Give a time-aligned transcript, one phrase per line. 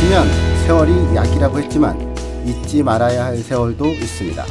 [0.00, 0.26] 있으면
[0.64, 2.16] 세월이 약이라고 했지만
[2.46, 4.46] 잊지 말아야 할 세월도 있습니다.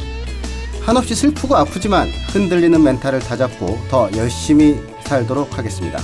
[0.82, 5.98] 한없이 슬프고 아프지만 흔들리는 멘탈을 다잡고 더 열심히 살도록 하겠습니다.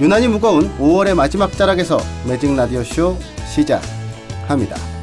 [0.00, 3.16] 유난히 무거운 5월의 마지막 자락에서 매직 라디오 쇼
[3.46, 4.93] 시작합니다.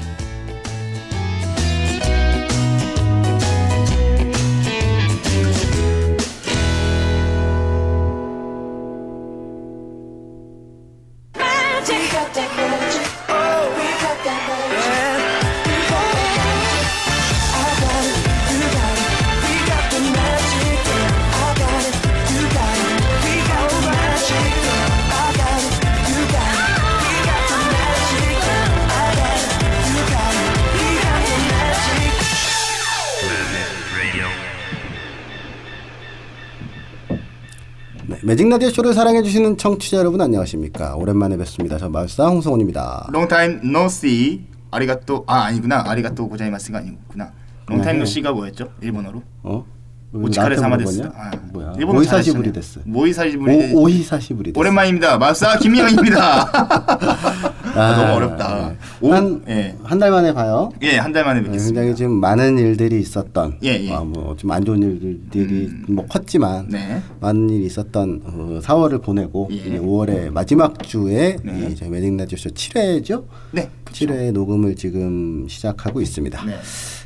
[38.31, 40.95] 매직 라디오 쇼를 사랑해 주시는 청취자 여러분 안녕하십니까?
[40.95, 41.77] 오랜만에 뵙습니다.
[41.77, 43.09] 저 마을사 홍성훈입니다.
[43.11, 47.33] 롱타임 노시 아리가또 아 아니구나 아리가또 고자이마스가 아니구나
[47.65, 47.99] 롱타임 네.
[47.99, 49.65] 노시가 뭐였죠 일본어로 어?
[50.13, 51.01] 오치카레 나한테 사마데스?
[51.15, 51.73] 아, 뭐야?
[51.77, 52.53] 일본어 오이사시부리 잘하시잖아요.
[52.53, 52.79] 데스.
[52.85, 54.59] 모이사시부리 오, 오히사시부리 데스.
[54.59, 56.49] 오랜만입니다 마사 김영입니다
[57.73, 59.75] 아, 너무 어렵다 오, 한, 예.
[59.83, 60.69] 한달 만에 봐요.
[60.81, 61.79] 예, 한 달 만에 네, 뵙겠습니다.
[61.81, 63.93] 굉장히 지금 많은 일들이 있었던 예, 예.
[63.93, 67.01] 아, 뭐좀 안 좋은 일들이 뭐 컸지만 네.
[67.21, 69.55] 많은 일이 있었던 어, 4월을 보내고 예.
[69.55, 71.69] 이제 5월의 마지막 주에 네.
[71.71, 73.23] 이 저희 매직 라디오 쇼 7회죠?
[73.51, 74.05] 네, 그쵸.
[74.05, 76.43] 7회 녹음을 지금 시작하고 있습니다.
[76.45, 76.57] 네.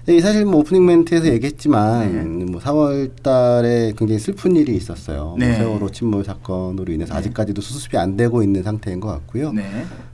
[0.07, 5.29] 네, 사실 뭐 오프닝 멘트에서 얘기했지만 뭐 4월 달에 굉장히 슬픈 일이 있었어요.
[5.29, 5.55] 뭐 네.
[5.55, 9.51] 세월호 침몰 사건으로 인해서 아직까지도 수습이 안 되고 있는 상태인 것 같고요.
[9.51, 9.63] 네.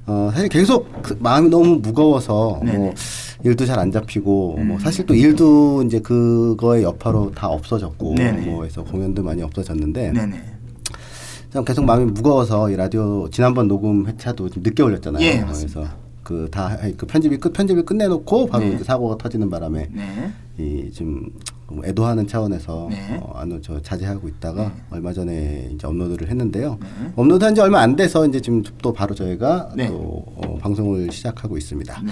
[0.06, 2.62] 어, 사실 계속 그 마음이 너무 무거워서.
[2.64, 2.94] 뭐
[3.44, 4.68] 일도 잘 안 잡히고 음.
[4.70, 8.16] 뭐 사실 또 일도 이제 그거의 여파로 다 없어졌고.
[8.46, 10.14] 뭐 해서 공연도 많이 없어졌는데.
[11.52, 15.22] 참 계속 마음이 무거워서 이 라디오 지난번 녹음 회차도 좀 늦게 올렸잖아요.
[15.22, 15.96] 예, 그래서 맞습니다.
[16.32, 18.74] 그다 그 편집이 끝 편집을 끝내놓고 바로 네.
[18.74, 20.32] 이제 사고가 터지는 바람에 네.
[20.58, 21.30] 이좀
[21.68, 23.18] 뭐 애도하는 차원에서 네.
[23.22, 26.78] 어, 안저 자제하고 있다가 얼마 전에 이제 업로드를 했는데요.
[26.82, 27.12] 네.
[27.16, 29.88] 업로드한 지 얼마 안 돼서 이제 지금 또 바로 저희가 네.
[29.88, 32.02] 또 어, 방송을 시작하고 있습니다.
[32.04, 32.12] 네.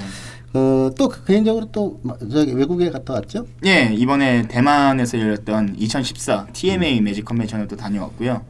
[0.53, 3.45] 어, 또 그- 개인적으로 또 마- 저기 외국에 갔다 왔죠?
[3.65, 8.41] 예, 이번에 대만에서 열렸던 2014 TMA 매직 컨벤션을 또 다녀왔고요.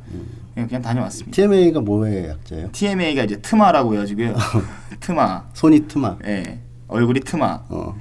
[0.58, 1.36] 예, 그냥 다녀왔습니다.
[1.36, 2.70] TMA가 뭐의 약자예요?
[2.72, 4.34] TMA가 이제 트마라고 해가지고요.
[5.10, 5.44] 트마.
[5.54, 6.18] 손이 트마.
[6.28, 6.60] 예.
[6.88, 7.64] 얼굴이 트마.
[7.70, 7.96] 어.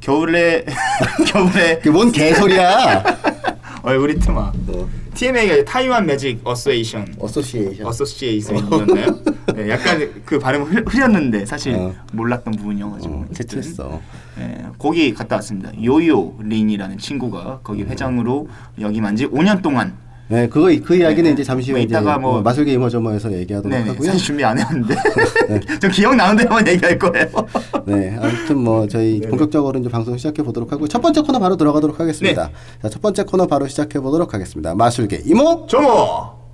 [0.00, 0.66] 겨울에
[1.26, 3.02] 겨울에 뭔 개소리야?
[3.82, 4.52] 얼굴이 트마.
[4.68, 4.88] 어.
[5.14, 7.86] TMA가 타이완 매직 어소에이션 어소시에이션.
[7.86, 9.18] 어소시에이션이었나요?
[9.54, 11.94] 네, 약간 그 발음을 흐- 흐렸는데 사실 어.
[12.12, 14.00] 몰랐던 부분이어가지고 어, 어쨌든 캐치했어.
[14.40, 15.70] 예, 거기 갔다 왔습니다.
[15.82, 17.88] 요요 린이라는 친구가 거기 음.
[17.88, 19.96] 회장으로 역임한 지 5년 동안
[20.28, 21.32] 네, 그거 그 이야기는 네.
[21.32, 24.06] 이제 잠시 뭐 후에 이제 이따가 뭐- 어, 마술계 이머저머에서 얘기하도록 네, 하고요.
[24.06, 24.94] 사실 준비 안 했는데
[25.48, 25.60] 네.
[25.78, 27.28] 좀 기억 나는 데만 얘기할 거예요.
[27.84, 29.28] 네, 아무튼 뭐 저희 네.
[29.28, 32.46] 본격적으로 이제 방송 시작해 보도록 하고 첫 번째 코너 바로 들어가도록 하겠습니다.
[32.48, 32.52] 네.
[32.82, 34.74] 자, 첫 번째 코너 바로 시작해 보도록 하겠습니다.
[34.74, 35.66] 마술계 이모.
[35.68, 36.44] 정호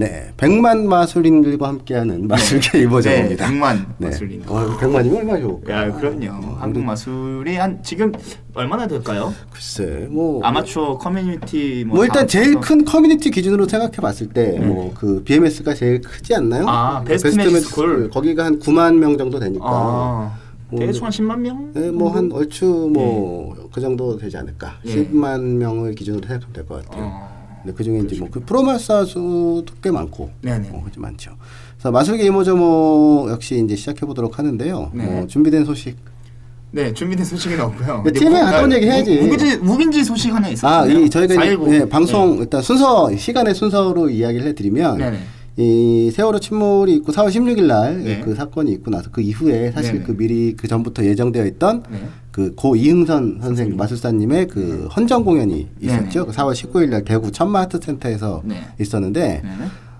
[0.00, 3.46] 네, 백만 마술인들과 함께하는 마술계 이모저입니다.
[3.46, 4.06] 네, 백만 네.
[4.06, 4.44] 마술인.
[4.46, 5.72] 어, 백만이면 얼마 좋을까?
[5.88, 6.54] 야 그럼요.
[6.60, 8.12] 한국 마술이 한 지금
[8.54, 9.34] 얼마나 될까요?
[9.50, 14.60] 글쎄, 뭐 아마추어 커뮤니티 뭐, 뭐 일단 다 제일 큰 커뮤니티 기준으로 생각해 봤을 때
[14.60, 16.64] 뭐그 BMS가 제일 크지 않나요?
[16.64, 16.70] 네.
[16.70, 18.08] 아, 그 Best Magic School.
[18.10, 19.64] 거기가 한 9만 명 정도 되니까.
[19.66, 20.38] 아
[20.70, 21.72] 뭐, 대충 한 10만 명?
[21.74, 22.64] 네, 뭐 한 얼추
[22.94, 24.74] 뭐그 정도 되지 않을까.
[24.86, 24.94] 예.
[24.94, 27.04] 10만 명을 기준으로 생각하면 될 것 같아요.
[27.04, 27.37] 어.
[27.62, 30.68] 근데 그 중에 이제 뭐 그 프로 마술사 수도 꽤 많고, 네네.
[30.72, 31.32] 어, 좀 많죠.
[31.76, 34.90] 그래서 마술계 이모저모 역시 이제 시작해 보도록 하는데요.
[34.94, 35.04] 네.
[35.04, 35.96] 뭐 준비된 소식.
[36.70, 38.02] 네 준비된 소식은 없고요.
[38.02, 39.16] 근데 팀에 뭐- 온 얘기 해야지.
[39.16, 40.98] 무- 무기지 무긴지 소식 하나 아, 있었어요.
[41.00, 41.70] 이 저희가 이제 419.
[41.70, 45.18] 네, 방송 일단 순서 시간의 순서로 이야기를 해드리면 네네.
[45.58, 48.34] 이 세월호 침몰이 있고 4월 16일 날그 네.
[48.34, 50.04] 사건이 있고 나서 그 이후에 사실 네네.
[50.04, 52.08] 그 미리 그 전부터 예정되어 있던 네.
[52.30, 56.26] 그고 이흥선 선생 마술사님의 그 헌정 공연이 있었죠.
[56.26, 58.60] 그 4월 19일 날 대구 천마 아트 센터에서 네.
[58.78, 59.50] 있었는데 네.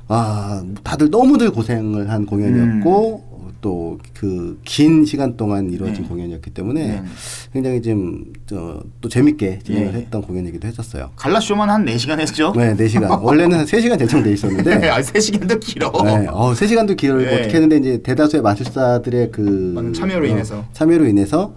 [0.06, 3.27] 아 다들 너무들 고생을 한 공연이었고
[3.60, 6.08] 또 그 긴 시간 동안 이루어진 네.
[6.08, 7.02] 공연이었기 때문에 네.
[7.52, 9.98] 굉장히 좀또 재밌게 진행을 예.
[9.98, 11.10] 했던 공연이기도 했었어요.
[11.16, 12.52] 갈라 쇼만 한 4시간 했죠?
[12.56, 13.20] 네, 4시간.
[13.22, 15.90] 원래는 한 3시간 제청돼 있었는데 아, 3시간도 길어.
[16.04, 17.34] 네, 어, 3시간도 길고 네.
[17.40, 20.64] 어떻게 했는데 이제 대다수의 마술사들의 그 참여로 어, 인해서.
[20.72, 21.54] 참여로 인해서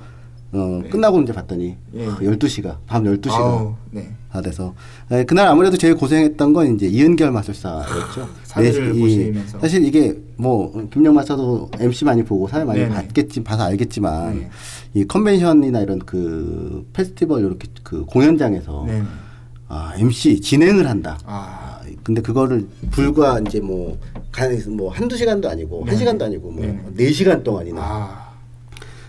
[0.53, 2.05] 어, 끝나고 이제 봤더니 예.
[2.05, 4.09] 그 12시가 밤 12시가 아우, 네.
[4.31, 4.73] 다 돼서
[5.09, 8.29] 네, 그날 아무래도 제일 고생했던 건 이제 이은결 마술사였죠.
[8.57, 9.59] 네.
[9.61, 12.93] 사실 이게 뭐 김영 마사도 MC 많이 보고 사회 많이 네네.
[12.95, 14.49] 봤겠지 봐서 알겠지만 네.
[14.95, 19.03] 이 컨벤션이나 이런 그 페스티벌 이렇게 그 공연장에서 네.
[19.67, 21.17] 아, MC 진행을 한다.
[21.25, 23.97] 아, 아, 근데 그거를 불과 이제 뭐,
[24.31, 25.91] 간, 뭐 한두 시간도 아니고 네.
[25.91, 26.83] 한 시간도 아니고 뭐 네.
[26.95, 28.30] 네 시간 동안이나 아,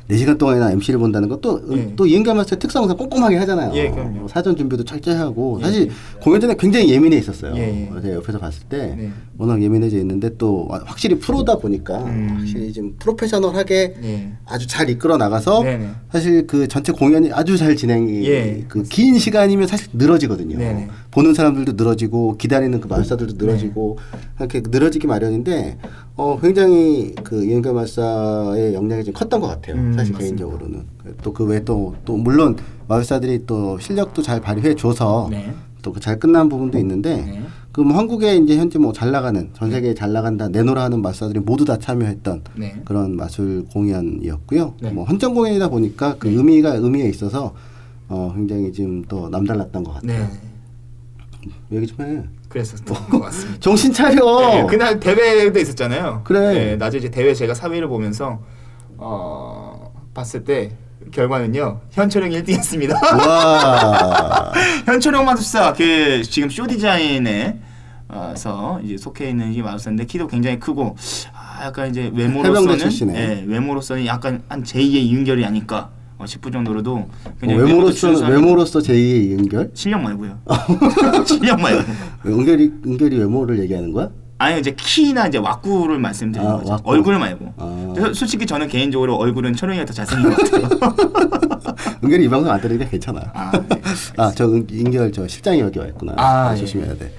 [0.08, 1.92] 네 시간 동안이나 MC를 본다는 것도 예.
[1.96, 3.72] 또 이은경 마스터 특성상 꼼꼼하게 하잖아요.
[3.74, 4.20] 예, 그럼요.
[4.20, 6.20] 뭐 사전 준비도 철저히 하고 예, 사실 예.
[6.20, 7.54] 공연 전에 굉장히 예민해 있었어요.
[7.56, 8.00] 예, 예.
[8.00, 9.10] 제가 옆에서 봤을 때 네.
[9.38, 12.36] 워낙 예민해져 있는데 또 확실히 프로다 보니까 음.
[12.38, 14.32] 확실히 좀 프로페셔널하게 예.
[14.46, 15.88] 아주 잘 이끌어 나가서 네네.
[16.10, 18.64] 사실 그 전체 공연이 아주 잘 진행이 예.
[18.68, 20.58] 그긴 시간이면 사실 늘어지거든요.
[20.58, 20.88] 네네.
[21.12, 23.98] 보는 사람들도 늘어지고 기다리는 그 마술사들도 늘어지고
[24.40, 25.78] 이렇게 늘어지기 마련인데
[26.16, 29.76] 어 굉장히 그 이은경 마술사의 역량이 좀 컸던 것 같아요.
[29.76, 30.18] 음, 사실 맞습니다.
[30.18, 30.84] 개인적으로는
[31.22, 32.56] 또 그 외에 또, 또 물론
[32.88, 35.52] 마술사들이 또 실력도 잘 발휘해 줘서 네.
[35.82, 37.42] 또그잘 끝난 부분도 있는데 네.
[37.72, 41.64] 그뭐 한국에 이제 현재 뭐 잘 나가는 전 세계에 잘 나간다 내노라 하는 마술사들이 모두
[41.64, 42.80] 다 참여했던 네.
[42.84, 44.74] 그런 마술 공연이었고요.
[44.80, 44.90] 네.
[44.92, 47.52] 뭐 헌정 공연이다 보니까 그 의미가 의미에 있어서
[48.08, 50.28] 어 굉장히 지금 또 남달랐던 것 같아요.
[51.44, 51.76] 네.
[51.76, 52.22] 얘기 좀 해.
[52.48, 53.60] 그랬었던 것 같습니다.
[53.60, 54.40] 정신 차려.
[54.50, 56.20] 네, 그날 대회도 있었잖아요.
[56.24, 56.40] 그래.
[56.52, 58.40] 네, 낮에 이제 대회 제가 사회를 보면서
[58.98, 60.72] 어, 봤을 때
[61.10, 61.80] 결과는요.
[61.90, 62.92] 현철형이 1등했습니다.
[63.18, 64.52] 와.
[64.86, 67.58] 현철형 마술사 그 지금 쇼 디자인에
[68.08, 70.96] 어서 이제 속해 있는 이 마술사인데 키도 굉장히 크고
[71.32, 73.14] 아, 약간 이제 외모로서는.
[73.16, 75.90] 예, 외모로서는 약간 한 제2의 이은결이 아닐까
[76.22, 77.08] 어, 싶을 정도로도 뭐
[77.40, 79.70] 굉장히 외모도 외모로서 외모로서 제2의 연결?
[79.74, 80.38] 실력 말고요.
[81.26, 81.82] 실력 말고.
[82.26, 84.08] 은결이 은결이 외모를 얘기하는 거야?
[84.38, 86.72] 아니 이제 키나 이제 왁구를 말씀드리는 아, 거죠.
[86.72, 86.90] 왁구.
[86.90, 87.54] 얼굴 말고.
[87.56, 87.92] 아.
[87.96, 90.94] 저- 솔직히 저는 개인적으로 얼굴은 철웅이가 더 잘생긴 것 같아요.
[92.04, 93.20] 은결이 이 방송 안 들으니까 괜찮아.
[93.34, 93.80] 아, 네.
[94.16, 96.14] 아저 은결 저 실장이 여기 와 있구나.
[96.16, 96.56] 아, 아, 예.
[96.56, 97.12] 조심해야 돼.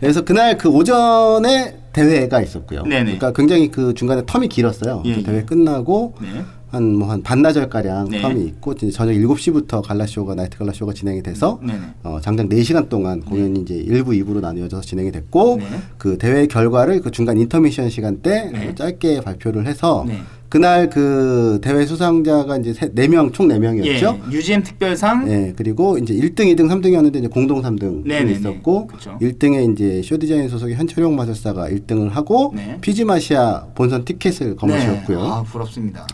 [0.00, 2.82] 그래서 그날 그 오전에 대회가 있었고요.
[2.84, 3.04] 네네.
[3.04, 5.02] 그러니까 굉장히 그 중간에 텀이 길었어요.
[5.06, 5.22] 예, 그 예.
[5.22, 6.44] 대회 끝나고 네.
[6.68, 8.20] 한 뭐 한 반나절 가량 네.
[8.22, 11.78] 텀이 있고 이제 저녁 7시부터 갈라 쇼가 나이트 갈라 쇼가 진행이 돼서 네네.
[12.02, 15.66] 어, 장장 4시간 동안 공연이 이제 1부, 2부로 나뉘어져서 진행이 됐고 네.
[15.98, 18.74] 그 대회 결과를 그 중간 인터미션 시간 때 네.
[18.74, 20.18] 짧게 발표를 해서 네.
[20.48, 24.20] 그날 그 대회 수상자가 이제 세, 4명 총 4명이었죠.
[24.30, 28.32] 예, UGM 특별상 예, 그리고 이제 1등, 2등, 3등이었는데 이제 공동 3등이 네네네.
[28.32, 29.18] 있었고 그쵸.
[29.20, 32.78] 1등에 이제 쇼 디자인 소속의 현철용 마술사가 1등을 하고 네.
[32.80, 35.20] 피지마시아 본선 티켓을 거머쥐었고요.
[35.20, 35.28] 네.
[35.28, 36.06] 아 부럽습니다.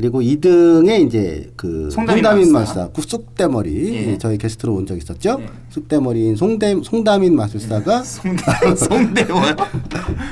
[0.00, 2.58] 그리고 2등에 이제 그 송다민 마술사.
[2.58, 4.18] 마술사, 그 쑥대머리 예.
[4.18, 5.36] 저희 게스트로 온 적 있었죠.
[5.38, 5.46] 네.
[5.68, 8.42] 쑥대머리인 송대 송다민 마술사가 송대
[8.76, 9.56] 송대원.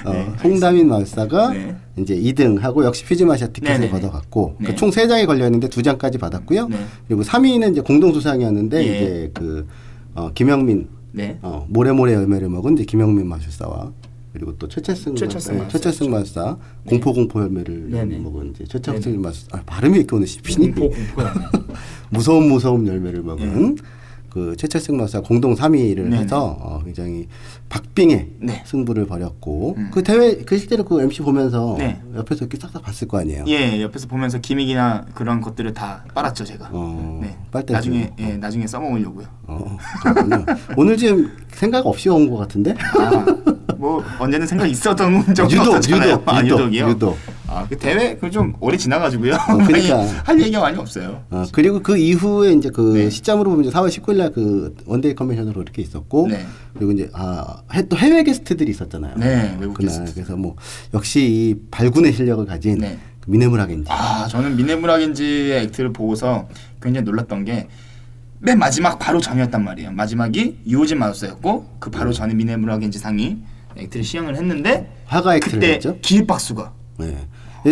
[0.07, 1.77] 어, 송다민 마술사가 네.
[1.99, 3.91] 이제 2등 하고 역시 피지마시아 티켓을 네네.
[3.93, 4.75] 걷어갔고 네.
[4.75, 6.69] 총 3장이 걸려 있는데 2장까지 받았고요.
[6.69, 6.77] 네.
[7.07, 8.83] 그리고 3위는 이제 공동 수상이었는데 예.
[8.83, 9.67] 이제 그
[10.15, 11.39] 어, 김영민 네.
[11.43, 13.93] 어, 모래모래 열매를 먹은 이제 김영민 마술사와
[14.39, 15.69] 그리고 또 최채승 최철승 마- 네.
[15.69, 16.57] 최철승 마술사
[16.87, 18.19] 공포 공포 열매를 네네.
[18.19, 21.23] 먹은 이제 최철승 마술사 아, 발음이 이렇게 오늘 씹히니 공포 공포.
[22.11, 23.77] 무서움 무서움 열매를 먹은
[24.31, 26.19] 그 최철승 마술사 공동 3위를 네네.
[26.19, 27.27] 해서 어, 굉장히
[27.69, 28.63] 박빙의 네.
[28.65, 29.91] 승부를 벌였고 음.
[29.93, 32.01] 그 대회 그 실제로 그 MC 보면서 네.
[32.15, 33.45] 옆에서 이렇게 싹싹 봤을 거 아니에요.
[33.49, 36.69] 예, 옆에서 보면서 gimmick이나 그런 것들을 다 빨았죠 제가.
[36.73, 37.37] 어, 네.
[37.51, 38.13] 빨대 나중에.
[38.21, 39.27] 예, 나중에 써먹으려고요.
[39.49, 39.77] 어.
[40.77, 42.75] 오늘 지금 생각 없이 온 것 같은데?
[42.99, 43.25] 아,
[43.79, 46.11] 뭐 언제는 생각 있었던 적이 유독, 없었잖아요.
[46.13, 46.89] 유독, 아, 유독, 유독이요.
[46.91, 47.19] 유독.
[47.47, 49.37] 아, 그 대회 그좀 오래 지나가지고요.
[49.67, 49.97] 그러니까.
[50.03, 51.23] 많이 할 얘기가 많이 없어요.
[51.31, 53.09] 어, 그리고 그 이후에 이제 그 네.
[53.11, 56.45] 시점으로 보면 이제 4월 19일 날 그 one day convention으로 이렇게 있었고 네.
[56.75, 59.15] 그리고 이제 아, 해, 또 해외 게스트들이 있었잖아요.
[59.17, 60.15] 네, 외국 그날 게스트.
[60.15, 60.55] 그래서 뭐
[60.93, 62.99] 역시 이 발군의 실력을 가진 네.
[63.21, 63.87] 그 미네무라 겐지.
[63.91, 66.49] 아, 저는 미네무라 겐지의 액트를 보고서
[66.83, 67.69] 굉장히 놀랐던 게
[68.41, 69.91] 맨 마지막 바로 전이었단 말이에요.
[69.91, 73.39] 마지막이 유호진 마우스였고 그 바로 전에 미네무라 겐지 상이
[73.79, 75.97] 액트를 시연을 했는데 화가 액트를 그때 했죠.
[76.01, 77.17] 기립박수가 네.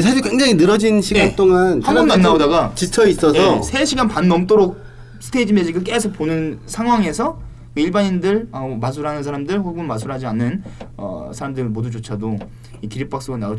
[0.01, 1.37] 사실 굉장히 늘어진 시간 네.
[1.37, 4.79] 동안 한 번도 안 나오다가 지쳐 있어서 네, 3시간 반 넘도록
[5.21, 7.41] 스테이지 매직을 계속 보는 상황에서
[7.75, 10.63] 일반인들 어, 마술하는 사람들 혹은 마술하지 않는
[10.97, 12.39] 어, 사람들 모두조차도
[12.83, 13.57] 이 기립박수가 나올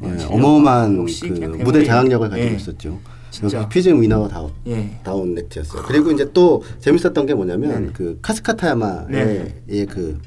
[0.00, 2.54] 대한 네, 어마어마한 그 무대 장악력을 가지고 예.
[2.54, 2.98] 있었죠.
[3.30, 3.58] 진짜.
[3.58, 4.98] 여기 피즘 위너 다운 예.
[5.02, 5.82] 다운 액트였어요.
[5.82, 7.88] 그리고 이제 또 재밌었던 게 뭐냐면 네네.
[7.92, 9.86] 그 카스카타야마의 네네.
[9.86, 10.18] 그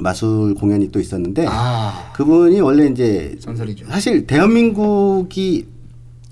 [0.00, 3.86] 마술 공연이 또 있었는데 아 그분이 원래 이제 전설이죠.
[3.86, 5.66] 사실 대한민국이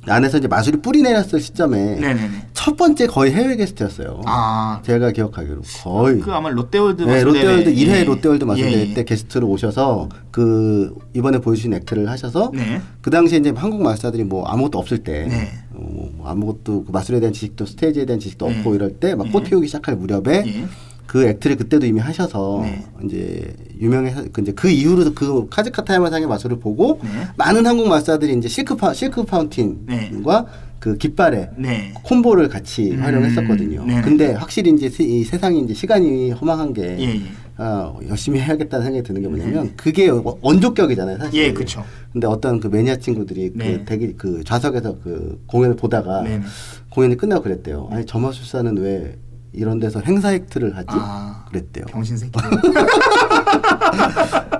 [0.04, 2.48] 안에서 이제 마술이 뿌리 내렸을 시점에 네네네.
[2.54, 4.22] 첫 번째 거의 해외 게스트였어요.
[4.26, 4.80] 아.
[4.84, 7.74] 제가 기억하기로 거의 그 아마 롯데월드 네, 마술 롯데월드 대회.
[7.74, 8.04] 1회 예.
[8.04, 8.94] 롯데월드 마술대회 예, 예.
[8.94, 12.80] 때 게스트로 오셔서 그 이번에 보여주신 act를 하셔서 네.
[13.00, 15.52] 그 당시에 이제 한국 마술사들이 뭐 아무것도 없을 때 네.
[15.72, 18.58] 어, 뭐 아무것도 그 마술에 대한 지식도 스테이지에 대한 지식도 네.
[18.58, 19.30] 없고 이럴 때막 예.
[19.30, 20.66] 꽃 피우기 시작할 무렵에 예.
[21.12, 22.82] 그 act를 그때도 이미 하셔서 네.
[23.04, 27.10] 이제 유명해 그 이제 그 이후로도 그 카즈 카타야마상의 마술을 보고 네.
[27.36, 30.46] 많은 한국 마술사들이 이제 실크 파 실크 파운틴과
[30.78, 31.92] 그 깃발에 네.
[32.02, 33.84] 콤보를 같이 음, 활용했었거든요.
[33.84, 34.00] 네네.
[34.00, 37.20] 근데 확실히 이제 세, 이 세상이 이제 시간이 허망한 게 예, 예.
[37.58, 41.42] 아, 열심히 해야겠다는 생각이 드는 게 뭐냐면 그게 원조격이잖아요, 사실.
[41.42, 41.84] 예, 그쵸.
[42.10, 43.76] 근데 어떤 그 매니아 친구들이 네.
[43.76, 46.42] 그 대기 그 좌석에서 그 공연을 보다가 네네.
[46.88, 47.88] 공연이 끝나고 그랬대요.
[47.92, 49.18] 아니 저마술사는 왜
[49.52, 50.88] 이런 데서 행사 액트를 하지?
[50.90, 51.84] 아, 그랬대요.
[51.86, 52.32] 병신 새끼.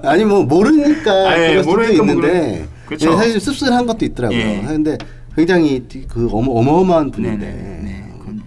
[0.05, 3.13] 아니 뭐 모르니까 아, 예, 그럴 수도 뭐 있는데 그쵸.
[3.13, 4.39] 예, 사실 씁쓸한 것도 있더라고요.
[4.39, 4.63] 예.
[4.67, 4.99] 근데
[5.35, 7.81] 굉장히 그 어마, 어마어마한 분인데 네네.
[7.83, 8.41] 네, 그럼요.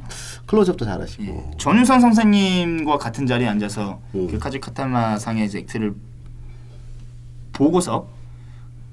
[0.45, 1.57] 클로즈업도 잘하시고 예.
[1.57, 4.27] 전유성 선생님과 같은 자리에 앉아서 음.
[4.29, 5.95] 그 카즈카타마 상의 액트를
[7.53, 8.07] 보고서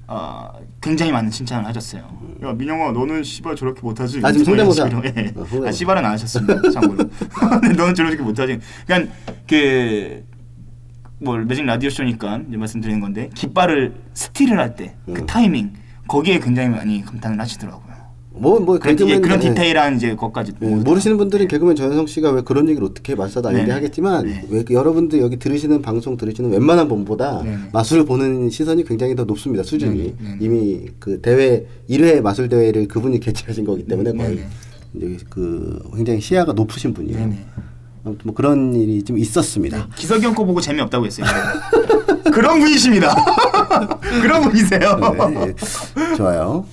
[0.07, 0.49] 어,
[0.81, 2.03] 굉장히 많은 칭찬을 하셨어요.
[2.43, 4.19] 야 민영아 너는 씨발 저렇게 못하지.
[4.23, 4.83] 아, 지금 성대모사.
[4.87, 5.33] 예.
[5.35, 5.67] 어, 성대모사.
[5.67, 6.69] 아 씨발은 안 하셨습니다.
[6.71, 7.09] 참고로.
[7.77, 8.59] 너는 저렇게 못하지.
[8.85, 9.13] 그러니까
[9.47, 15.25] 그뭐 매직 라디오 쇼니까 이제 말씀드리는 건데 깃발을 스틸을 할 때그 음.
[15.25, 15.73] 타이밍
[16.07, 17.92] 거기에 굉장히 많이 감탄을 하시더라고요.
[18.35, 19.49] 뭐 뭐 그런, 예, 그런 예.
[19.49, 23.65] 디테일한 이제 것까지 예, 모르시는 분들은 개그맨 전현성 씨가 왜 그런 얘기를 어떻게 말싸도 아닌데
[23.65, 23.73] 네네.
[23.75, 24.45] 하겠지만 네.
[24.49, 27.43] 왜 여러분들 여기 들으시는 방송 들으시는 웬만한 분보다.
[27.71, 30.15] 마술을 보는 시선이 굉장히 더 높습니다 수준이.
[30.39, 34.43] 이미 그 대회 1회 마술 대회를 그분이 개최하신 거기 때문에 거의.
[34.95, 37.33] 이제 그 굉장히 시야가 높으신 분이에요.
[38.05, 39.87] 아무튼 뭐 그런 일이 좀 있었습니다.
[39.95, 41.25] 기석이 거 보고 재미없다고 했어요.
[42.33, 43.15] 그런 분이십니다.
[44.21, 44.97] 그런 분이세요.
[45.29, 46.15] 네, 예.
[46.15, 46.65] 좋아요.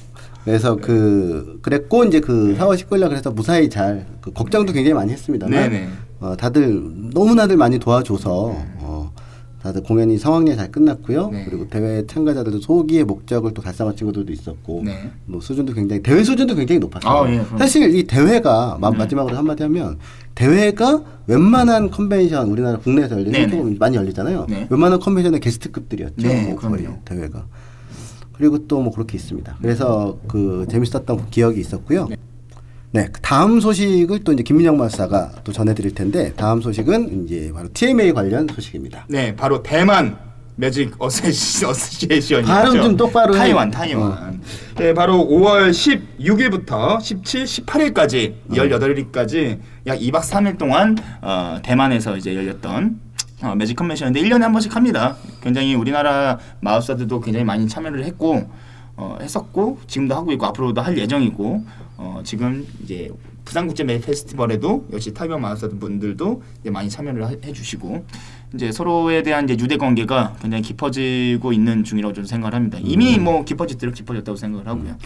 [0.44, 5.12] 그래서 그 그랬고 이제 그 4월 19일 날 그래서 무사히 잘 그 걱정도 굉장히 많이
[5.12, 5.88] 했습니다만 네네.
[6.20, 6.82] 어, 다들
[7.14, 9.12] 너무나들 많이 도와줘서 어,
[9.62, 11.28] 다들 공연이 성황리에 잘 끝났고요.
[11.30, 11.44] 네.
[11.46, 15.10] 그리고 대회 참가자들도 소기의 목적을 또 달성한 친구들도 있었고 네.
[15.26, 17.12] 뭐 수준도 굉장히 대회 수준도 굉장히 높았어요.
[17.24, 17.42] 아, 예.
[17.58, 18.96] 사실 이 대회가 마, 네.
[18.98, 19.98] 마지막으로 한마디 하면
[20.34, 23.50] 대회가 웬만한 컨벤션 우리나라 국내에서 열리는.
[23.50, 24.46] 조금 많이 열리잖아요.
[24.48, 24.66] 네.
[24.70, 26.26] 웬만한 convention의 게스트급들이었죠.
[26.26, 26.98] 네, 뭐 거의 그럼요.
[27.04, 27.44] 대회가.
[28.40, 29.58] 그리고 또 뭐 그렇게 있습니다.
[29.60, 32.08] 그래서 그 재밌었던 기억이 있었고요.
[32.92, 37.68] 네, 그 다음 소식을 또 이제 김민영 마사가 또 전해드릴 텐데 다음 소식은 이제 바로
[37.74, 39.04] TMA 관련 소식입니다.
[39.10, 40.16] 네, 바로 대만
[40.56, 42.50] 매직 어세시, 어시에이션이죠.
[42.50, 43.38] 발음 좀 똑바로 해.
[43.38, 44.40] 타이완, 타이완.
[44.78, 52.98] 네, 바로 5월 16일부터 17, 18일까지 18일까지 약 2박 3일 동안 어, 대만에서 이제 열렸던
[53.42, 55.16] 어, 매직 컨벤션인데 1년에 한 번씩 합니다.
[55.42, 58.48] 굉장히 우리나라 마우스들도 굉장히 많이 참여를 했고
[58.96, 61.64] 어, 했었고 지금도 하고 있고 앞으로도 할 예정이고
[61.96, 63.08] 어, 지금 이제
[63.46, 68.04] 부산국제 매직 페스티벌에도 역시 타이완 마우스 분들도 이제 많이 참여를 하- 해주시고
[68.54, 72.78] 이제 서로에 대한 이제 유대 관계가 굉장히 깊어지고 있는 중이라고 저는 생각을 합니다.
[72.82, 74.96] 이미 뭐 깊어질대로 깊어졌다고 생각을 하고요.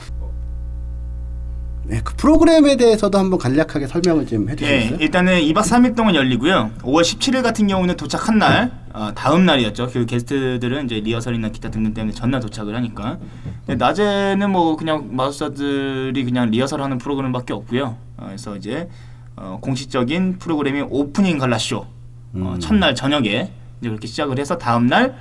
[1.87, 4.99] 네, 그 프로그램에 대해서도 한번 간략하게 설명을 좀 예, 해주시겠어요?
[5.01, 6.71] 일단은 2박 3일 동안 열리고요.
[6.81, 9.91] 5월 17일 같은 경우는 도착한 날, 어, 다음 날이었죠.
[9.93, 13.19] 그 게스트들은 이제 리허설이나 기타 등등 때문에 전날 도착을 하니까.
[13.67, 17.97] 근데 낮에는 뭐 그냥 마우스들이 그냥 리허설하는 프로그램밖에 없고요.
[18.17, 18.89] 어, 그래서 이제
[19.37, 21.77] 어, 공식적인 프로그램이 오프닝 갈라쇼.
[21.77, 21.87] 어,
[22.35, 22.61] 음.
[22.61, 23.51] 첫날 저녁에
[23.81, 25.15] 이제 그렇게 시작을 해서 다음 날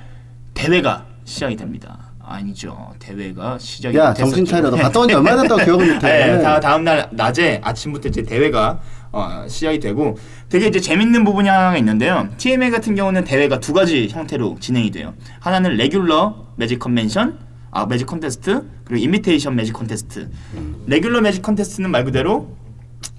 [0.54, 2.03] 대회가 시작이 됩니다.
[2.26, 2.92] 아니죠.
[2.98, 4.14] 대회가 시작이 야.
[4.14, 4.70] 정신 차려.
[4.70, 6.06] 너 갔다 온 지 얼마나 됐다고 기억을 못해.
[6.08, 8.80] 네, 다 다음 날 낮에 아침부터 이제 대회가
[9.12, 10.16] 어, 시작이 되고
[10.48, 12.28] 되게 이제 재밌는 부분이 하나 있는데요.
[12.38, 15.14] TMA 같은 경우는 대회가 두 가지 형태로 진행이 돼요.
[15.40, 17.38] 하나는 regular magic convention,
[17.70, 20.30] 아 magic contest 그리고 imitation magic contest.
[20.86, 22.56] regular magic contest는 말 그대로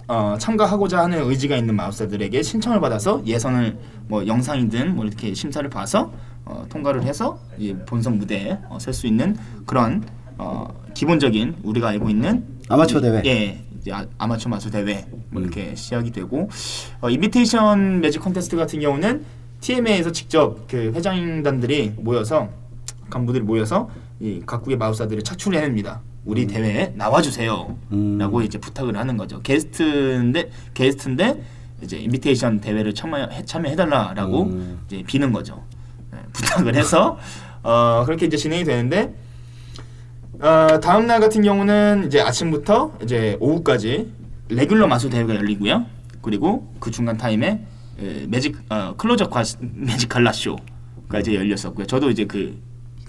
[0.07, 6.11] 어, 참가하고자 하는 의지가 있는 마법사들에게 신청을 받아서 예선을 뭐 영상이든 뭐 이렇게 심사를 봐서
[6.45, 9.35] 어, 통과를 해서 이 본선 무대에 어, 설수 있는
[9.65, 10.03] 그런
[10.37, 13.21] 어, 기본적인 우리가 알고 있는 아마추어 대회.
[13.25, 16.49] 예, 이제 아, 아마추어 마술 대회 뭐 이렇게 시작이 되고
[17.01, 19.25] 어, invitation magic 콘테스트 같은 경우는
[19.61, 22.49] TMA에서 직접 그 회장단들이 모여서
[23.09, 26.01] 간부들이 모여서 이 각국의 마법사들을 차출해냅니다.
[26.25, 27.77] 우리 대회에 나와주세요.
[27.91, 28.17] 음.
[28.17, 29.41] 라고 이제 부탁을 하는 거죠.
[29.41, 31.43] 게스트인데 게스트인데
[31.83, 34.79] 이제 invitation 대회를 참여 참여해달라라고 음.
[34.87, 35.63] 이제 비는 거죠.
[36.11, 37.17] 네, 부탁을 해서
[37.61, 39.13] 어, 그렇게 이제 진행이 되는데
[40.39, 44.11] 어, 다음 날 같은 경우는 이제 아침부터 이제 오후까지
[44.49, 45.85] regular 마술 대회가 열리고요.
[46.21, 47.65] 그리고 그 중간 타임에
[47.99, 51.85] 에, 매직 어, 클로저 과 매직 갈라 쇼가 이제 열렸었고요.
[51.85, 52.59] 저도 이제 그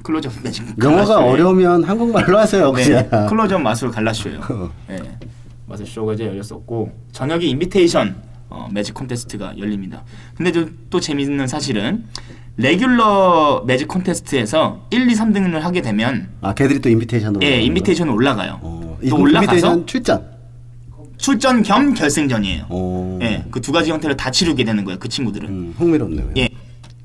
[0.07, 2.73] 클로저 매직 영어가 어려우면 한국말로 하세요.
[2.73, 3.27] 네, 그냥.
[3.27, 4.39] 클로저 마술 갈라쇼예요.
[4.49, 4.71] 어.
[4.89, 4.99] 네,
[5.67, 8.15] 마술 쇼가 이제 열렸었고 저녁에 invitation
[8.49, 10.05] 어, 매직 콘테스트가 열립니다.
[10.37, 12.05] 근데 또, 또 재밌는 사실은
[12.57, 17.45] regular magic 콘테스트에서 1, 2, 3등을 하게 되면 아 걔들이 또 invitation으로.
[17.45, 18.61] 예, invitation 올라가요.
[18.63, 20.37] 어, 또 올라가서 출전.
[21.19, 22.67] 출전 겸 결승전이에요.
[22.69, 23.19] 어.
[23.23, 24.99] 예, 그 두 가지 형태를 다 치르게 되는 거예요.
[25.01, 25.49] 그 친구들은.
[25.49, 26.31] 음, 흥미롭네요.
[26.37, 26.49] 예.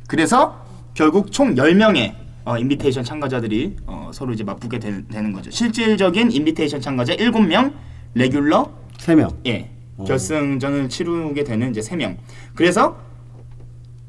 [0.05, 2.13] 그래서 결국 총 10명의
[2.43, 5.51] 어, invitation 참가자들이 어, 서로 이제 맞붙게 되, 는 거죠.
[5.51, 7.73] 실질적인 invitation 참가자 7명,
[8.15, 9.29] regular 세 명.
[9.45, 9.69] 예.
[9.97, 10.03] 어.
[10.05, 12.17] 결승전을 치르게 되는 이제 3명.
[12.55, 12.97] 그래서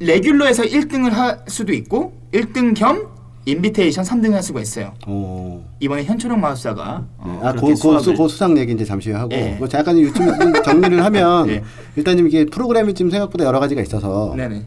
[0.00, 3.08] regular에서 1등을 할 수도 있고 1등 겸
[3.44, 4.94] invitation 3등 할 수가 있어요.
[5.06, 5.68] 어.
[5.80, 9.10] 이번에 현철형 마술사가 어, 아, 그렇게 그, 그, 수, 수업을- 그 수상 얘기 이제 잠시
[9.10, 9.56] 하고 예.
[9.60, 11.62] 그 잠깐 요점 좀 정리를 하면 예.
[11.96, 14.62] 일단 좀 이게 프로그램이 지금 생각보다 여러 가지가 있어서 네네.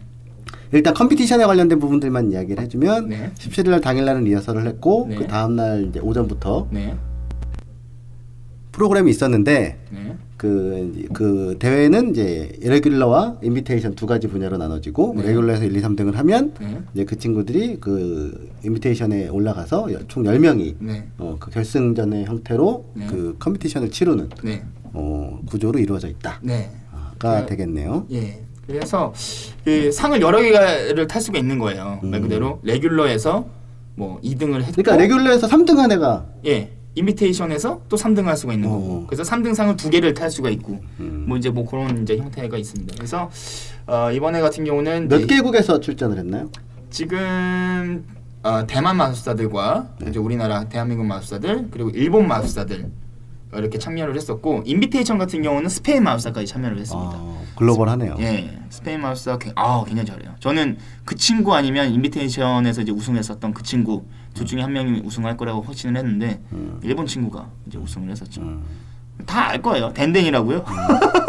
[0.71, 3.31] 일단 competition에 관련된 부분들만 이야기를 해주면 네.
[3.37, 5.15] 17일 당일날은 리허설을 했고 네.
[5.15, 6.95] 그 다음 날 이제 오전부터 네.
[8.71, 10.17] 프로그램이 있었는데 네.
[10.37, 15.27] 그, 그 대회는 이제 regular와 invitation 두 가지 분야로 나눠지고 네.
[15.27, 16.81] regular에서 1, 2, 3등을 하면 네.
[16.93, 21.07] 이제 그 친구들이 그 invitation에 올라가서 여- 총 10명이 네.
[21.19, 23.07] 어, 그 결승전의 형태로 네.
[23.07, 24.63] 그 competition을 치르는 네.
[24.91, 26.69] 어, 구조로 이루어져 있다가 네.
[27.21, 27.45] 네.
[27.45, 28.05] 되겠네요.
[28.11, 28.41] 예.
[28.67, 29.13] 그래서
[29.63, 31.99] 그 상을 여러 개를 탈 수가 있는 거예요.
[32.03, 33.45] 말 그대로 레귤러에서
[33.95, 34.83] 뭐 2등을 했고 음.
[34.83, 36.71] 그러니까 레귤러에서 3등 한 애가 예.
[36.95, 38.71] 인비테이션에서 또 3등 할 수가 있는 어.
[38.71, 39.07] 거고.
[39.07, 40.79] 그래서 3등 상을 두 개를 탈 수가 있고.
[40.99, 41.25] 음.
[41.27, 42.95] 뭐 이제 뭐 그런 이제 형태가 있습니다.
[42.97, 43.29] 그래서
[43.85, 46.49] 어, 이번에 같은 경우는 몇 이제 개국에서 출전을 했나요?
[46.89, 48.05] 지금
[48.43, 50.09] 어, 대만 마술사들과 네.
[50.09, 52.89] 이제 우리나라 대한민국 마술사들 그리고 일본 마술사들
[53.53, 57.11] 이렇게 참여를 했었고 인비테이션 같은 경우는 스페인 마술사까지 참여를 했습니다.
[57.13, 58.17] 아, 글로벌하네요.
[58.19, 60.35] 예, 스페인 마술사 굉- 아 굉장히 잘해요.
[60.39, 65.61] 저는 그 친구 아니면 인비테이션에서 이제 우승했었던 그 친구 둘 중에 한 명이 우승할 거라고
[65.61, 66.79] 확신을 했는데 음.
[66.83, 68.41] 일본 친구가 이제 우승을 했었죠.
[68.41, 68.63] 음.
[69.25, 69.93] 다알 거예요.
[69.93, 70.65] 덴덴이라고요.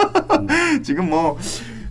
[0.83, 1.39] 지금 뭐.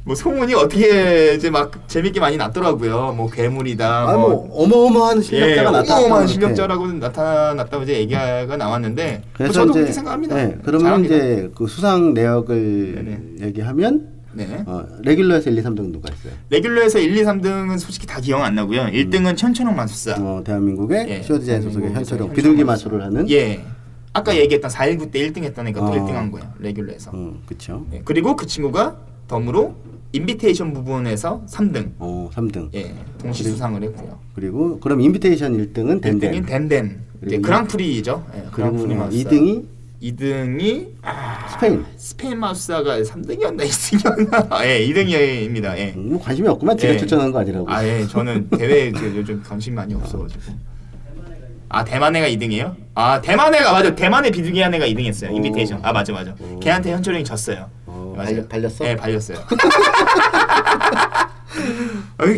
[0.06, 3.14] 뭐 소문이 어떻게 이제 막 재밌게 많이 났더라고요.
[3.18, 4.08] 뭐 괴물이다.
[4.08, 5.96] 아, 뭐 어마어마한 실력자가 예, 나타났다.
[5.98, 10.36] 어마어마한 실력자라고 나타났다고 이제 얘기가 나왔는데 뭐 그래서 저도 이제 그렇게 생각합니다.
[10.36, 11.16] 네, 그러면 잘합니다.
[11.16, 13.48] 이제 그 수상 내역을 네네.
[13.48, 14.64] 얘기하면 네.
[14.68, 16.34] 어, 레귤러에서 1, 2, 3등 누가 있어요?
[16.52, 18.82] 레귤러에서 1, 2, 3등은 솔직히 다 기억 안 나고요.
[18.88, 20.22] 1등은 천천홍 마술사.
[20.22, 22.92] 어, 대한민국의 예, 쇼 디자인 소속의 대한민국에서 현철용 현철용 비둘기 마술.
[22.92, 23.66] 마술을 하는 예.
[24.14, 25.92] 아까 얘기했던 419 때 1등 했다니까 또 어.
[25.92, 26.48] 1등 한 거예요.
[26.60, 27.10] 레귤러에서.
[27.16, 27.88] 음, 그렇죠.
[27.94, 28.02] 예.
[28.06, 28.98] 그리고 그 친구가
[29.28, 29.76] 덤으로
[30.12, 31.92] 인비테이션 부분에서 3등.
[32.00, 32.70] 어, 3등.
[32.76, 32.94] 예.
[33.20, 34.18] 동시 수상을 했고요.
[34.34, 36.46] 그리고 그럼 invitation 1등은 1등인 덴덴.
[36.46, 37.02] 덴덴.
[37.26, 38.26] 이제 그랑프리죠.
[38.36, 38.50] 예.
[38.52, 39.30] 그랑프리 마술사.
[39.30, 39.64] 2등이
[40.04, 41.84] 2등이 아, 스페인.
[41.98, 44.62] 스페인 마술사가 3등이었나 2등이었나?
[44.66, 45.78] 예, 2등입니다.
[45.78, 45.92] 예.
[45.98, 46.98] 뭐 관심이 없구만 지가 예.
[46.98, 47.70] 추천한 거 아니라고.
[47.70, 48.06] 아, 예.
[48.08, 50.42] 저는 대회에 그 요즘 관심 많이 없어 가지고.
[51.68, 52.76] 아, 대만애가 2등이에요?
[52.94, 53.96] 아, 대만애가 맞아.
[53.96, 55.32] 대만의 비둘기 한 애가 2등했어요.
[55.32, 55.36] 오.
[55.36, 55.80] invitation.
[55.82, 56.36] 아, 맞아, 맞아.
[56.40, 56.60] 오.
[56.60, 57.70] 걔한테 현철형이 졌어요.
[58.16, 58.36] 어, 맞아요.
[58.36, 58.84] 발- 발렸어?
[58.84, 59.38] 네, 발렸어요.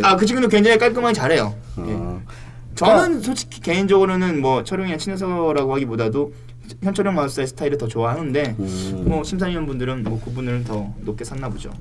[0.03, 1.55] 아, 그 친구는 굉장히 깔끔하게 잘해요.
[1.79, 1.81] 예.
[1.93, 2.21] 어.
[2.75, 6.33] 저는 솔직히 개인적으로는 뭐 철용이나 친해서라고 하기보다도
[6.83, 9.03] 현철용 마술사의 스타일을 더 좋아하는데 음.
[9.07, 11.71] 뭐 심사위원분들은 뭐 그분을 더 높게 샀나 보죠.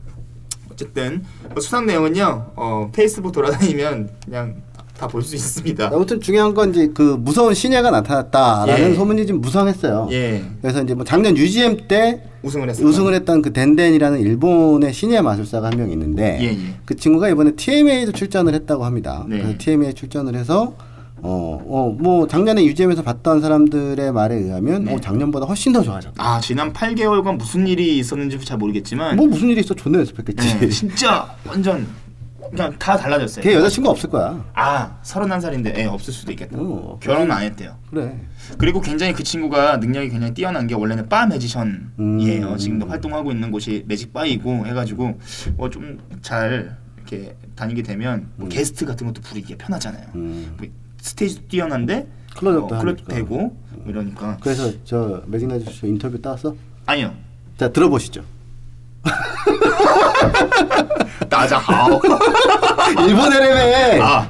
[0.71, 4.63] 어쨌든 뭐 수상 내용은요 어, 페이스북 돌아다니면 그냥
[4.99, 5.91] 다 볼 수 있습니다.
[5.93, 8.95] 아무튼 중요한 건 이제 그 무서운 신예가 나타났다라는 예.
[8.95, 10.09] 소문이 좀 무성했어요.
[10.13, 12.69] 예 그래서 이제 뭐 작년 UGM 때 우승을.
[12.71, 16.75] 우승을 했던 그 덴덴이라는 일본의 신예 마술사가 한 명 있는데 예, 예.
[16.85, 19.25] 그 친구가 이번에 TMA도 출전을 했다고 합니다.
[19.29, 19.39] 네.
[19.39, 20.75] 그래서 TMA 출전을 해서
[21.23, 24.95] 어, 어, 뭐 작년에 UGM에서 봤던 사람들의 말에 의하면 네.
[24.95, 26.15] 어, 작년보다 훨씬 더 좋아졌다.
[26.23, 30.59] 아 지난 8개월간 무슨 일이 있었는지 잘 모르겠지만 뭐 무슨 일이 있어 존나 연습했겠지.
[30.61, 31.87] 네, 진짜 완전
[32.57, 33.43] 그냥 다 달라졌어요.
[33.43, 34.45] 걔 여자친구 없을 거야.
[34.55, 36.57] 아 서른한 살인데 애 없을 수도 있겠다.
[36.59, 37.77] 어, 결혼 안 했대요.
[37.91, 38.19] 그래.
[38.59, 41.87] 그리고 굉장히 그 친구가 능력이 굉장히 뛰어난 게 원래는 바 매지션이에요.
[41.99, 42.57] 음.
[42.57, 45.19] 지금도 활동하고 있는 곳이 매직 바이고 해가지고
[45.57, 50.07] 뭐 좀 잘 이렇게 다니게 되면 뭐 게스트 같은 것도 부르기가 편하잖아요.
[50.17, 50.55] 음.
[50.59, 50.67] 뭐
[51.01, 53.15] 스테이지 뛰어난데 클로즈업도 어, 하니까.
[53.15, 56.55] 되고 뭐 이러니까 그래서 저 매직 나이트 쇼 인터뷰 따왔어?
[56.87, 57.15] 아니요.
[57.57, 58.23] 자 들어보시죠.
[61.29, 62.01] 나자하오.
[63.09, 64.01] 일본어래매.
[64.01, 64.29] 아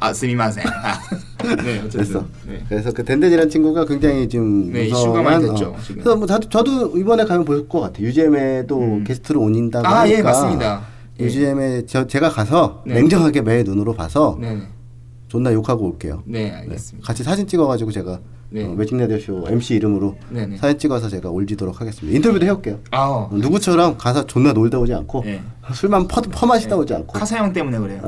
[0.00, 0.64] 아아 스미마센.
[0.66, 0.98] 아.
[1.62, 2.00] 네 어쨌든.
[2.00, 2.24] 됐어.
[2.46, 2.64] 네.
[2.68, 5.76] 그래서 그 덴덴이라는 친구가 굉장히 좀 네, 이슈가 많이 됐죠, 어.
[5.82, 6.02] 지금.
[6.02, 8.06] 그래서 뭐 저도, 저도 이번에 가면 볼 것 같아요.
[8.06, 9.04] UGM에도 음.
[9.04, 10.80] 게스트로 온다고 아, 하니까 예, 맞습니다.
[11.20, 11.24] 예.
[11.24, 12.94] UGM에 저 제가 가서 네.
[12.94, 14.60] 냉정하게 매 눈으로 봐서 네.
[15.28, 16.22] 존나 욕하고 올게요.
[16.26, 16.52] 네 네.
[16.56, 17.06] 알겠습니다.
[17.06, 18.18] 같이 사진 찍어가지고 제가
[18.56, 18.64] 네.
[18.64, 20.56] 어, 매직 라디오 쇼 MC 이름으로 네네.
[20.56, 22.16] 사진 찍어서 제가 올리도록 하겠습니다.
[22.16, 22.78] 인터뷰도 해올게요.
[22.90, 23.00] 아.
[23.06, 25.42] 어, 누구처럼 가서 존나 놀다 오지 않고 네.
[25.74, 28.00] 술만 퍼, 퍼 마시다 오지 않고 카사형 때문에 그래요.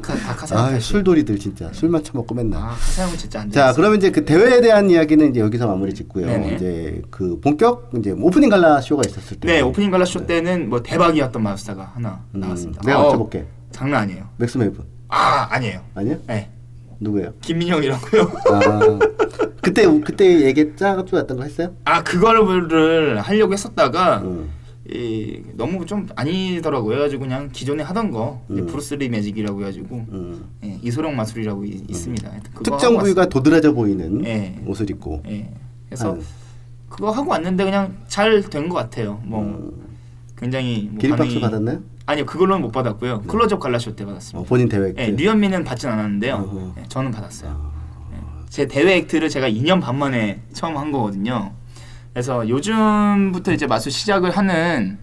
[0.00, 0.78] 카, 다 카사형 아.
[0.78, 3.54] 술돌이들 진짜 술만 처먹고 맨날 아 카사형은 진짜 안 돼.
[3.54, 6.26] 자, 그러면 이제 그 대회에 대한 이야기는 이제 여기서 마무리 짓고요.
[6.26, 6.54] 네네.
[6.54, 9.48] 이제 그 본격 이제 오프닝 갈라 쇼가 있었을 때.
[9.48, 12.82] 네 오프닝 갈라 쇼 때는 뭐 대박이었던 마술사가 하나 음, 나왔습니다.
[12.86, 13.46] 내가 어, 맞춰볼게.
[13.72, 14.28] 장난 아니에요.
[14.36, 15.80] 맥스 메이븐 아 아니에요.
[15.96, 16.16] 아니야?
[16.28, 16.50] 네
[17.02, 17.32] 누구예요?
[17.40, 18.22] 김민영이라고요.
[18.52, 18.98] 아
[19.60, 21.74] 그때 그때 얘기 짜가지고 왔던 거 했어요?
[21.84, 24.50] 아 그거를 하려고 했었다가 음.
[24.88, 26.96] 이 너무 좀 아니더라고요.
[26.96, 28.66] 해가지고 그냥 기존에 하던 거 음.
[28.66, 30.44] 브루스리 magic이라고 해가지고 음.
[30.64, 32.30] 예, 이소룡 마술이라고 이- 있습니다.
[32.52, 34.56] 그거 특정 부위가 도드라져 보이는 예.
[34.66, 35.12] 옷을 입고.
[35.12, 35.48] 왔- 예.
[35.86, 36.22] 그래서 하는.
[36.88, 39.20] 그거 하고 왔는데 그냥 잘 된 것 같아요.
[39.24, 39.70] 뭐 음.
[40.36, 41.80] 굉장히 뭐 기립박수 받았나요?
[42.06, 43.22] 아니요 그걸로는 못 받았고요.
[43.22, 44.40] 클로즈업 갈라쇼 때 받았습니다.
[44.40, 46.34] 어, 본인 대회 예, 류현민은 받진 않았는데요.
[46.34, 46.74] 어허.
[46.78, 47.72] 예, 저는 받았어요.
[48.12, 48.16] 예,
[48.48, 51.52] 제 대회 액트를 제가 2년 반 만에 처음 한 거거든요.
[52.12, 54.98] 그래서 요즘부터 이제 마술 시작을 하는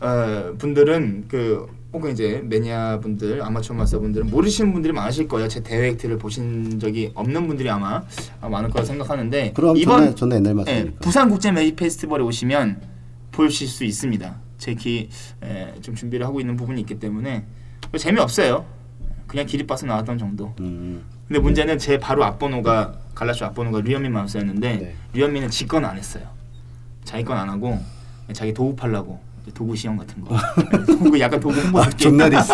[0.00, 5.46] 어, 분들은 그 혹은 이제 매니아 분들, 아마추어 마스터 분들은 모르시는 분들이 많으실 거예요.
[5.48, 8.02] 제 대회 액트를 보신 적이 없는 분들이 아마
[8.40, 10.98] 아, 많을 거라 생각하는데 그럼 이번 전에 전에 옛날 예, 맞습니까?
[11.00, 12.80] 부산 국제 매직 페스티벌에 오시면
[13.30, 14.43] 보실 수 있습니다.
[14.58, 15.08] 제키
[15.44, 17.44] 예, 좀 준비를 하고 있는 부분이 있기 때문에
[17.90, 18.64] 뭐 재미 없어요.
[19.26, 20.54] 그냥 기립박수 나왔던 정도.
[20.60, 21.02] 음.
[21.26, 24.94] 근데 문제는 제 바로 앞번호가 갈라쇼 앞번호가 류현민 마술사였는데 네.
[25.14, 26.24] 류현민은 지 건 안 했어요.
[27.04, 27.78] 자기 건 안 하고
[28.32, 28.52] 자기
[29.42, 30.36] 이제 도구 시연 같은 거.
[30.86, 31.88] 도구 약간 도구 홍보 아.
[31.90, 32.52] 존나 디스.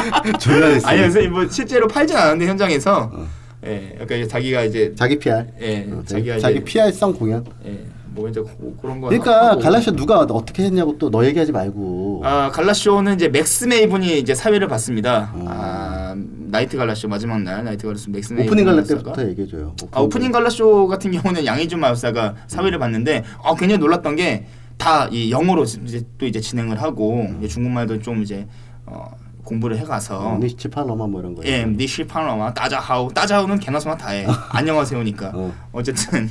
[0.40, 0.86] 존나 디스.
[0.86, 3.26] 아니 그래서 뭐 실제로 팔진 않았는데 현장에서 어.
[3.66, 5.44] 예, 약간 이제 자기가 이제 자기 PR.
[5.60, 7.44] 예, 어, 자기가 자기 PR성 공연.
[7.66, 9.56] 예, 뭐 이제 고- 그런 거 그러니까.
[9.58, 12.22] 갈라쇼 누가 어떻게 했냐고 또 너 얘기하지 말고.
[12.24, 15.32] 아 갈라쇼는 이제 맥스 메이븐이 이제 사회를 봤습니다.
[15.34, 15.44] 음.
[15.48, 18.82] 아 나이트 갈라쇼 마지막 날 나이트 갈라쇼 맥스 메이븐 오프닝 갈라.
[18.82, 19.74] 때부터 얘기해 줘요.
[19.92, 24.46] 아 오프닝 갈라쇼 같은 경우는 양희준 마술사가 사회를 봤는데 아 굉장히 놀랐던 게
[24.80, 28.46] 다 이 영어로 이제 또 이제 진행을 하고 이제 중국말도 좀 이제
[28.86, 29.10] 어,
[29.44, 31.42] 공부를 해가서 니치 팔로마 뭐 이런 거.
[31.44, 35.52] 예, 니시 파노마 따자하우 따자하우는 개나 소나 다해 안녕하세요니까 어.
[35.72, 36.30] 어쨌든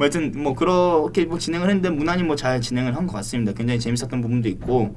[0.00, 3.52] 뭐 하여튼 뭐 그렇게 뭐 진행을 했는데 무난히 뭐 잘 진행을 한 것 같습니다.
[3.52, 4.94] 굉장히 재밌었던 부분도 있고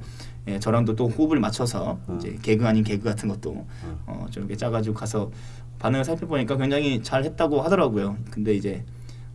[0.48, 2.16] 예, 저랑도 또 호흡을 맞춰서 어.
[2.18, 3.66] 이제 개그 아닌 개그 같은 것도
[4.06, 5.30] 어, 좀 이렇게 짜가지고 가서
[5.78, 8.16] 반응을 살펴보니까 굉장히 잘 했다고 하더라고요.
[8.30, 8.82] 근데 이제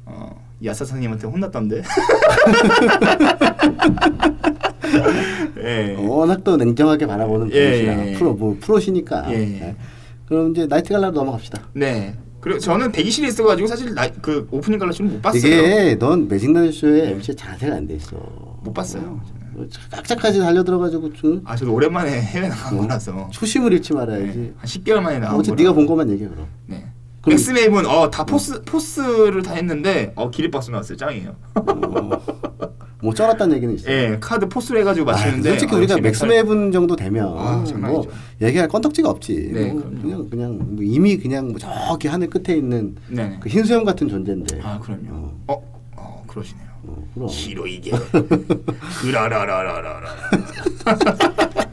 [0.06, 1.84] 어, 야사 선생님한테 혼났던데.
[5.64, 5.96] 예.
[6.00, 8.14] 워낙 또 냉정하게 바라보는 예, 예, 예.
[8.18, 9.32] 프로 뭐 프로시니까.
[9.32, 9.38] 예.
[9.38, 9.76] 네.
[10.28, 11.62] 그럼 이제 나이트 갈라로 넘어갑시다.
[11.74, 12.16] 네.
[12.42, 15.40] 그리고 저는 대기실에 있어가지고 사실 나, 그 오프닝 갈라쇼는 못 봤어요.
[15.42, 18.16] 이게 넌 매직 라디오 쇼에 MC 자세가 안 돼 있어.
[18.64, 19.20] 못 봤어요.
[19.54, 24.54] 뭐 깍짝까지 달려들어가지고 좀 아 저도 오랜만에 해외 나간 뭐, 거라서 초심을 잃지 네, 말아야지.
[24.58, 25.56] 한 10개월 만에 나온 거라.
[25.56, 26.48] 네가 본 것만 얘기해 그럼.
[26.68, 26.86] 네.
[27.22, 31.36] 그럼- 맥스 메이븐 어다 포스 포스를 다 했는데 어 기립박수 나왔어요 짱이에요.
[33.02, 33.90] 어, 뭐 쩔었다는 얘기는 있어.
[33.92, 38.06] 예 카드 force를 해가지고 맞추는데 아, 솔직히 어, 우리가 멘탈- 맥스메븐 정도 되면 아, 뭐.
[38.42, 39.52] 얘기할 건덕지가 없지.
[39.54, 39.82] 네, 뭐.
[40.02, 43.38] 그냥 그냥 뭐 이미 그냥 뭐 저기 하늘 끝에 있는 네네.
[43.40, 44.60] 그 흰수염 같은 존재인데.
[44.64, 45.08] 아 그럼요.
[45.12, 45.64] 어, 어,
[45.96, 46.68] 어 그러시네요.
[46.84, 47.28] 어, 그럼.
[47.30, 47.92] 싫어 이게.
[49.02, 50.10] 그라라라라라라.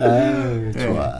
[0.00, 0.86] 아유, 네.
[0.86, 1.12] 좋아.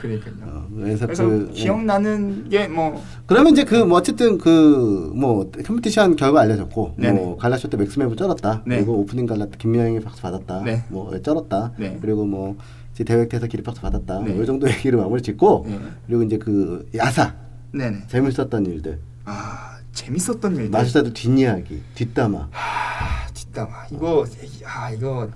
[0.00, 0.34] 그러니까요.
[0.78, 6.16] 어, 그래서, 그래서 그 기억나는 게 뭐 그러면 이제 그 뭐 어쨌든 그 뭐 competition
[6.16, 7.12] 결과 알려졌고 네네.
[7.18, 8.62] 뭐 갈라쇼 때 맥스메븐 쩔었다.
[8.66, 8.76] 네.
[8.76, 10.62] 그리고 오프닝 갈라 때 김명희 박수 받았다.
[10.62, 10.84] 네.
[10.88, 11.72] 뭐 쩔었다.
[11.78, 11.98] 네.
[12.00, 12.56] 그리고 뭐
[12.94, 14.20] 이제 대회에서 기립 박수 받았다.
[14.22, 14.32] 네.
[14.32, 15.78] 뭐 이 정도 얘기를 마무리 짓고 네.
[16.06, 17.34] 그리고 이제 그 야사
[17.72, 18.06] 네네.
[18.08, 18.98] 재밌었던 일들.
[19.24, 20.70] 아 재밌었던 일들.
[20.70, 22.48] 마술사들 뒷이야기, 뒷담화.
[22.52, 25.28] 아 뒷담화 이거 얘기 아 이거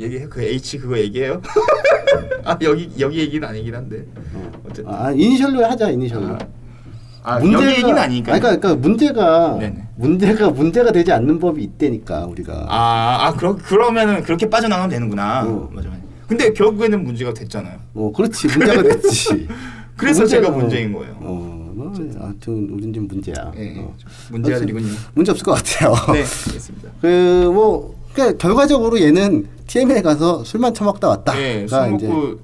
[0.00, 1.42] 얘기해 그 H 그거 얘기해요?
[2.44, 4.52] 아 여기 여기 얘기는 아니긴 한데 어.
[4.64, 6.34] 어쨌든 아 이니셜로 하자 이니셜로.
[7.22, 8.32] 아, 아 여기 얘기는 아니니까.
[8.32, 9.88] 아니, 그러니까, 그러니까 문제가 네네.
[9.96, 12.66] 문제가 문제가 되지 않는 법이 있다니까 우리가.
[12.68, 15.44] 아, 아 그러, 그러면은 그렇게 빠져나가면 되는구나.
[15.46, 15.68] 어.
[15.70, 16.00] 맞아 맞아.
[16.26, 17.78] 근데 결국에는 문제가 됐잖아요.
[17.94, 19.48] 어 그렇지 문제가 됐지.
[19.96, 21.12] 그래서 문제가- 제가 문제인 거예요.
[21.20, 23.52] 어, 뭐, 아무튼 우린 좀 문제야.
[23.58, 23.94] 예, 어.
[24.30, 24.88] 문제가 되군요.
[25.12, 25.92] 문제 없을 것 같아요.
[26.14, 26.88] 네, 알겠습니다.
[27.02, 31.34] 그뭐 그러니까 결과적으로 얘는 TM에 가서 술만 처먹다 왔다.
[31.34, 32.38] 네, 술 먹고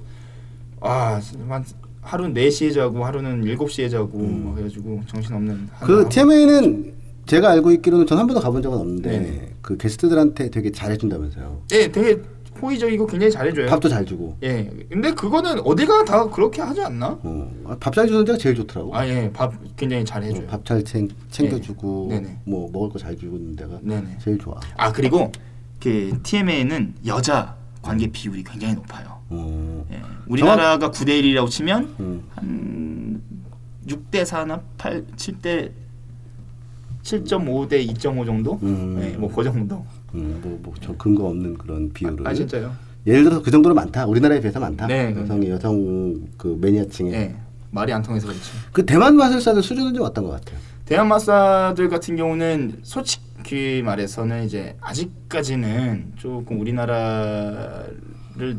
[0.81, 1.65] 아, 한
[2.01, 6.09] 하루는 4시에 자고 하루는 7시에 자고 막 그래가지고 정신없는 하루 그.
[6.09, 6.93] TMA는
[7.25, 9.49] 제가 알고 있기로는 전 한 번도 가본 적은 없는데 네네.
[9.61, 11.61] 그 게스트들한테 되게 잘해준다면서요.
[11.69, 12.21] 네, 되게
[12.61, 13.67] 호의적이고 굉장히 잘해줘요.
[13.67, 14.35] 밥도 잘 주고.
[14.41, 17.19] 예, 근데 그거는 어디가 다 그렇게 하지 않나?
[17.21, 18.95] 어, 밥 잘 주는 데가 제일 좋더라고.
[18.95, 20.47] 아, 예, 밥 굉장히 잘해줘요.
[20.47, 20.83] 밥잘
[21.29, 22.15] 챙겨주고 예.
[22.15, 22.37] 네네.
[22.45, 24.17] 뭐 먹을 거 잘 주는 데가 네네.
[24.23, 24.55] 제일 좋아.
[24.77, 25.29] 아 그리고
[25.81, 29.19] 그 TMA는 여자 관계 비율이 굉장히 높아요.
[29.29, 29.85] 어.
[29.91, 32.23] 예, 우리나라가 9대 1이라고 치면 음.
[32.35, 33.21] 한
[33.87, 35.71] 6대 4나 8, 7대
[37.03, 38.59] 7.5대 2.5 정도?
[38.63, 38.97] 음.
[38.99, 39.85] 네, 뭐그 정도.
[40.13, 42.27] 음, 뭐, 뭐, 저 근거 없는 그런 비율을.
[42.27, 42.73] 아 진짜요?
[43.05, 44.05] 예를 들어서 그 정도로 많다.
[44.05, 44.87] 우리나라에 비해서 많다.
[44.87, 47.13] 네, 여성이 여성 그 매니아층에.
[47.13, 47.35] 예.
[47.71, 48.51] 말이 안 통해서 그렇지.
[48.71, 50.59] 그 대만 마술사들 수준은 좀 어떤 것 같아요?
[50.85, 58.57] 대한 마사들 같은 경우는 솔직 히 말해서는 이제 아직까지는 조금 우리나라를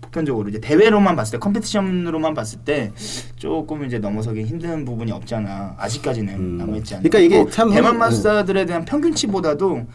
[0.00, 2.92] 보편적으로 이제 대회로만 봤을 때 컴피티션으로만 봤을 때
[3.34, 5.74] 조금 이제 넘어서기 힘든 부분이 없잖아.
[5.78, 6.56] 아직까지는 음.
[6.58, 7.02] 남아있지 않아.
[7.02, 7.98] 그러니까 이게 참 대만 음.
[7.98, 9.86] 마사들에 대한 평균치보다도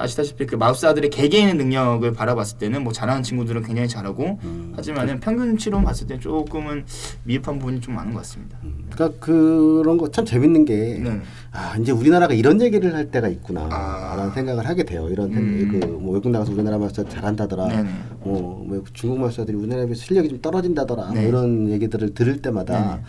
[0.00, 4.72] 아시다시피 그 마우스 아들의 개개인의 능력을 바라봤을 때는 뭐 잘하는 친구들은 굉장히 잘하고 음.
[4.74, 6.84] 하지만은 평균치로 봤을 때 조금은
[7.24, 8.58] 미흡한 부분이 좀 많은 것 같습니다.
[8.90, 11.20] 그러니까 그런 거 참 재밌는 게 네.
[11.52, 13.68] 아, 이제 우리나라가 이런 얘기를 할 때가 있구나.
[13.70, 14.16] 아.
[14.16, 15.08] 라는 생각을 하게 돼요.
[15.08, 15.78] 이런 음.
[15.80, 17.68] 그뭐 외국 나가서 우리나라 마스터 잘한다더라.
[17.68, 17.90] 네네.
[18.24, 21.10] 뭐, 뭐 중국 마스터들이 우리나라에 비해 실력이 좀 떨어진다더라.
[21.12, 21.20] 네.
[21.20, 23.02] 뭐 이런 얘기들을 들을 때마다 네네.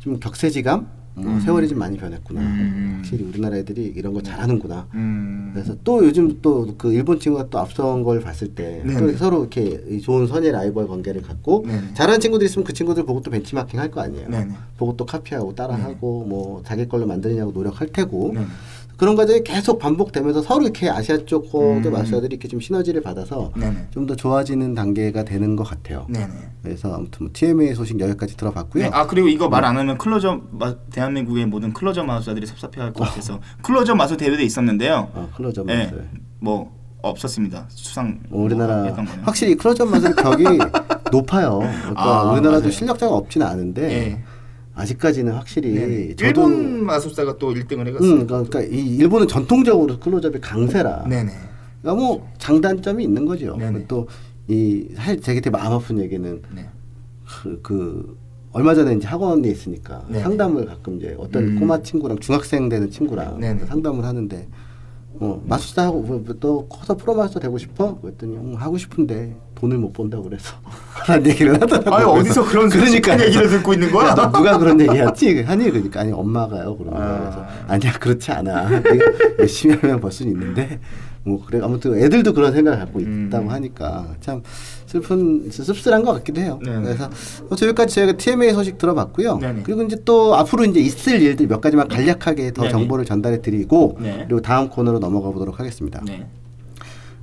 [0.00, 0.86] 좀 격세지감?
[1.16, 1.40] 어, 음.
[1.40, 2.40] 세월이 좀 많이 변했구나.
[2.40, 2.94] 음.
[2.96, 4.88] 확실히 우리나라 애들이 이런 거 잘하는구나.
[4.94, 5.50] 음.
[5.54, 9.16] 그래서 또 요즘 또 그 일본 친구가 또 앞선 걸 봤을 때 또.
[9.16, 11.94] 서로 이렇게 이 좋은 선의 라이벌 관계를 갖고 네네.
[11.94, 14.28] 잘하는 친구들 있으면 그 친구들 보고 또 벤치마킹 할 거 아니에요.
[14.28, 14.54] 네네.
[14.76, 18.46] 보고 또 카피하고 따라하고 뭐 자기 걸로 만드느냐고 노력할 테고 네네.
[18.96, 21.92] 그런 과정이 계속 반복되면서 서로 이렇게 아시아 쪽 호드 음.
[21.92, 23.50] 마스터들이 이렇게 좀 시너지를 받아서.
[23.90, 26.06] 좀 더 좋아지는 단계가 되는 것 같아요.
[26.10, 26.28] 네네.
[26.62, 28.84] 그래서 아무튼 뭐 TMA 소식 여기까지 들어봤고요.
[28.84, 33.04] 네, 아 그리고 이거 말 안 하면 클로저 마, 대한민국의 모든 클로저 마우스들이 섭섭해할 것
[33.04, 35.08] 같아서 클로저 마우스 대회도 있었는데요.
[35.14, 36.04] 어, 클로저 네, 마우스.
[36.40, 37.66] 뭐 없었습니다.
[37.70, 38.94] 수상 뭐 우리나라 뭐.
[39.22, 40.44] 확실히 클로저 마우스 벽이
[41.12, 41.58] 높아요.
[41.60, 42.70] 그러니까 아, 우리나라도 맞아요.
[42.70, 44.24] 실력자가 없지는 않은데 네.
[44.74, 46.16] 아직까지는 확실히 네네.
[46.16, 48.12] 저도 일본 마술사가 또 1등을 해갔어요.
[48.12, 51.04] 음, 그러니까 이 일본은 전통적으로 클로즈업이 강세라.
[51.08, 51.30] 네네.
[51.80, 53.56] 그러니까 뭐 장단점이 있는 거죠.
[53.56, 53.86] 네네.
[53.86, 56.68] 또이 사실 되게 되게 마음 아픈 얘기는 네.
[57.24, 58.18] 그, 그
[58.52, 60.22] 얼마 전에 이제 학원에 있으니까 네네.
[60.22, 61.60] 상담을 가끔 이제 어떤 음.
[61.60, 63.66] 꼬마 친구랑 중학생 되는 친구랑 네네.
[63.66, 64.48] 상담을 하는데
[65.20, 67.98] 어 마술사 하고 뭐, 뭐또 커서 프로 마술사 되고 싶어?
[68.00, 70.54] 그랬더니 음, 하고 싶은데 돈을 못 번다고 그래서
[71.06, 71.94] 하는 얘기를 하더라고요.
[71.94, 74.08] 아니 어디서 그런 솔직한 얘기를 듣고 있는 거야?
[74.08, 75.42] 야, 너 누가 그런 얘기했지?
[75.42, 77.06] 하니 그러니까 아니 엄마가요 그러는 아.
[77.06, 77.20] 거예요.
[77.20, 78.68] 그래서 아니야 그렇지 않아.
[79.38, 80.80] 열심히 하면 벌 수는 있는데
[81.22, 83.26] 뭐 그래 아무튼 애들도 그런 생각을 갖고 음.
[83.28, 84.42] 있다고 하니까 참
[85.04, 86.60] 슬픈 씁쓸한 것 같기도 해요.
[86.64, 86.82] 네네.
[86.82, 87.10] 그래서
[87.48, 89.38] 뭐 저기까지 저희가 TMA 소식 들어봤고요.
[89.38, 89.62] 네네.
[89.64, 92.70] 그리고 이제 또 앞으로 이제 있을 일들 몇 가지만 간략하게 더 네네.
[92.72, 94.24] 정보를 전달해 드리고 네.
[94.28, 96.00] 그리고 다음 코너로 넘어가 보도록 하겠습니다.
[96.06, 96.26] 네.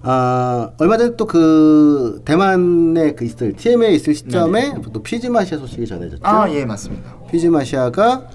[0.03, 6.21] 아 얼마 전에 또 그 대만에 그 있을 TMA에 있을 시점에 또 피즈마시아 소식이 전해졌죠.
[6.25, 7.15] 아 예 맞습니다.
[7.31, 8.27] 피즈마시아가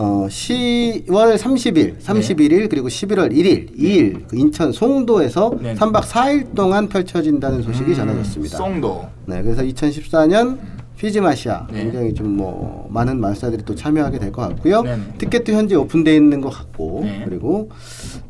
[0.00, 5.74] 어 10월 30일, 31일 그리고 11월 1일, 2일 그 인천 송도에서 네.
[5.74, 8.58] 3박 4일 동안 펼쳐진다는 소식이 음, 전해졌습니다.
[8.58, 9.08] 송도.
[9.26, 10.56] 네, 그래서 2014년
[10.98, 11.84] 피지마시아 네.
[11.84, 14.82] 굉장히 좀 뭐 많은 마술사들이 또 참여하게 될 것 같고요.
[14.82, 15.02] 네네.
[15.18, 17.22] 티켓도 현재 오픈돼 있는 것 같고 네.
[17.24, 17.70] 그리고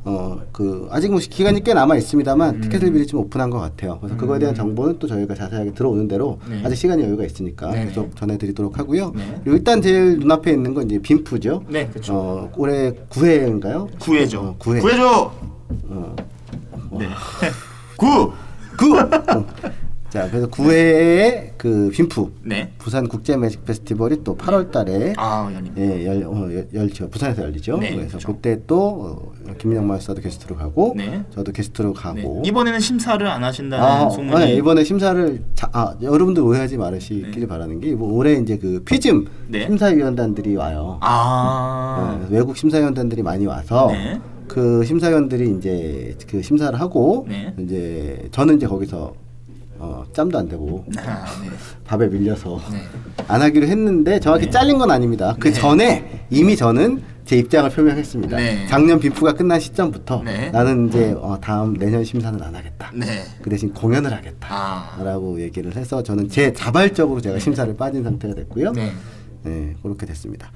[0.05, 2.61] 어 그 아직 뭐 기간이 꽤 남아 있습니다만 음.
[2.63, 3.99] 티켓을 미리 좀 오픈한 것 같아요.
[4.01, 4.19] 그래서 음.
[4.19, 4.57] 그거에 대한 음.
[4.57, 6.63] 정보는 또 저희가 자세하게 들어오는 대로 네.
[6.65, 7.87] 아직 시간이 여유가 있으니까 네네.
[7.87, 9.13] 계속 전해드리도록 하고요.
[9.15, 9.41] 네.
[9.45, 11.65] 그리고 일단 제일 눈앞에 있는 건 이제 빈프죠.
[11.69, 12.15] 네, 그렇죠.
[12.15, 13.91] 어, 올해 9회인가요?
[13.99, 14.37] 9회죠.
[14.39, 14.81] 어, 9회.
[14.83, 15.31] 9회죠.
[15.91, 16.17] 어.
[16.99, 17.07] 네.
[17.99, 18.33] 9.
[18.79, 18.97] 9.
[20.11, 22.73] 자, 그래서 9회의 그 빈프 네.
[22.79, 25.75] 부산 국제 매직 페스티벌이 또 8월 달에 아 연임.
[25.77, 27.11] 예, 열, 어, 열, 열죠.
[27.11, 27.77] 부산에서 열리죠.
[27.77, 28.33] 네, 그래서 그렇죠.
[28.33, 31.25] 그때 또 어, 김민영 마스터도 게스트로 가고 네.
[31.31, 32.01] 저도 게스트로 네.
[32.01, 34.47] 가고 이번에는 심사를 안 하신다는 아, 소문이.
[34.47, 37.47] 네, 이번에 심사를 자, 아, 여러분들 오해하지 말으시길 네.
[37.47, 39.67] 바라는 게 이번 올해 이제 그 피즘 네.
[39.67, 40.99] 심사위원단들이 와요.
[41.03, 42.19] 아.
[42.23, 44.19] 네, 외국 심사위원단들이 많이 와서 네.
[44.47, 47.53] 그 심사위원들이 이제 그 심사를 하고 네.
[47.59, 49.13] 이제 저는 이제 거기서
[49.79, 51.51] 어, 짬도 안 되고 아, 네.
[51.85, 52.83] 밥에 밀려서 네.
[53.29, 54.51] 안 하기로 했는데 정확히 네.
[54.51, 55.37] 잘린 건 아닙니다.
[55.39, 55.55] 그 네.
[55.55, 58.37] 전에 이미 저는 제 입장을 표명했습니다.
[58.37, 58.67] 네.
[58.69, 60.51] 작년 빈프가 끝난 시점부터 네.
[60.51, 62.91] 나는 이제 어, 다음 내년 심사는 안 하겠다.
[62.95, 63.23] 네.
[63.43, 64.49] 그 대신 공연을 하겠다.
[64.51, 65.03] 아.
[65.03, 68.73] 라고 얘기를 해서 저는 제 자발적으로 제가 심사를 빠진 상태가 됐고요.
[68.73, 68.93] 네.
[69.45, 70.51] 네, 그렇게 됐습니다.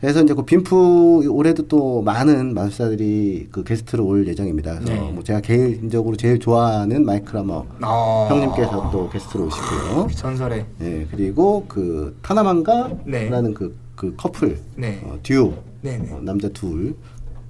[0.00, 4.78] 그래서 이제 그 빈프 올해도 또 많은 마술사들이 그 게스트로 올 예정입니다.
[4.80, 5.10] 그래서 네.
[5.10, 8.26] 뭐 제가 개인적으로 제일 좋아하는 마이크 라머 아.
[8.28, 10.08] 형님께서 또 게스트로 오시고요.
[10.14, 10.66] 전설의.
[10.78, 15.00] 네, 그리고 그 타나만가라는 그, 그 커플 네.
[15.04, 16.12] 어, 듀오 네, 네.
[16.12, 16.94] 어, 남자 둘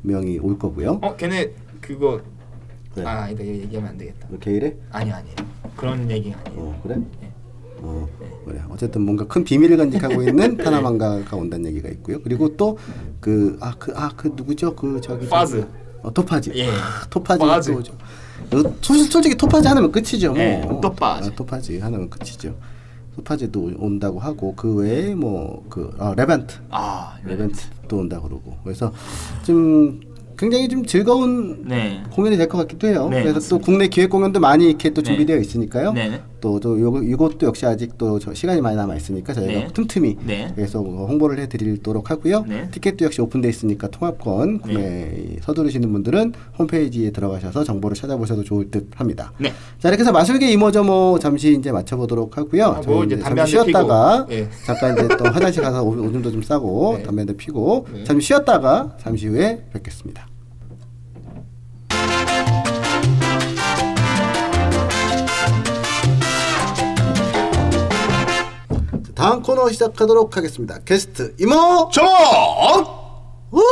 [0.03, 1.01] 명이 올 거고요.
[1.03, 2.21] 어, 걔네 그거
[2.95, 3.05] 네.
[3.05, 3.29] 아.
[3.29, 4.29] 이거 얘기하면 안 되겠다.
[4.31, 4.75] 이렇게 이래?
[4.93, 5.29] 아니 아니.
[5.77, 6.61] 그런 얘기 아니에요.
[6.63, 6.97] 어, 그래?
[7.21, 7.26] 네.
[7.83, 8.09] 어,
[8.45, 8.61] 그래.
[8.71, 12.21] 어쨌든 뭔가 큰 비밀을 간직하고 있는 타나만가가 온다는 얘기가 있고요.
[12.23, 12.77] 그리고 또
[13.21, 14.75] 그 아 그 아 그 누구죠?
[14.77, 15.67] 그 저기 파즈.
[16.03, 16.53] 어, 토파지.
[16.55, 16.69] 예.
[16.69, 17.73] 아, 토파지 파즈.
[18.51, 18.59] 또.
[18.59, 20.31] 어, 솔직히, 솔직히 토파지 하나면 끝이죠.
[20.33, 20.39] 뭐.
[20.39, 21.29] 예, 토파지.
[21.31, 22.55] 아, 토파지 하나면 끝이죠.
[23.17, 27.31] 토파지도 온다고 하고 그 외에 뭐그 아, 레벤트 아, 네.
[27.33, 28.93] 레벤트도 온다 그러고 그래서
[29.43, 29.99] 좀
[30.37, 32.03] 굉장히 좀 즐거운 네.
[32.13, 33.09] 공연이 될 것 같기도 해요.
[33.11, 33.49] 네, 그래서 맞습니다.
[33.49, 35.07] 또 국내 기획 공연도 많이 이렇게 또 네.
[35.09, 35.93] 준비되어 있으니까요.
[35.95, 36.21] 네.
[36.41, 39.69] 또 또 요거 이것도 역시 아직 또저 시간이 많이 남아 있으니까 저희가 네.
[39.75, 40.53] 틈틈이 네.
[40.57, 42.45] 계속 홍보를 해드리도록 하고요.
[42.49, 42.69] 네.
[42.71, 49.33] 티켓도 역시 오픈돼 있으니까 통합권 구매 서두르시는 분들은 홈페이지에 들어가셔서 정보를 찾아보셔도 좋을 듯합니다.
[49.39, 49.53] 네.
[49.79, 52.65] 자 이렇게 해서 마술계 이모저모 잠시 이제 마쳐보도록 하고요.
[52.65, 54.49] 아, 뭐 저희 이제 잠시 쉬었다가 예.
[54.65, 57.03] 잠깐 이제 또 화장실 가서 오- 오줌도 좀 싸고 네.
[57.03, 58.05] 담배 한대 피고 네.
[58.05, 60.27] 잠시 쉬었다가 잠시 후에 뵙겠습니다.
[69.17, 70.79] 다음 코너 시작하도록 하겠습니다.
[70.85, 71.89] 게스트 이모.
[71.93, 72.03] 저!
[73.51, 73.63] 우!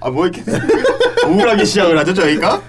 [0.00, 0.44] 아, 뭐 이렇게
[1.26, 2.62] 우울하게 시작을 하죠, 저희가?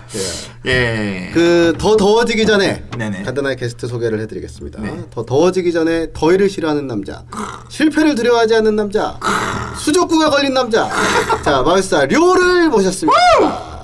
[0.66, 1.30] 예.
[1.34, 3.22] 그 더 더워지기 전에 네네.
[3.24, 4.82] 간단하게 게스트 소개를 해드리겠습니다.
[4.82, 5.04] 네.
[5.12, 7.24] 더 더워지기 전에 더위를 싫어하는 남자,
[7.70, 9.20] 실패를 두려워하지 않는 남자,
[9.78, 10.90] 수족구가 걸린 남자.
[11.44, 13.75] 자 마을사 료를 모셨습니다.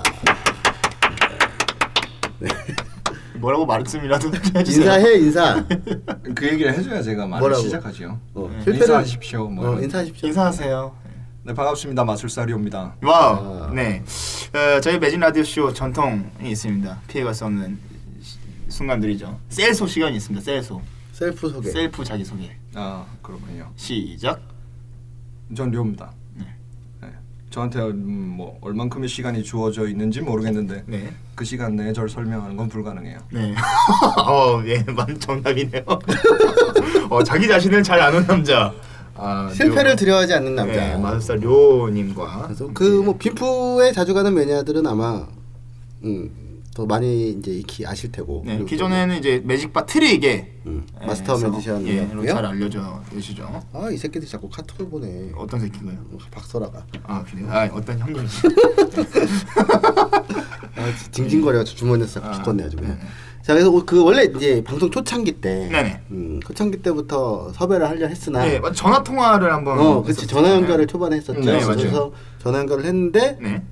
[3.42, 4.84] 뭐라고 말씀이라도 해주세요.
[4.84, 5.66] 인사해 인사.
[6.34, 7.62] 그 얘기를 해줘야 제가 말을 뭐라고?
[7.62, 8.18] 시작하죠.
[8.34, 8.64] 어, 네.
[8.64, 9.48] 실패를- 인사하십시오.
[9.48, 9.82] 뭐 어, 이런.
[9.84, 10.28] 인사하십시오.
[10.28, 10.96] 인사하세요.
[11.44, 12.04] 네 반갑습니다.
[12.04, 12.96] 마술사 료입니다.
[13.02, 13.64] 와우.
[13.64, 13.72] 아.
[13.74, 14.04] 네.
[14.54, 17.00] 어, 저희 매직 라디오 쇼 전통이 있습니다.
[17.08, 17.78] 피해갈 수 없는
[18.22, 19.38] 시- 순간들이죠.
[19.48, 20.42] 셀소 시간이 있습니다.
[20.44, 20.80] 셀소.
[21.12, 21.68] 셀프 소개.
[21.70, 22.48] 셀프 자기 소개.
[22.74, 23.70] 아 그렇군요.
[23.74, 24.40] 시작.
[25.56, 26.12] 전 료입니다.
[27.52, 27.60] 네.
[27.70, 27.70] 네.
[27.72, 31.12] 저한테 음, 뭐 얼만큼의 시간이 주어져 있는지 모르겠는데 네.
[31.34, 33.18] 그 시간 내에 절 설명하는 건 불가능해요.
[33.30, 33.54] 네.
[34.26, 35.82] 어, 예, 만 정답이네요.
[37.10, 38.72] 어, 자기 자신을 잘 아는 남자.
[39.14, 40.72] 아, 실패를 료- 두려워하지 않는 남자.
[40.74, 42.42] 네, 마술사 료님과.
[42.46, 45.26] 그래서 그 뭐 빈프에 자주 가는 매니아들은 아마
[46.04, 46.30] 음,
[46.74, 48.44] 더 많이 이제 익히 아실 테고.
[48.46, 52.22] 네, 기존에는 이제 매직바 트릭의 음, 예, 마스터 에서, 매지션이었고요.
[52.24, 53.62] 예, 잘 알려져 계시죠.
[53.74, 55.30] 아 이 새끼들 자꾸 카톡을 보내.
[55.36, 55.98] 어떤 새끼가요?
[56.30, 56.86] 박설아가.
[57.02, 57.46] 아 그래요?
[57.50, 58.24] 아 어떤 형님?
[60.76, 62.92] 아, 징징거려 주머니에서 자꾸 아, 기껏내 아주 그냥.
[62.98, 63.06] 네.
[63.42, 66.00] 자 그래서 그 원래 이제 방송 초창기 때, 네네.
[66.12, 69.78] 음, 초창기 때부터 섭외를 하려 했으나, 네, 맞- 전화 통화를 한번.
[69.78, 70.50] 어, 그렇지 전화.
[70.54, 71.40] 연결을 초반에 했었죠.
[71.40, 71.76] 네, 맞아요.
[71.76, 73.62] 그래서 전화 연결을 했는데 네.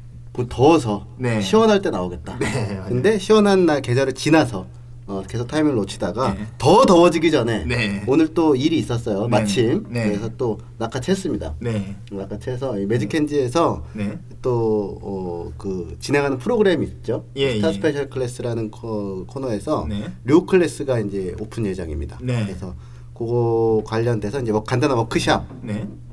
[0.41, 1.41] 뭐 더워서 네.
[1.41, 2.39] 시원할 때 나오겠다.
[2.39, 2.81] 네.
[2.89, 4.67] 근데 시원한 날 계절을 지나서
[5.07, 6.47] 어, 계속 타이밍을 놓치다가 네.
[6.57, 8.05] 더 더워지기 전에 네.
[8.07, 9.23] 오늘 또 일이 있었어요.
[9.23, 9.29] 네.
[9.29, 10.05] 마침 네.
[10.05, 11.55] 그래서 또 낚아챘습니다.
[11.59, 11.97] 네.
[12.11, 14.19] 낚아채서 이 매직캔지에서 네.
[14.41, 17.25] 또그 진행하는 프로그램이 있죠.
[17.37, 17.73] 예, 스타 예.
[17.73, 20.13] special class라는 코, 코너에서 네.
[20.25, 22.19] 료 클래스가 이제 오픈 예정입니다.
[22.23, 22.45] 네.
[22.47, 22.75] 그래서
[23.13, 25.45] 그거 관련돼서 이제 뭐 간단한 워크샵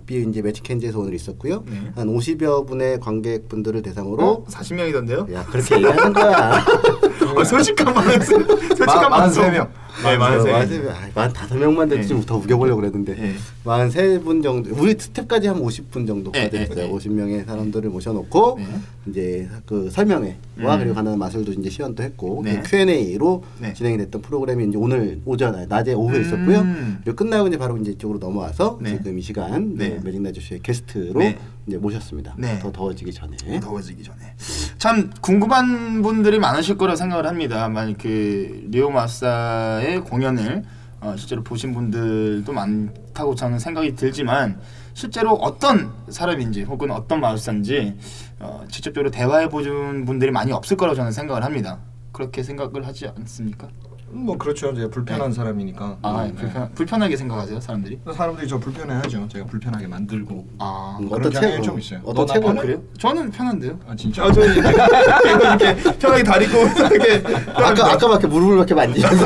[0.07, 0.15] 네.
[0.15, 1.63] 이 이제 매직캔지에서 오늘 있었고요.
[1.67, 1.91] 네.
[1.95, 4.43] 한 50여 분의 관객분들을 대상으로 어?
[4.45, 5.31] 40명이던데요?
[5.33, 6.63] 야 그렇게 얘기하는 거야.
[7.35, 8.19] 어, 솔직한 마음.
[8.21, 9.43] 솔직한 마- 방송.
[9.43, 9.67] 43명.
[10.03, 12.07] 네, 많은 세만 다섯 명만 돼도 네.
[12.07, 13.33] 좀더 우겨보려고 그랬는데 네.
[13.63, 16.85] 만세 분 정도 우리 스텝까지 한 50분 정도까지 네, 네, 됐어요.
[16.87, 16.93] 네.
[16.93, 18.65] 50명의 사람들을 모셔놓고 네.
[19.07, 20.35] 이제 그 설명회와
[20.75, 20.79] 음.
[20.79, 22.61] 그리고 가는 마술도 이제 시연도 했고 네.
[22.61, 23.73] 그 Q&A로 네.
[23.73, 26.21] 진행이 됐던 프로그램이 이제 오늘 오전 낮에 오후에 음.
[26.21, 26.67] 있었고요.
[27.03, 28.97] 그리고 끝나고 이제 바로 이제 이쪽으로 넘어와서 네.
[28.97, 29.89] 지금 이 시간 네.
[29.89, 29.99] 네.
[30.03, 31.39] 매직나주쇼의 게스트로 네.
[31.67, 32.33] 이제 모셨습니다.
[32.37, 32.57] 네.
[32.59, 33.35] 더 더워지기 전에.
[33.59, 34.35] 더워지기 전에
[34.77, 37.67] 참 궁금한 분들이 많으실 거라 생각을 합니다.
[37.67, 40.63] 만약 그 리오 마사의 공연을
[41.01, 44.59] 어, 실제로 보신 분들도 많다고 저는 생각이 들지만
[44.93, 47.97] 실제로 어떤 사람인지 혹은 어떤 마술사인지
[48.39, 51.79] 어, 직접적으로 대화해 보신 분들이 많이 없을 거라고 저는 생각을 합니다.
[52.13, 53.67] 그렇게 생각을 하지 않습니까?
[54.13, 54.73] 음, 뭐 그렇죠.
[54.73, 55.35] 제가 불편한 네.
[55.35, 55.97] 사람이니까.
[56.01, 56.33] 아 네.
[56.33, 57.99] 불편 불편하게 생각하세요 사람들이?
[58.13, 59.27] 사람들이 저 불편해하죠.
[59.27, 60.45] 제가 불편하게 만들고.
[60.59, 61.99] 아 음, 그런 어떤 경향이 책좀 있어요.
[62.03, 62.61] 어떤 너 책을 나빠는?
[62.61, 62.81] 그래요?
[62.97, 63.79] 저는 편한데요.
[63.87, 64.23] 아 진짜?
[64.23, 66.57] 아, 저 이렇게 이렇게 편하게 다리고
[66.93, 69.25] 이렇게 아까 아까 막 이렇게 무릎을 이렇게 만지면서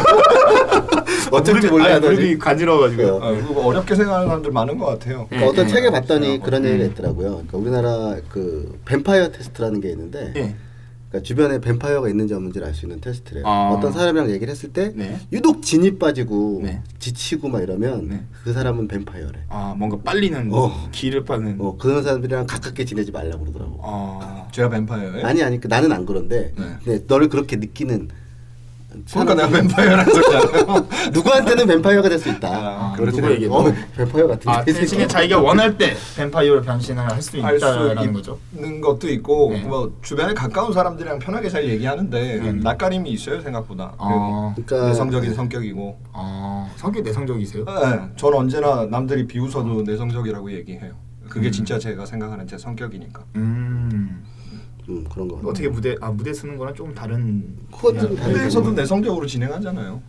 [1.31, 3.19] 어쩔 줄 무릎이- 몰라 아니, 무릎이 간지러워가지고요.
[3.21, 5.21] 아, 어렵게 생각하는 사람들 많은 것 같아요.
[5.31, 5.69] 예, 그러니까 어떤 예.
[5.69, 6.69] 책에 봤더니 어, 그런 음.
[6.69, 7.29] 얘기가 있더라고요.
[7.47, 10.55] 그러니까 우리나라 그 뱀파이어 테스트라는 게 있는데, 예.
[11.11, 13.45] 그러니까 주변에 뱀파이어가 있는지 없는지를 알 수 있는 테스트래요.
[13.45, 13.71] 아.
[13.75, 15.19] 어떤 사람이랑 얘기를 했을 때 네.
[15.33, 16.81] 유독 진이 빠지고 네.
[16.99, 18.23] 지치고 막 이러면 네.
[18.45, 19.39] 그 사람은 뱀파이어래.
[19.49, 20.89] 아 뭔가 빨리는 어.
[20.93, 21.57] 기를 빠는.
[21.59, 23.79] 어 그런 사람들이랑 가깝게 지내지 말라고 그러더라고.
[23.83, 25.25] 아 제가 뱀파이어예요?
[25.27, 26.53] 아니 아니 그 나는 안 그런데
[26.85, 26.99] 네.
[27.07, 28.07] 너를 그렇게 느끼는
[29.09, 30.87] 그러니까 내가 뱀파이어라는 소리잖아요.
[31.13, 32.49] 누구한테는 뱀파이어가 될 수 있다.
[32.51, 33.19] 아, 그렇지.
[33.21, 33.73] 누구에게 어, 뭐.
[33.97, 34.49] 뱀파이어 같은데.
[34.51, 38.37] 아 대신에 자기가 원할 때 뱀파이어로 변신을 할 수 있다라는 거죠.
[38.55, 39.61] 있는 것도 있고 네.
[39.63, 42.59] 뭐 주변에 가까운 사람들이랑 편하게 잘 얘기하는데 음.
[42.61, 43.93] 낯가림이 있어요 생각보다.
[43.97, 44.53] 아.
[44.55, 45.99] 그러니까- 내성적인 성격이고.
[46.13, 47.65] 아 성격 내성적이세요?
[47.65, 50.93] 네, 전 언제나 남들이 비웃어도 내성적이라고 얘기해요.
[51.29, 51.51] 그게 음.
[51.51, 53.23] 진짜 제가 생각하는 제 성격이니까.
[53.37, 54.23] 음
[54.89, 55.35] 음 그런 거.
[55.47, 57.43] 어떻게 무대 아 무대 쓰는 거랑 조금 다른.
[57.71, 58.09] 그건 좀.
[58.15, 60.01] 무대에서도 내성적으로 진행하잖아요.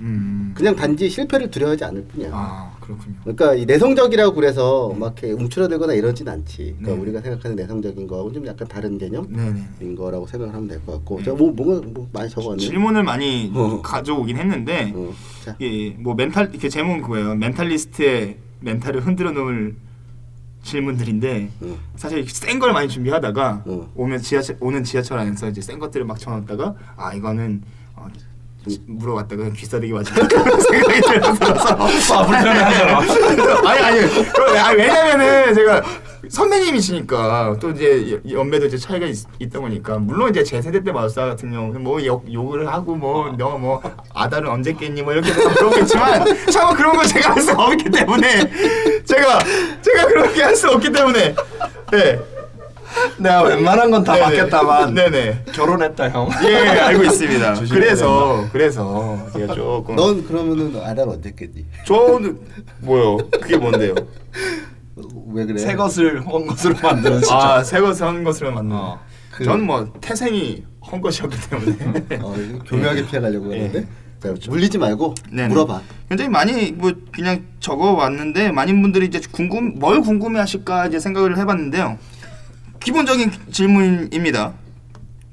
[0.00, 0.52] 음.
[0.56, 2.30] 그냥 단지 실패를 두려워하지 않을 뿐이야.
[2.32, 3.14] 아 그렇군요.
[3.22, 6.76] 그러니까 이 내성적이라고 그래서 막 이렇게 움츠러들거나 이러진 않지.
[6.78, 6.98] 그러니까 네.
[7.00, 9.32] 우리가 생각하는 내성적인 거하고 좀 약간 다른 개념인
[9.80, 9.94] 네네.
[9.94, 11.18] 거라고 생각을 하면 될 것 같고.
[11.18, 11.24] 네.
[11.24, 12.62] 저뭐 뭔가 뭐 많이 적어왔네.
[12.62, 13.80] 질문을 많이 어.
[13.80, 15.12] 가져오긴 했는데 어.
[15.44, 17.34] 자, 예, 뭐 멘탈 그 제목은 그거예요.
[17.36, 19.76] 멘탈리스트의 멘탈을 흔들어 놓을
[20.64, 21.78] 질문들인데 어.
[21.96, 23.90] 사실 센 걸 많이 준비하다가 어.
[23.94, 27.83] 오면 지하철 오는 지하철 안에서 이제 센 것들을 막 쳐놨다가 아 이거는 어,
[28.86, 31.74] 물어봤다가 귀싸대기 그런 생각이 들어서.
[32.14, 32.98] 아 불편해 하잖아.
[33.68, 34.58] 아니 아니.
[34.58, 35.82] 아니 왜냐면은 제가
[36.28, 41.26] 선배님이시니까 또 이제 연배도 이제 차이가 있, 있다 보니까 물론 이제 제 세대 때 마우사
[41.26, 43.82] 같은 경우 뭐 욕, 욕을 하고 뭐너뭐
[44.14, 45.02] 아다를 언제 깼니?
[45.02, 48.50] 뭐 이렇게 물어보겠지만 차마 그런 걸 제가 할 수 없기 때문에
[49.04, 49.38] 제가
[49.82, 51.34] 제가 그렇게 할 수 없기 때문에.
[51.92, 52.18] 네
[53.18, 54.14] 내가 웬만한 건다
[54.90, 55.44] 네네.
[55.52, 56.28] 결혼했다 형.
[56.44, 61.64] 예 알고 있습니다 그래서 그래서 제가 조금 넌 그러면은 아달 언제 깼니?
[61.86, 62.38] 저는
[62.80, 63.94] 뭐요 그게 뭔데요
[65.32, 65.58] 왜 그래?
[65.58, 67.36] 새 것을 헌 것으로 만드는 진짜.
[67.36, 68.76] 아, 새 것을 한 것으로 만든.
[68.76, 69.00] 어.
[69.32, 72.20] 그- 저는 뭐 태생이 한 것이었기 때문에.
[72.22, 72.34] 어,
[72.68, 73.64] 교묘하게 피해가려고 예.
[73.64, 73.86] 했는데
[74.22, 75.48] 자, 물리지 말고 네네.
[75.48, 75.82] 물어봐.
[76.08, 81.98] 굉장히 많이 뭐 그냥 적어 왔는데 많은 분들이 이제 궁금 뭘 궁금해하실까 이제 생각을 해봤는데요.
[82.84, 84.52] 기본적인 질문입니다.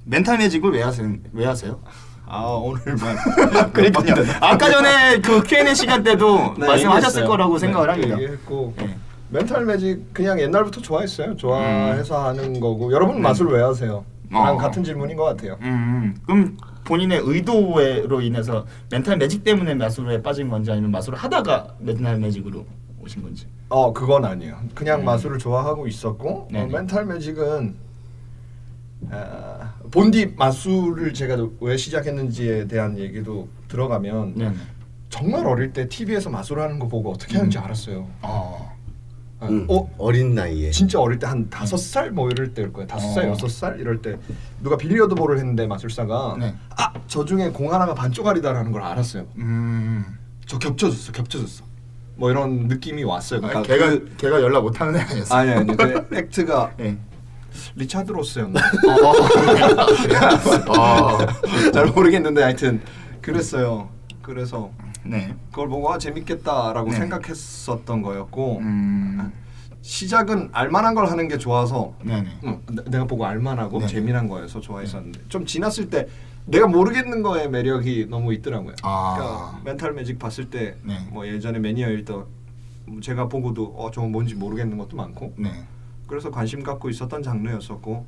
[0.06, 1.14] 멘탈 매직을 왜 하세요?
[1.34, 1.80] 왜 하세요?
[2.26, 3.18] 아 오늘만.
[3.74, 4.26] 그러니까요.
[4.40, 7.28] 아까 전에 그 Q&A 시간 때도 네, 말씀하셨을 얘기했어요.
[7.28, 8.16] 거라고 생각을 네, 합니다.
[8.22, 8.96] 얘기했고 예.
[9.30, 11.36] 멘탈 매직 그냥 옛날부터 좋아했어요.
[11.36, 13.22] 좋아해서 하는 거고 여러분 네.
[13.22, 14.06] 마술 왜 하세요?
[14.32, 14.58] 저랑 어.
[14.58, 15.58] 같은 질문인 것 같아요.
[15.62, 22.18] 음, 그럼 본인의 의도로 인해서 멘탈 매직 때문에 마술에 빠진 건지 아니면 마술을 하다가 멘탈
[22.18, 22.66] 매직으로
[23.04, 23.46] 오신 건지.
[23.72, 24.58] 어 그건 아니에요.
[24.76, 25.06] 그냥 음.
[25.06, 26.74] 마술을 좋아하고 있었고 어, 네네.
[26.74, 27.74] 멘탈 매직은
[29.10, 34.56] 아, 본디 마술을 제가 왜 시작했는지에 대한 얘기도 들어가면 네네.
[35.10, 37.64] 정말 어릴 때 TV에서 마술하는 거 보고 어떻게 하는지 음.
[37.64, 38.08] 알았어요.
[38.24, 38.72] 어.
[39.40, 39.66] 아, 응.
[39.70, 40.70] 어 어린 나이에.
[40.72, 42.88] 진짜 어릴 때 한 다섯 살 뭐 이럴 때일 거예요.
[42.88, 43.30] 다섯 살 어.
[43.32, 44.18] 여섯 살 이럴 때
[44.62, 46.54] 누가 billiard ball을 했는데 마술사가 네.
[46.76, 49.26] 아저 중에 공 하나가 반쪽알이다라는 걸 알았어요.
[49.38, 50.04] 음.
[50.46, 51.64] 저 겹쳐졌어, 겹쳐졌어.
[52.22, 53.40] 뭐 이런 느낌이 왔어요.
[53.44, 55.36] 아, 그러니까 걔가 그- 걔가 연락 못하는 애 아니었어?
[55.36, 56.96] 아니 아니 그 act가 예.
[57.76, 58.60] 리차드 로스였나?
[60.70, 60.78] 어.
[60.80, 61.18] 어.
[61.74, 62.80] 잘 모르겠는데 하여튼
[63.24, 63.90] 그랬어요.
[64.22, 64.70] 그래서
[65.04, 65.34] 네.
[65.50, 66.96] 그걸 보고 아, 재밌겠다라고 네.
[66.98, 69.34] 생각했었던 거였고 음.
[69.82, 71.96] 시작은 알만한 걸 하는 게 좋아서.
[72.06, 72.28] 응,
[72.70, 73.88] 내- 내가 보고 알만하고 네.
[73.88, 76.08] 재미난 거여서 좋아했었는데 좀 지났을 때
[76.52, 78.76] 내가 모르겠는 거에 매력이 너무 있더라고요.
[78.84, 79.16] 아.
[79.16, 81.34] 그러니까 멘탈 매직 봤을 때뭐 네.
[81.34, 82.14] 예전에 매니아일 때
[83.02, 85.50] 제가 보고도 어 저거 뭔지 모르겠는 것도 많고 네.
[86.08, 88.06] 그래서 관심 갖고 있었던 장르였었고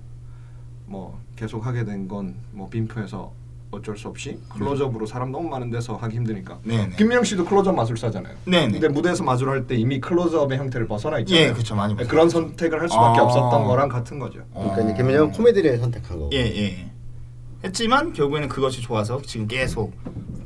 [0.87, 3.31] 뭐 계속 하게 된 건뭐 빔프에서
[3.71, 6.95] 어쩔 수 없이 클로즈업으로 사람 너무 많은 데서 하기 힘드니까 네, 네.
[6.95, 8.35] 김민영 씨도 클로즈업 마술사잖아요.
[8.45, 8.73] 네, 네.
[8.73, 11.47] 근데 무대에서 마술할 때 이미 클로즈업의 형태를 벗어나 있잖아요.
[11.47, 13.23] 예, 그쵸, 많이 벗어나 그런 선택을 할 수밖에 아.
[13.23, 14.43] 없었던 거랑 같은 거죠.
[14.53, 14.95] 그러니까 이제 어.
[14.95, 16.29] 김민영은 코미디를 선택한 거고.
[16.33, 16.92] 예, 예.
[17.63, 19.93] 했지만 결국에는 그것이 좋아서 지금 계속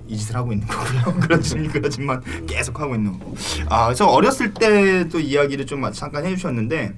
[0.08, 1.20] 이 짓을 하고 있는 거고요.
[1.20, 3.36] 그렇지, 그렇지만 계속 하고 있는 거고.
[3.70, 6.94] 아, 그래서 어렸을 때도 이야기를 좀 잠깐 해주셨는데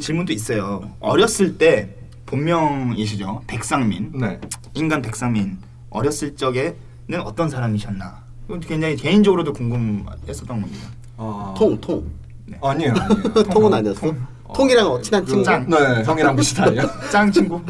[0.00, 0.90] 질문도 있어요.
[1.00, 1.96] 어렸을 때
[2.26, 4.12] 본명이시죠, 백상민.
[4.14, 4.40] 네.
[4.74, 5.58] 인간 백상민
[5.90, 8.22] 어렸을 적에는 어떤 사람이셨나?
[8.66, 10.88] 굉장히 개인적으로도 궁금했었던 겁니다.
[11.16, 11.54] 아.
[11.56, 12.08] 통, 통.
[12.62, 12.94] 아니에요.
[12.94, 13.42] 아니에요.
[13.52, 14.12] 통은 아니었어?
[14.54, 15.44] 통이랑 친한 친구.
[15.44, 15.68] 짱.
[15.68, 16.82] 네, 형이랑 비슷하네요.
[17.12, 17.60] 짱 친구?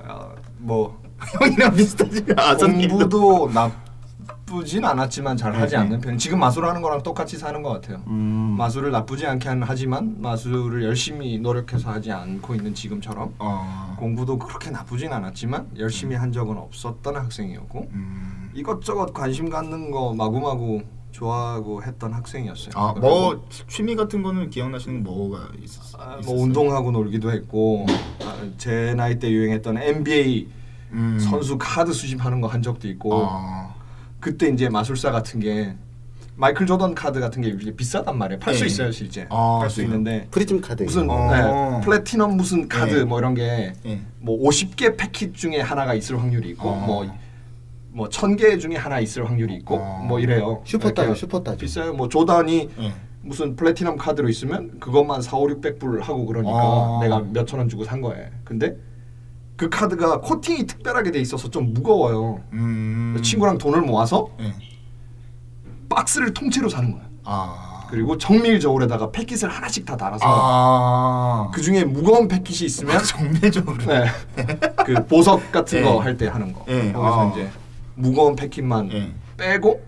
[0.00, 1.00] 아, 뭐
[1.40, 2.24] 형이랑 비슷하지?
[2.36, 2.56] 아.
[2.56, 5.80] 공부도 나쁘진 않았지만 잘 하지 네.
[5.82, 6.16] 않는 편.
[6.18, 8.02] 지금 마술하는 거랑 똑같이 사는 것 같아요.
[8.06, 8.54] 음.
[8.56, 13.96] 마술을 나쁘지 않게 한- 하지만 마술을 열심히 노력해서 하지 않고 있는 지금처럼 어.
[13.98, 18.50] 공부도 그렇게 나쁘진 않았지만 열심히 한 적은 없었던 학생이었고 음.
[18.54, 22.70] 이것저것 관심 갖는 거 마구마구 좋아하고 했던 학생이었어요.
[22.76, 26.20] 아, 뭐 취미 같은 거는 기억나시는 뭐가 있었, 아, 있었어요?
[26.34, 27.86] 뭐 운동하고 놀기도 했고
[28.22, 30.48] 아, 제 나이 때 유행했던 NBA
[30.92, 31.18] 음.
[31.20, 33.74] 선수 카드 수집하는 거 한 적도 있고 아.
[34.20, 35.74] 그때 이제 마술사 같은 게
[36.36, 38.38] 마이클 조던 카드 같은 게 이게 비싸단 말이에요.
[38.38, 38.66] 팔 수 네.
[38.66, 39.26] 있어요, 실제.
[39.28, 39.88] 아, 팔수 그래요?
[39.90, 40.84] 있는데 프리즘 카드.
[40.84, 41.30] 무슨 어.
[41.80, 43.04] 네, 플래티넘 무슨 카드 네.
[43.04, 44.00] 뭐 이런 게 예.
[44.20, 47.08] 뭐 50개 패킷 중에 하나가 있을 확률이 있고 어.
[47.92, 50.04] 뭐뭐 1000개 중에 하나 있을 확률이 있고 어.
[50.06, 50.62] 뭐 이래요.
[50.64, 51.58] 슈퍼 따죠, 슈퍼 따죠.
[51.58, 51.92] 비싸요.
[51.94, 52.92] 뭐 조던이 예.
[53.20, 57.00] 무슨 플래티넘 카드로 있으면 그것만 4, 5, 600불 하고 그러니까 어.
[57.02, 58.28] 내가 몇천 원 주고 산 거예요.
[58.44, 58.76] 근데
[59.58, 62.40] 그 카드가 코팅이 특별하게 돼 있어서 좀 무거워요.
[62.52, 63.18] 음.
[63.20, 64.54] 친구랑 돈을 모아서 예.
[65.88, 67.02] 박스를 통째로 사는 거야.
[67.24, 67.84] 아.
[67.90, 71.50] 그리고 정밀 저울에다가 패킷을 하나씩 다 달아서 아.
[71.52, 73.78] 그 중에 무거운 패킷이 있으면 정밀적으로.
[73.84, 74.04] 네.
[74.86, 75.82] 그 보석 같은 예.
[75.82, 76.64] 거할 때 하는 거.
[76.68, 76.92] 예.
[76.92, 77.32] 거기서 아.
[77.32, 77.50] 이제
[77.96, 79.12] 무거운 패킷만 예.
[79.36, 79.82] 빼고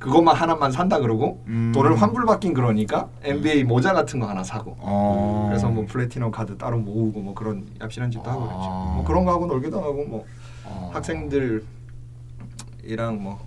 [0.00, 1.72] 그것만 하나만 산다 그러고 음.
[1.74, 4.74] 돈을 환불받긴 그러니까 NBA 모자 같은 거 하나 사고.
[4.78, 5.46] 어.
[5.48, 8.58] 그래서 뭐 플래티넘 카드 따로 모으고 뭐 그런 얍실한 짓도 하고 그랬죠.
[8.62, 8.92] 아.
[8.96, 10.24] 뭐 그런 거 하고 놀기도 하고 뭐
[10.64, 10.90] 어.
[10.94, 11.62] 학생들이랑
[13.20, 13.38] 뭐.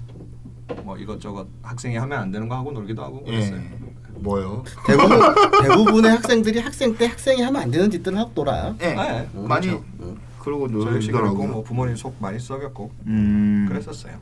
[0.83, 3.57] 뭐 이것저것 학생이 하면 안 되는 거 하고 놀기도 하고 그랬어요.
[3.57, 3.69] 예.
[4.15, 4.63] 뭐요?
[4.87, 5.19] 대부분
[5.61, 8.75] 대부분의 학생들이 학생 때 학생이 하면 안 되는 짓들을 하고 놀아요.
[8.81, 8.93] 예.
[8.93, 9.85] 네, 많이 그렇죠.
[10.01, 10.17] 응.
[10.39, 11.47] 그러고 놀더라고요.
[11.47, 13.65] 뭐 부모님 속 많이 썩였고 음.
[13.67, 14.17] 그랬었어요.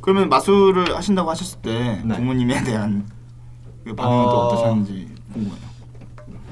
[0.00, 2.16] 그러면 마술을 하신다고 하셨을 때 네.
[2.16, 3.06] 부모님에 대한
[3.84, 4.46] 그 반응은 또 어.
[4.46, 5.72] 어떠셨는지 궁금해요.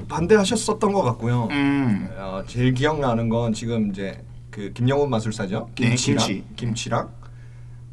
[0.07, 1.47] 반대하셨었던 것 같고요.
[1.51, 2.09] 음.
[2.17, 5.69] 어, 제일 기억나는 건 지금 이제 그 김영훈 마술사죠.
[5.79, 6.43] 네, 김치랑 김치.
[6.55, 7.09] 김치랑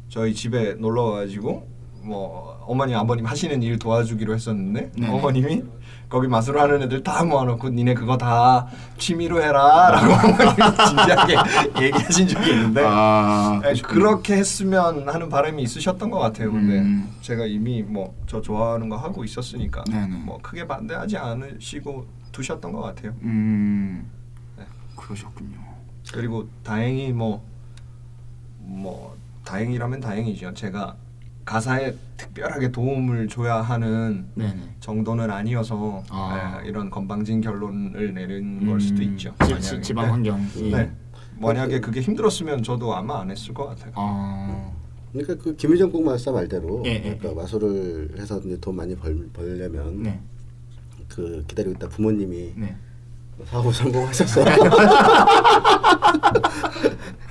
[0.09, 1.67] 저희 집에 놀러 와가지고
[2.03, 5.07] 뭐 어머니 아버님 하시는 일 도와주기로 했었는데 네.
[5.07, 5.63] 어머님이
[6.09, 8.65] 거기 마술 하는 애들 다 모아놓고 니네 그거 다
[8.97, 10.09] 취미로 해라라고
[10.87, 11.35] 진지하게
[11.85, 16.51] 얘기하신 적이 있는데 아, 에, 그렇게 했으면 하는 바람이 있으셨던 것 같아요.
[16.51, 17.15] 근데 음.
[17.21, 20.17] 제가 이미 뭐 저 좋아하는 거 하고 있었으니까 네네.
[20.17, 23.11] 뭐 크게 반대하지 않으시고 두셨던 것 같아요.
[23.23, 24.07] 음.
[24.55, 24.63] 네.
[24.95, 25.57] 그러셨군요.
[26.13, 27.41] 그리고 다행히 뭐뭐
[29.45, 30.53] 다행이라면 다행이죠.
[30.53, 30.95] 제가
[31.49, 34.75] 가사에 특별하게 도움을 줘야 하는 네네.
[34.81, 36.61] 정도는 아니어서 아.
[36.63, 39.29] 에, 이런 건방진 결론을 내린 걸 수도 있죠.
[39.29, 39.45] 음.
[39.45, 39.59] 지, 만약에.
[39.61, 40.11] 지, 지방 네.
[40.11, 40.71] 환경이.
[40.71, 40.91] 네.
[41.39, 43.91] 만약에 그게 힘들었으면 저도 아마 안 했을 것 같아요.
[43.95, 44.71] 아.
[45.11, 47.33] 그러니까 그 김유정 꼭 마술사 말대로 예, 예, 그러니까 예.
[47.33, 50.21] 마술을 해서 이제 돈 많이 벌, 벌려면 네.
[51.07, 52.75] 그 기다리고 있다 부모님이 네.
[53.45, 54.41] 사고 성공하셨어.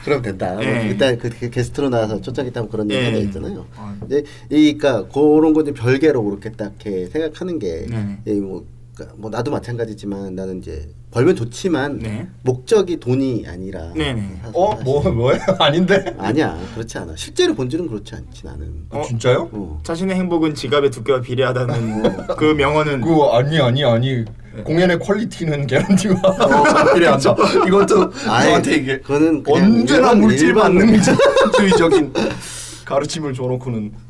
[0.08, 0.54] 그럼 된다.
[0.54, 0.86] 뭐 예.
[0.88, 3.06] 일단 그 게- 게스트로 나와서 초창기 때 그런 얘기 예.
[3.06, 3.66] 하자 있잖아요.
[3.76, 3.96] 아.
[4.06, 8.18] 이제 이 그러니까 그런 거 이제 별개로 그렇게 딱 이렇게 생각하는 게 네.
[8.26, 12.26] 이 뭐, 그러니까 뭐 나도 마찬가지지만 나는 이제 벌면 좋지만 네.
[12.42, 14.40] 목적이 돈이 아니라 네네.
[14.42, 14.70] 사- 어?
[14.72, 15.40] 사실- 뭐 뭐예요?
[15.58, 16.14] 아닌데?
[16.18, 19.02] 아니야 그렇지 않아 실제로 본질은 그렇지 않지 나는 어?
[19.06, 19.48] 진짜요?
[19.52, 19.80] 어.
[19.84, 24.24] 자신의 행복은 지갑의 두께와 비례하다는 그 명언은 그 아니 아니 아니
[24.64, 27.36] 공연의 퀄리티는 개런티가 어, 필요하죠.
[27.66, 32.12] 이것도 아이, 저한테 이게 그거는 언제나 물질 만능주의적인
[32.84, 33.92] 가르침을 줘놓고는.
[33.94, 34.07] 아,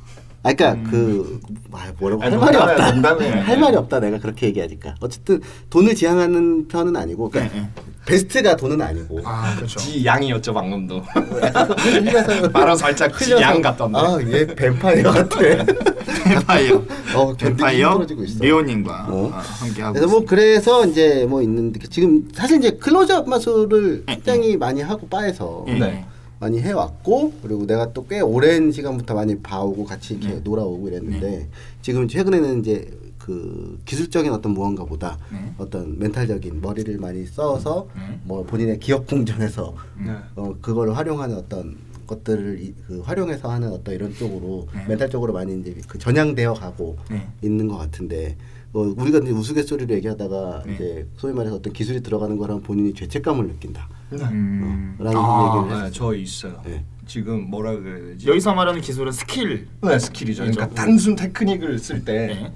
[0.55, 1.41] 그러니까 그
[1.73, 3.47] 아, 뭐라고 할 아니, 말이 농담이야, 없다.
[3.47, 4.01] 할 말이 없다.
[4.01, 5.41] 내가 그렇게 얘기하니까 어쨌든
[5.71, 7.71] 돈을 지향하는 편은 아니고, 그러니까 네, 네.
[8.07, 9.21] 베스트가 돈은 아니고.
[9.25, 9.79] 아 그렇죠.
[9.79, 11.03] 지 양이었죠 방금도.
[12.53, 13.99] 바로 살짝 지양 같던데.
[13.99, 15.39] 아, 얘 뱀파이어 같아.
[16.25, 16.83] 뱀파이어.
[17.15, 18.07] 어, 뱀파이어.
[18.41, 19.31] 리오님과 어.
[19.35, 19.95] 아, 함께 하고.
[19.95, 20.31] 그래서 뭐 있습니다.
[20.31, 26.07] 그래서 이제 뭐 있는데 지금 사실 이제 클로즈업 마술을 굉장히 많이 하고 바에서 예, 네.
[26.39, 26.45] 예.
[26.45, 30.41] 많이 해왔고 그리고 내가 또 꽤 오랜 시간부터 많이 봐오고 같이 이렇게 네.
[30.41, 31.49] 놀아오고 이랬는데
[31.83, 35.53] 지금 최근에는 이제 그 기술적인 어떤 무언가보다 네.
[35.59, 38.19] 어떤 멘탈적인 머리를 많이 써서 네.
[38.25, 40.13] 뭐 본인의 기억 공정에서 네.
[40.37, 41.77] 어 그걸 활용하는 어떤
[42.07, 44.87] 것들을 이, 그 활용해서 하는 어떤 이런 쪽으로 네.
[44.89, 47.29] mental적으로 많이 이제 그 전향되어 가고 네.
[47.43, 48.37] 있는 것 같은데
[48.79, 50.75] 뭐 우리가 이제 우스갯소리로 얘기하다가 네.
[50.75, 53.89] 이제 소위 말해서 어떤 기술이 들어가는 거랑 본인이 죄책감을 느낀다.
[54.13, 54.97] 음.
[55.01, 56.61] 어, 라는 아, 얘기를 네, 저 있어요.
[56.65, 56.85] 네.
[57.05, 58.29] 지금 뭐라 그래야 되지?
[58.29, 59.67] 여기서 말하는 기술은 스킬.
[59.83, 60.43] 네, skill이죠.
[60.45, 60.75] 그러니까 그죠.
[60.77, 62.53] 단순 테크닉을 쓸때 네.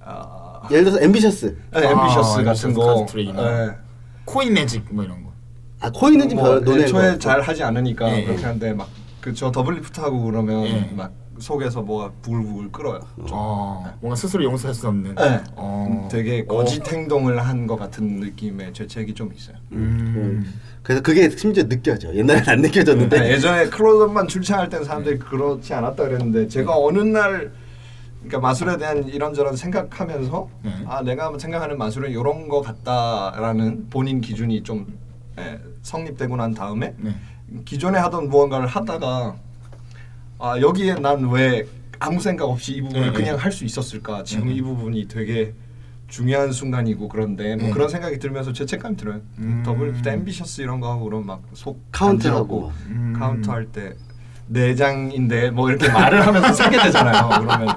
[0.00, 1.56] 아, 예를 들어서 ambitious.
[1.72, 3.06] 네, ambitious 아, 같은 ambitious 거.
[3.14, 3.70] 네.
[4.24, 5.32] coin magic 뭐 이런 거.
[5.80, 6.82] 아 coin은 좀뭐별 논의.
[6.82, 8.44] 애초에 잘 하지 않으니까 예, 그렇게 예.
[8.44, 8.88] 하는데 막
[9.20, 10.90] 그저 double lift 하고 그러면 예.
[10.96, 13.00] 막 속에서 뭐가 부글부글 끓어요.
[13.30, 15.14] 어, 뭔가 스스로 용서할 수 없는.
[15.14, 15.40] 네.
[15.56, 16.08] 어.
[16.10, 19.56] 되게 거짓 행동을 한 것 같은 느낌의 죄책이 좀 있어요.
[19.72, 20.42] 음.
[20.82, 22.14] 그래서 그게 심지어 느껴져.
[22.14, 23.20] 옛날엔 안 느껴졌는데.
[23.20, 27.52] 네, 예전에 클로즈업만 출첵할 땐 사람들이 그렇지 않았다 그랬는데 제가 어느 날
[28.20, 30.72] 그러니까 마술에 대한 이런저런 생각하면서 네.
[30.86, 34.86] 아 내가 생각하는 마술은 이런 거 같다라는 본인 기준이 좀
[35.38, 37.14] 예, 성립되고 난 다음에 네.
[37.64, 39.36] 기존에 하던 무언가를 하다가
[40.38, 41.64] 아 여기에 난 왜
[42.00, 43.42] 아무 생각 없이 이 부분을 네, 그냥 네.
[43.42, 44.54] 할수 있었을까 지금 네.
[44.54, 45.52] 이 부분이 되게
[46.06, 47.70] 중요한 순간이고 그런데 뭐 네.
[47.72, 49.62] 그런 생각이 들면서 죄책감이 들어요 음.
[49.66, 52.72] double ambitious 이런 거 하고 그러면 막속 카운트하고.
[52.86, 53.14] 음.
[53.18, 53.94] 카운트 할때
[54.46, 57.68] 네 장인데 뭐 이렇게 말을 하면서 사게 되잖아요 그러면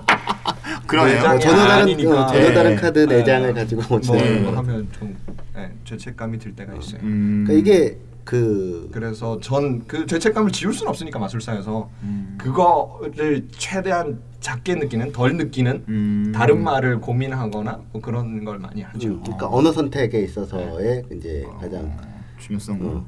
[0.87, 1.19] 그러네요.
[1.23, 2.23] 어, 전혀 다른 아니니까.
[2.23, 2.53] 어, 전혀 네.
[2.53, 3.17] 다른 카드 네.
[3.17, 4.43] 네 장을 가지고 뭐 네.
[4.43, 4.51] 거.
[4.57, 5.17] 하면 좀
[5.57, 7.43] 예, 죄책감이 들 때가 있어요 음.
[7.47, 7.97] 그러니까 이게
[8.31, 12.37] 그 그래서 전 그 죄책감을 지울 수는 없으니까 마술사에서 음.
[12.39, 16.31] 그거를 최대한 작게 느끼는 덜 느끼는 음.
[16.33, 19.09] 다른 말을 고민하거나 뭐 그런 걸 많이 하죠.
[19.09, 21.99] 음, 그러니까 언어 선택에 있어서의 이제 가장 어,
[22.39, 22.85] 중요성은.
[22.87, 23.05] 어,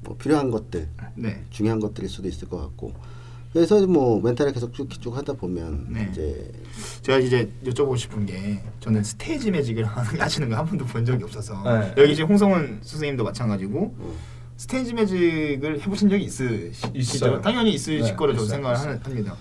[0.00, 1.42] 뭐 필요한 것들, 네.
[1.50, 2.94] 중요한 것들일 수도 있을 것 같고.
[3.52, 6.08] 그래서 뭐 멘탈을 계속 쭉, 쭉 하다 보면 네.
[6.10, 6.50] 이제
[7.02, 9.84] 제가 이제 여쭤보고 싶은 게 저는 stage magic을
[10.18, 11.94] 하시는 거 한 번도 본 적이 없어서 네.
[11.98, 14.14] 여기 지금 홍성훈 선생님도 마찬가지고 어,
[14.56, 16.90] stage magic을 해보신 적이 있으시죠?
[16.94, 17.40] 있어요.
[17.40, 18.88] 당연히 있으실 네, 거로 저 있어요, 생각을 있어요.
[18.90, 19.34] 하는, 합니다.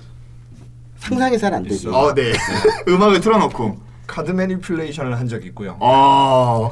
[0.98, 1.94] 상상이 잘 안 되죠.
[1.94, 2.34] 어, 네.
[2.88, 3.94] 음악을 틀어놓고.
[4.06, 5.78] card manipulation을 한 적이 있고요.
[5.80, 6.70] 어,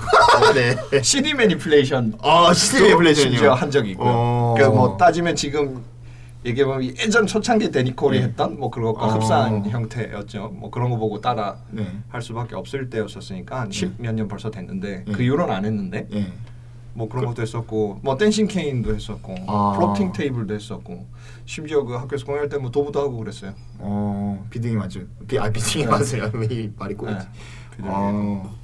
[0.54, 0.76] 네.
[1.02, 3.32] CD manipulation 어, CD 매니플레이션이요?
[3.32, 4.10] 심지어 한 적이 있고요.
[4.12, 4.56] 어.
[4.58, 5.82] 그뭐 따지면 지금
[6.46, 8.26] 얘기해 보면 예전 초창기 데니콜이 네.
[8.26, 9.10] 했던 뭐 그것과 어.
[9.12, 10.50] 흡사한 형태였죠.
[10.56, 11.88] 뭐 그런 거 보고 따라 네.
[12.10, 13.78] 할 수밖에 없을 때였었으니까 한 네.
[13.78, 15.12] 십몇 년 벌써 됐는데 네.
[15.14, 16.34] 그 이후로는 안 했는데 네.
[16.94, 19.74] 뭐 그런 것도 했었고 뭐 dancing cane도 했었고 아.
[19.78, 21.06] floating table도 했었고
[21.46, 23.54] 심지어 그 학교에서 공연할 때 뭐 dove도 하고 그랬어요.
[23.80, 25.02] 어 비등이 맞죠.
[25.28, 26.30] 비, 아 비등이 맞아요.
[26.36, 27.18] 왜 말이 꼬이지?
[27.18, 27.26] 네,
[27.72, 27.90] 비둘기.
[27.90, 28.56] 어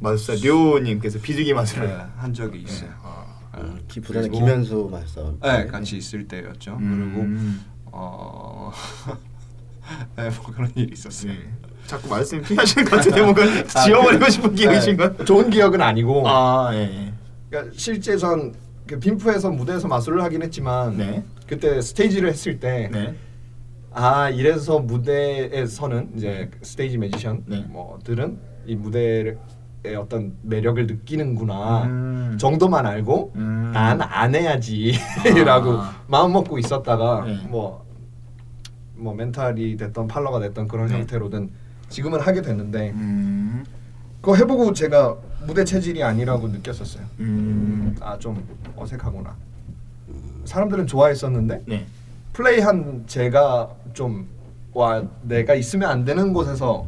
[0.00, 2.90] 마술사 료님께서 비둘기 마술을 네, 한 적이 있어요.
[3.02, 3.24] 아.
[3.58, 5.34] 음, 기 그리고- 김현수 마스터.
[5.42, 6.76] 네, 같이 있을 때였죠.
[6.80, 7.60] 음.
[7.82, 8.70] 그리고 어,
[10.16, 11.32] 네, 뭐 그런 일이 있었어요.
[11.32, 11.38] 네.
[11.86, 13.42] 자꾸 말씀 피하시는 것 같은데 뭔가
[13.84, 15.16] 지워버리고 싶은 기억이신 건?
[15.16, 16.28] 네, 좋은 기억은 아니고.
[16.28, 17.07] 아 예.
[17.50, 18.52] 그러니까 실제 전
[18.88, 21.22] 그 빈프에서 무대에서 마술을 하긴 했지만 네.
[21.46, 23.14] 그때 스테이지를 했을 때 네.
[23.92, 27.66] 아 이래서 무대에 서는 이제 스테이지 매지션 네.
[27.68, 29.36] 뭐들은 이 무대의
[29.98, 32.36] 어떤 매력을 느끼는구나 음.
[32.40, 33.70] 정도만 알고 음.
[33.74, 36.02] 난 안 해야지라고 아.
[36.08, 37.46] 마음 먹고 있었다가 네.
[37.46, 37.84] 뭐,
[38.94, 40.94] 뭐 멘탈이 됐던 팔러가 됐던 그런 네.
[40.94, 41.50] 형태로든
[41.90, 43.66] 지금은 하게 됐는데 음.
[44.22, 45.16] 그거 해보고 제가
[45.46, 47.04] 무대 체질이 아니라고 느꼈었어요.
[47.20, 47.94] 음.
[48.00, 48.42] 아 좀
[48.76, 49.34] 어색하구나.
[50.44, 51.86] 사람들은 좋아했었는데 네.
[52.32, 54.26] 플레이한 제가 좀
[54.74, 56.86] 와 내가 있으면 안 되는 곳에서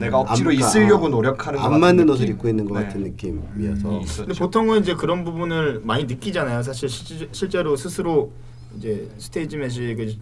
[0.00, 2.10] 내가 억지로 안- 있으려고 아, 노력하는 것 안 같은 맞는 느낌.
[2.14, 2.86] 옷을 입고 있는 것 네.
[2.86, 4.04] 같은 느낌이어서 음.
[4.16, 6.62] 근데 보통은 이제 그런 부분을 많이 느끼잖아요.
[6.62, 8.32] 사실 시, 실제로 스스로
[8.78, 10.14] 이제 stage magic을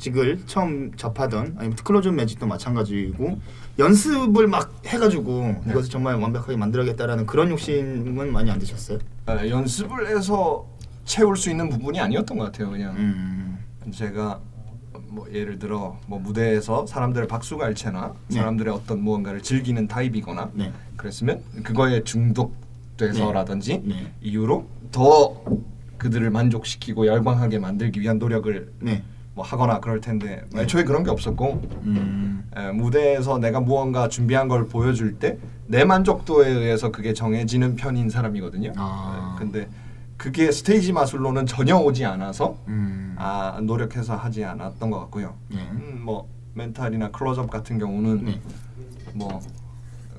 [0.00, 3.38] 직을 처음 접하던 아니면 close magic도 마찬가지고
[3.78, 8.98] 연습을 막 해가지고 이것을 정말 완벽하게 만들어야겠다라는 그런 욕심은 많이 안 드셨어요?
[9.26, 10.66] 네, 연습을 해서
[11.04, 12.70] 채울 수 있는 부분이 아니었던 것 같아요.
[12.70, 13.58] 그냥 음.
[13.92, 14.40] 제가
[15.08, 18.36] 뭐 예를 들어 뭐 무대에서 사람들의 박수갈채나 네.
[18.36, 20.72] 사람들의 어떤 무언가를 즐기는 타입이거나 네.
[20.96, 24.12] 그랬으면 그거에 중독돼서라든지 네.
[24.20, 25.42] 이유로 더
[25.98, 29.02] 그들을 만족시키고 열광하게 만들기 위한 노력을 네.
[29.34, 30.62] 뭐 하거나 그럴 텐데 네.
[30.62, 32.48] 애초에 그런 게 없었고 음.
[32.56, 35.38] 에, 무대에서 내가 무언가 준비한 걸 보여줄 때
[35.72, 38.72] 내 만족도에 의해서 그게 정해지는 편인 사람이거든요.
[38.76, 39.34] 아.
[39.34, 39.68] 에, 근데
[40.18, 43.14] 그게 스테이지 마술로는 전혀 오지 않아서 음.
[43.18, 45.34] 아 노력해서 하지 않았던 것 같고요.
[45.48, 45.66] 네.
[45.72, 48.40] 음, 뭐 mental이나 클로즈업 같은 경우는 네.
[49.14, 49.40] 뭐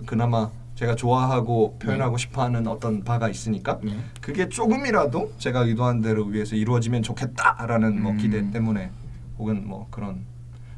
[0.07, 3.95] 그나마 제가 좋아하고 표현하고 싶어하는 어떤 바가 있으니까 네.
[4.21, 8.17] 그게 조금이라도 제가 의도한 대로 위에서 이루어지면 좋겠다라는 뭐 음.
[8.17, 8.89] 기대 때문에
[9.37, 10.23] 혹은 뭐 그런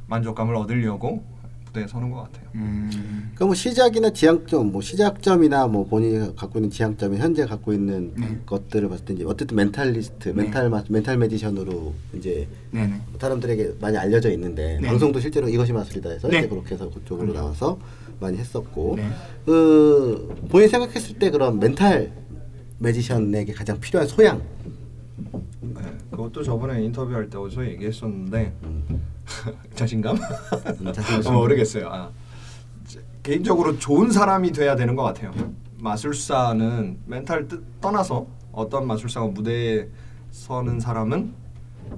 [0.08, 1.24] 만족감을 얻으려고
[1.66, 2.48] 무대에 서는 것 같아요.
[2.56, 2.90] 음.
[2.90, 8.38] 그러니까 뭐 시작이나 지향점, 뭐 시작점이나 뭐 본인이 갖고 있는 지향점이 현재 갖고 있는 네.
[8.46, 13.02] 것들을 봤을 때 이제 어쨌든 mentalist, mental 마, mental magician으로 이제 네네.
[13.20, 14.88] 사람들에게 많이 알려져 있는데 네.
[14.88, 16.40] 방송도 실제로 이것이 마술이다 해서 네.
[16.40, 17.78] 이제 그렇게 해서 그쪽으로 나와서
[18.20, 19.10] 많이 했었고 네.
[19.46, 22.12] 그 본인 생각했을 때 그런 멘탈
[22.80, 24.42] 매지션에게 가장 필요한 소양
[25.74, 28.54] 네, 그것도 저번에 인터뷰할 때 어디서 얘기했었는데
[29.76, 30.18] 자신감?
[30.18, 31.36] 음, 자신감.
[31.36, 31.88] 어, 모르겠어요.
[31.90, 32.10] 아,
[32.86, 35.32] 제- 개인적으로 좋은 사람이 돼야 되는 것 같아요.
[35.80, 39.88] 마술사는 멘탈 뜻 떠나서 어떤 마술사가 무대에
[40.32, 41.34] 서는 사람은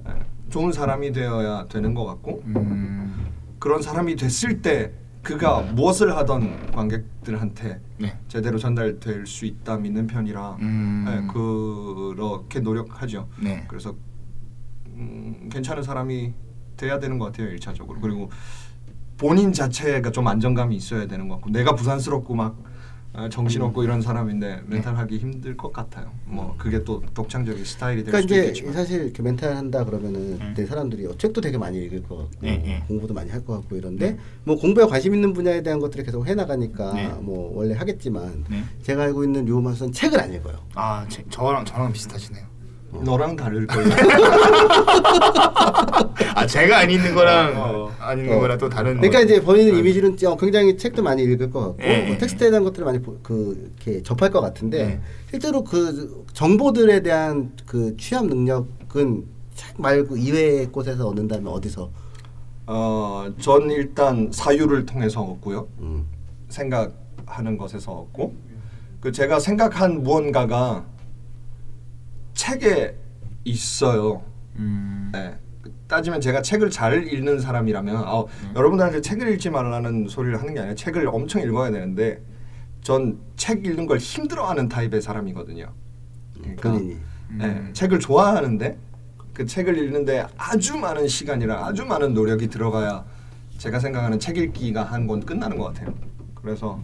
[0.08, 0.12] 에,
[0.50, 3.28] 좋은 사람이 되어야 되는 것 같고 음.
[3.60, 4.94] 그런 사람이 됐을 때
[5.28, 8.18] 그가 무엇을 하던 관객들한테 네.
[8.30, 11.06] 제대로 전달될 수 있다 믿는 편이라 음.
[11.06, 13.28] 네, 그렇게 노력하죠.
[13.44, 13.66] 네.
[13.68, 13.94] 그래서
[14.96, 16.34] 음, 괜찮은 사람이
[16.78, 18.32] 돼야 되는 것 같아요 일차적으로 그리고
[19.18, 22.67] 본인 자체가 좀 안정감이 있어야 되는 것 같고 내가 부산스럽고 막 어,
[23.30, 26.12] 정신없고 이런 사람인데 멘탈 하기 힘들 것 같아요.
[26.26, 30.38] 뭐 그게 또 독창적인 스타일이 될 그러니까 수도 이제 있겠지만 사실 이렇게 멘탈 한다 그러면은
[30.38, 30.46] 네.
[30.50, 32.84] 그때 사람들이 어, 책도 되게 많이 읽을 것 같고 네, 네.
[32.88, 36.36] 공부도 많이 할 것 같고 이런데 뭐 공부에 관심 있는 분야에 대한 것들을 계속 해
[36.36, 37.08] 나가니까 네.
[37.22, 38.64] 뭐 원래 하겠지만 네.
[38.84, 40.60] 제가 알고 있는 류마스는 책을 안 읽어요.
[40.76, 42.46] 아, 제, 저랑 저랑 비슷하시네요.
[42.92, 43.90] 너랑 다를 거예요.
[46.36, 47.92] 아, 제가 안 있는 거랑 어.
[48.00, 48.40] 안 있는 어.
[48.40, 48.96] 거랑 또 다른.
[48.98, 52.18] 그러니까 이제 본인은 아, 이미지는 어, 굉장히 책도 많이 읽을 것 같고 예, 뭐 예,
[52.18, 55.02] 텍스트에 대한 것들을 많이 보- 그 이렇게 접할 것 같은데 네.
[55.30, 59.26] 실제로 그 정보들에 대한 그 취합 능력은
[59.56, 61.90] 책 말고 이외의 곳에서 얻는다면 어디서?
[62.68, 65.68] 어, 전 일단 사유를 통해서 얻고요.
[65.80, 66.06] 음.
[66.50, 68.34] 생각하는 것에서 얻고
[69.02, 70.86] 그 제가 생각한 무언가가
[72.38, 72.96] 책에
[73.44, 74.24] 있어요.
[74.56, 75.10] 음.
[75.12, 75.38] 네.
[75.88, 80.76] 따지면 제가 책을 잘 읽는 사람이라면 어, 여러분들한테 책을 읽지 말라는 소리를 하는 게 아니라
[80.76, 82.22] 책을 엄청 읽어야 되는데
[82.82, 85.72] 전 책 읽는 걸 힘들어하는 타입의 사람이거든요.
[86.40, 86.98] 그러니까 본인이.
[87.30, 87.38] 음.
[87.40, 88.78] 네, 책을 좋아하는데
[89.34, 93.06] 그 책을 읽는데 아주 많은 시간이랑 아주 많은 노력이 들어가야
[93.58, 95.94] 제가 생각하는 책 읽기가 한 권 끝나는 것 같아요.
[96.36, 96.82] 그래서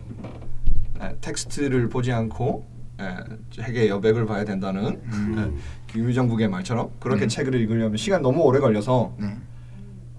[1.00, 2.66] 네, 텍스트를 보지 않고
[3.00, 3.18] 예,
[3.52, 5.02] 책의 여백을 봐야 된다는
[5.38, 5.52] 예,
[5.92, 7.28] 김유정국의 말처럼 그렇게 음.
[7.30, 9.36] 책을 읽으려면 시간 너무 오래 걸려서 네.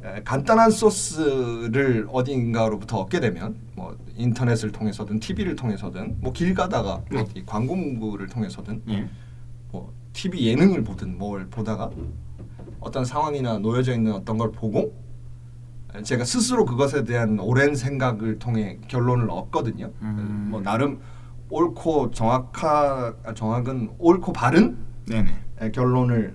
[0.05, 7.25] 에, 간단한 소스를 어딘가로부터 얻게 되면 뭐 인터넷을 통해서든 TV를 통해서든 뭐 길 가다가 네.
[7.47, 9.09] 광고 문구를 통해서든 예.
[9.70, 11.91] 뭐 TV 예능을 보든 뭘 보다가
[12.81, 14.95] 어떤 상황이나 놓여져 있는 어떤 걸 보고
[16.03, 19.93] 제가 스스로 그것에 대한 오랜 생각을 통해 결론을 얻거든요.
[20.03, 20.49] 음.
[20.51, 20.99] 뭐 나름
[21.51, 25.30] 옳고 정확하 아, 정확은 옳고 바른 네네.
[25.61, 26.34] 에, 결론을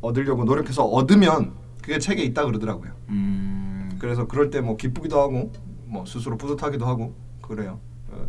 [0.00, 1.52] 얻으려고 노력해서 얻으면
[1.82, 2.92] 그게 책에 있다 그러더라고요.
[3.08, 3.90] 음.
[3.98, 5.52] 그래서 그럴 때 뭐 기쁘기도 하고
[5.86, 7.80] 뭐 스스로 뿌듯하기도 하고 그래요.
[8.10, 8.26] 어,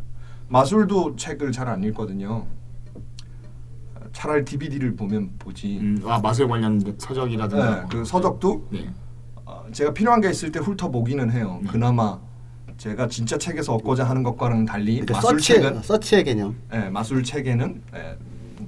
[0.49, 2.45] 마술도 책을 잘 안 읽거든요.
[3.95, 5.77] 어, 차라리 DVD를 보면 보지.
[5.79, 7.81] 음, 아 마술 관련 서적이라든가.
[7.81, 8.89] 네, 그 서적도 네.
[9.45, 11.59] 어, 제가 필요한 게 있을 때 훑어보기는 해요.
[11.61, 11.69] 네.
[11.69, 12.19] 그나마
[12.81, 16.55] 제가 진짜 책에서 얻고자 하는 것과는 달리 그러니까 마술 서치의 책은 서치의 개념.
[16.73, 18.17] 예, 마술 책에는 예,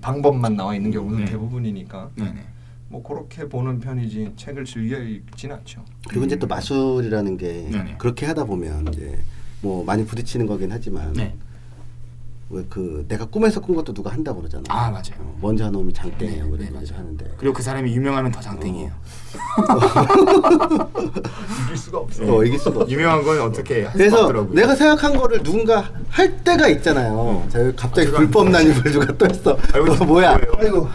[0.02, 1.32] 방법만 나와 있는 경우는 네.
[1.32, 2.46] 대부분이니까 네네.
[2.90, 5.84] 뭐 그렇게 보는 편이지 책을 즐겨 읽진 않죠.
[6.08, 7.96] 그리고 이제 또 마술이라는 게 네네.
[7.98, 9.18] 그렇게 하다 보면 이제
[9.62, 11.36] 뭐 많이 부딪히는 거긴 하지만 네.
[12.54, 14.64] 왜그 내가 꿈에서 꾼 것도 누가 한다고 그러잖아.
[14.70, 15.20] 아 맞아요.
[15.20, 16.96] 어, 먼저 한 놈이 장땡이라고 네, 그래 네.
[16.96, 17.32] 하는데.
[17.38, 18.92] 그리고 그 사람이 유명하면 더 장땡이에요.
[21.66, 22.24] 이길 수가 없어.
[22.24, 22.92] 어 이길 수가 없어.
[22.92, 24.54] 유명한 건 어떻게 그래서 없더라고요.
[24.54, 27.44] 내가 생각한 거를 누군가 할 때가 있잖아요.
[27.50, 29.58] 자, 여기 갑자기 제가 불법 안 난입을 누가 또 했어.
[29.74, 30.38] 아이고, 어, 뭐야?
[30.60, 30.88] 아이고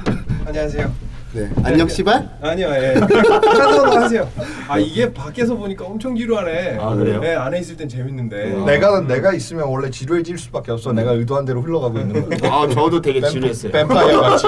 [0.47, 1.08] 안녕하세요.
[1.33, 1.51] 네.
[1.63, 2.27] 안녕 씨발.
[2.41, 2.95] 아니요, 예.
[2.95, 4.29] 하나도 하세요.
[4.67, 6.79] 아 이게 밖에서 보니까 엄청 지루하네.
[6.81, 7.21] 아, 그래요?
[7.21, 8.55] 네, 안에 있을 땐 재밌는데.
[8.55, 8.65] 어.
[8.65, 10.93] 내가 내가 있으면 원래 지루해질 수밖에 없어.
[10.93, 12.51] 내가 의도한 대로 흘러가고 있는 거야.
[12.53, 13.73] 아 저도 되게 지루했어요.
[13.73, 14.47] 뱀파이어 같이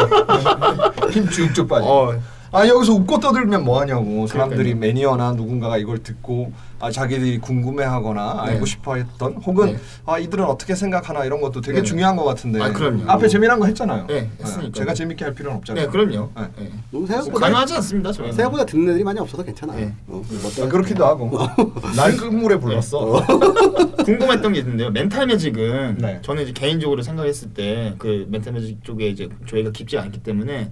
[1.12, 1.84] 힘 쭉쭉 빠져.
[1.86, 2.14] 어.
[2.52, 4.26] 아 여기서 웃고 떠들면 뭐 하냐고.
[4.26, 4.80] 사람들이 그러니까요.
[4.80, 8.52] 매니어나 누군가가 이걸 듣고 아 자기들이 궁금해하거나 네.
[8.52, 9.78] 알고 싶어했던 혹은 네.
[10.06, 11.84] 아 이들은 어떻게 생각하나 이런 것도 되게 네네.
[11.86, 12.60] 중요한 것 같은데.
[12.60, 13.08] 아, 그럼요.
[13.08, 14.06] 앞에 재미난 거 했잖아요.
[14.08, 14.72] 네, 했으니까요.
[14.72, 15.84] 제가 재밌게 할 필요는 없잖아요.
[15.86, 16.30] 네 그럼요.
[16.34, 16.42] 네.
[16.58, 16.70] 네.
[16.90, 18.34] 너무 뭐 생각보다 강요하지 않습니다 저희는.
[18.34, 19.74] 생각보다 듣는 애들이 많이 없어서 괜찮아.
[19.76, 19.94] 네.
[20.08, 20.22] 어,
[20.62, 21.30] 아, 그렇기도 하고
[21.96, 23.24] 날 끝물에 불렀어.
[24.04, 24.90] 궁금했던 게 있는데요.
[24.90, 26.18] 멘탈 매직은 네.
[26.22, 30.70] 저는 이제 개인적으로 생각했을 때 그 멘탈 매직 쪽에 이제 저희가 깊지 않기 때문에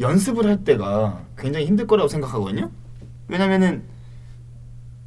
[0.00, 2.70] 연습을 할 때가 굉장히 힘들 거라고 생각하거든요.
[3.28, 3.82] 왜냐면은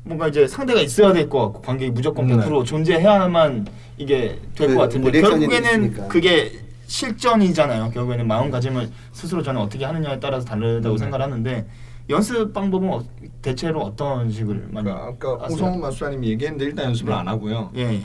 [0.03, 2.35] 뭔가 이제 상대가 있어야 될 것 같고 관객이 무조건 네.
[2.35, 3.67] 100% 존재해야만
[3.97, 6.07] 이게 될 그, 것 같은데 뭐 리액션이 결국에는 있으니까.
[6.07, 6.51] 그게
[6.87, 7.89] 실전이잖아요.
[7.91, 10.99] 결국에는 마음가짐을 스스로 저는 어떻게 하느냐에 따라서 다르다고 네.
[10.99, 11.65] 생각하는데
[12.09, 13.01] 연습 방법은 어,
[13.41, 15.55] 대체로 어떤 식을 많이 그러니까 아까 하세요?
[15.55, 17.19] 우성훈 마술사님이 얘기했는데 일단 연습을 네.
[17.19, 17.71] 안 하고요.
[17.77, 18.01] 예.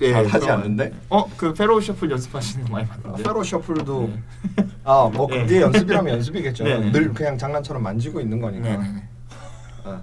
[0.00, 0.12] 예.
[0.12, 0.92] 잘 하지 그럼- 않는데?
[1.10, 3.22] 어, 그 faro shuffle 연습하시는 거 많이 봤는데.
[3.24, 4.10] faro shuffle도
[4.56, 4.64] 네.
[4.84, 5.60] 아뭐 그게 네.
[5.62, 6.64] 연습이라면 연습이겠죠.
[6.64, 6.92] 네.
[6.92, 8.68] 늘 그냥 장난처럼 만지고 있는 거니까.
[8.68, 9.08] 네, 네.
[9.84, 10.00] 어.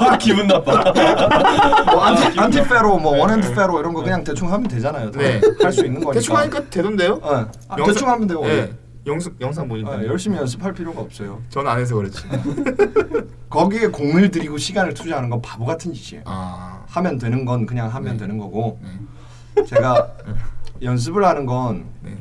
[0.00, 0.72] 아 기분 나빠.
[1.92, 3.54] 뭐 anti anti faro 뭐 네, one-hand 네.
[3.54, 5.10] faro 이런 거 그냥 대충 하면 되잖아요.
[5.10, 5.38] 네.
[5.62, 6.12] 할 수 있는 거니까.
[6.14, 7.20] 대충 하니까 되던데요?
[7.22, 7.46] 어.
[7.68, 8.46] 아, 대충 하면 되고.
[8.48, 8.72] 예.
[9.06, 9.90] 영상 영상 보니까.
[9.90, 11.42] 어, 열심히 연습할 필요가 없어요.
[11.50, 12.22] 전 안 해서 그렇지.
[13.50, 16.24] 거기에 공을 들이고 시간을 투자하는 건 바보 같은 짓이에요.
[16.26, 16.82] 아.
[16.88, 18.18] 하면 되는 건 그냥 하면 네.
[18.18, 19.64] 되는 거고 네.
[19.64, 20.12] 제가
[20.82, 22.16] 연습을 하는 건 네.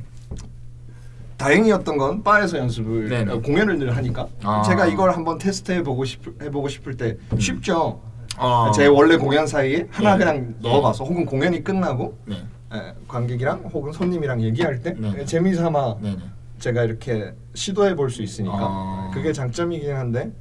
[1.38, 3.32] 다행이었던 건 바에서 연습을 네네.
[3.34, 4.62] 어, 공연을 늘 하니까 아.
[4.64, 8.02] 제가 이걸 한번 테스트해 보고 싶 해보고 싶을 때 쉽죠.
[8.38, 8.72] 아.
[8.76, 10.26] 제 원래 공연 사이에 하나 네.
[10.26, 10.70] 그냥 네.
[10.70, 12.36] 넣어봐서 혹은 공연이 끝나고 네.
[12.74, 15.26] 에, 관객이랑 혹은 손님이랑 얘기할 때 네.
[15.26, 16.24] 재미삼아 네, 네.
[16.64, 19.12] 제가 이렇게 시도해 볼 수 있으니까 아.
[19.14, 20.32] 그게 장점이긴 한데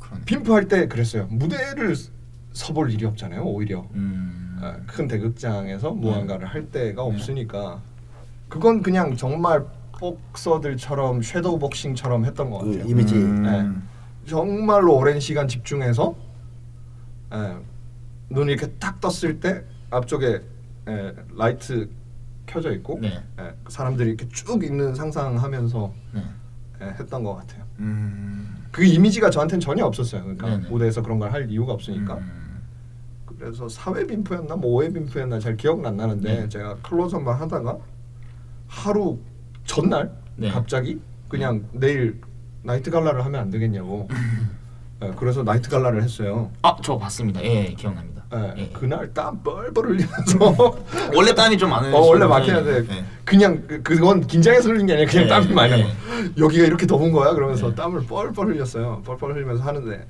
[0.00, 0.22] 그런.
[0.24, 1.26] 핀프할 때 그랬어요.
[1.26, 1.94] 무대를
[2.54, 3.42] 서볼 일이 없잖아요.
[3.44, 4.58] 오히려 음.
[4.62, 7.08] 어, 큰 대극장에서 무언가를 할 때가 네.
[7.08, 7.80] 없으니까
[8.48, 9.62] 그건 그냥 정말
[9.98, 12.82] 복서들처럼 섀도우 복싱처럼 했던 것 같아요.
[12.82, 13.14] 음, 이미지.
[13.16, 13.88] 음.
[14.26, 16.14] 정말로 오랜 시간 집중해서
[17.34, 17.56] 예,
[18.30, 20.40] 눈이 이렇게 딱 떴을 때 앞쪽에
[20.88, 21.88] 예, 라이트
[22.52, 23.22] 켜져 있고 네.
[23.40, 26.24] 예, 사람들이 이렇게 쭉 있는 상상하면서 네.
[26.82, 27.64] 예, 했던 것 같아요.
[27.78, 28.66] 음.
[28.70, 30.22] 그 이미지가 저한테는 전혀 없었어요.
[30.22, 30.68] 그러니까 네네.
[30.68, 32.14] 무대에서 그런 걸 할 이유가 없으니까.
[32.16, 32.62] 음.
[33.26, 36.48] 그래서 4회 BIMF였나 뭐 5회 BIMF였나 잘 기억은 안 나는데 네.
[36.48, 37.78] 제가 클로즈업만 하다가
[38.68, 39.18] 하루
[39.64, 40.50] 전날 네.
[40.50, 42.20] 갑자기 그냥 내일
[42.62, 44.08] 나이트 갈라를 하면 안 되겠냐고.
[45.02, 46.50] 예, 그래서 나이트 갈라를 했어요.
[46.62, 47.42] 아, 저 봤습니다.
[47.42, 48.21] 예, 기억납니다.
[48.34, 48.68] 예, 예.
[48.72, 50.76] 그날 땀 뻘뻘 흘리면서
[51.14, 53.04] 원래 땀이 좀 많은 어, 원래 막히는데 예.
[53.24, 56.30] 그냥 그, 그건 긴장해서 흘린 게 아니라 그냥 네, 땀이 많이 나고 네.
[56.38, 57.74] 여기가 이렇게 더운 거야 그러면서 네.
[57.74, 60.06] 땀을 뻘뻘 흘렸어요 뻘뻘 흘리면서 하는데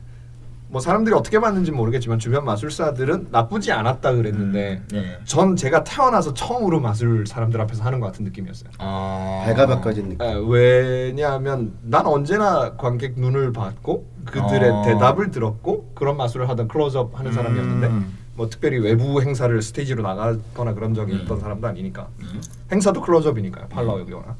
[0.68, 5.18] 뭐 사람들이 어떻게 봤는지 모르겠지만 주변 마술사들은 나쁘지 않았다 그랬는데 음, 네.
[5.24, 9.42] 전 제가 태어나서 처음으로 마술 사람들 앞에서 하는 것 같은 느낌이었어요 아.
[9.44, 10.26] 발가벗겨진 느낌.
[10.26, 14.82] 에, 왜냐하면 난 언제나 관객 눈을 봤고 그들의 어.
[14.82, 18.18] 대답을 들었고 그런 마술을 하던 클로즈업 하는 사람이었는데 음.
[18.34, 21.20] 뭐 특별히 외부 행사를 스테이지로 나가거나 그런 적이 음.
[21.20, 22.40] 있던 사람도 아니니까 음.
[22.70, 24.36] 행사도 클로즈업이니까요 팔라오 여기거나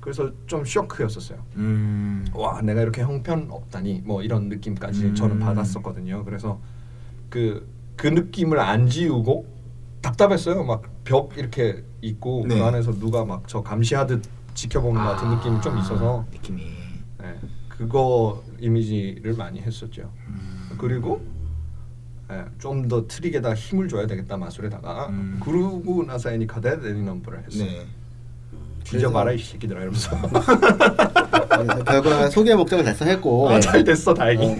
[0.00, 1.38] 그래서 좀 쇼크였었어요.
[1.56, 2.26] 음.
[2.34, 5.14] 와 내가 이렇게 형편 없다니 뭐 이런 느낌까지 음.
[5.14, 6.24] 저는 받았었거든요.
[6.24, 6.58] 그래서
[7.30, 9.46] 그그 느낌을 안 지우고
[10.02, 10.64] 답답했어요.
[10.64, 12.58] 막 벽 이렇게 있고 네.
[12.58, 14.22] 그 안에서 누가 막 저 감시하듯
[14.54, 16.62] 지켜보는 것 같은 느낌이 좀 있어서 느낌이.
[17.22, 17.34] 예,
[17.76, 20.10] 그거 이미지를 많이 했었죠.
[20.28, 20.76] 음.
[20.78, 21.20] 그리고
[22.30, 25.40] 예, 좀더 트릭에다 힘을 줘야 되겠다 마술에다가 음.
[25.42, 27.64] 그러고 나서 애니 카데 애니 넘버를 했어요.
[27.64, 27.86] 네.
[28.84, 30.10] 뒤져봐라 이 새끼들아 이러면서
[31.48, 34.46] 그래서 결과 소개 목적을 달성했고 아, 잘 됐어 다행히.
[34.46, 34.56] 어.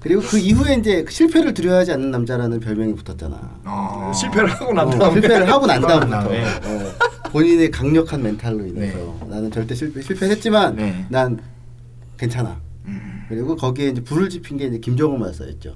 [0.00, 3.60] 그리고 그 이후에 이제 실패를 두려워하지 않는 남자라는 별명이 붙었잖아.
[3.64, 4.12] 어.
[4.14, 6.30] 실패를 하고 난 어, 다음에 실패를 하고 난 다음부터.
[6.30, 11.06] 어, 본인의 강력한 멘탈로 인해서 나는 절대 실패 실패했지만 네.
[11.10, 11.38] 난
[12.24, 12.60] 괜찮아.
[12.84, 13.24] 음.
[13.28, 15.74] 그리고 거기에 이제 불을 지핀 게 이제 김정우 마술사였죠.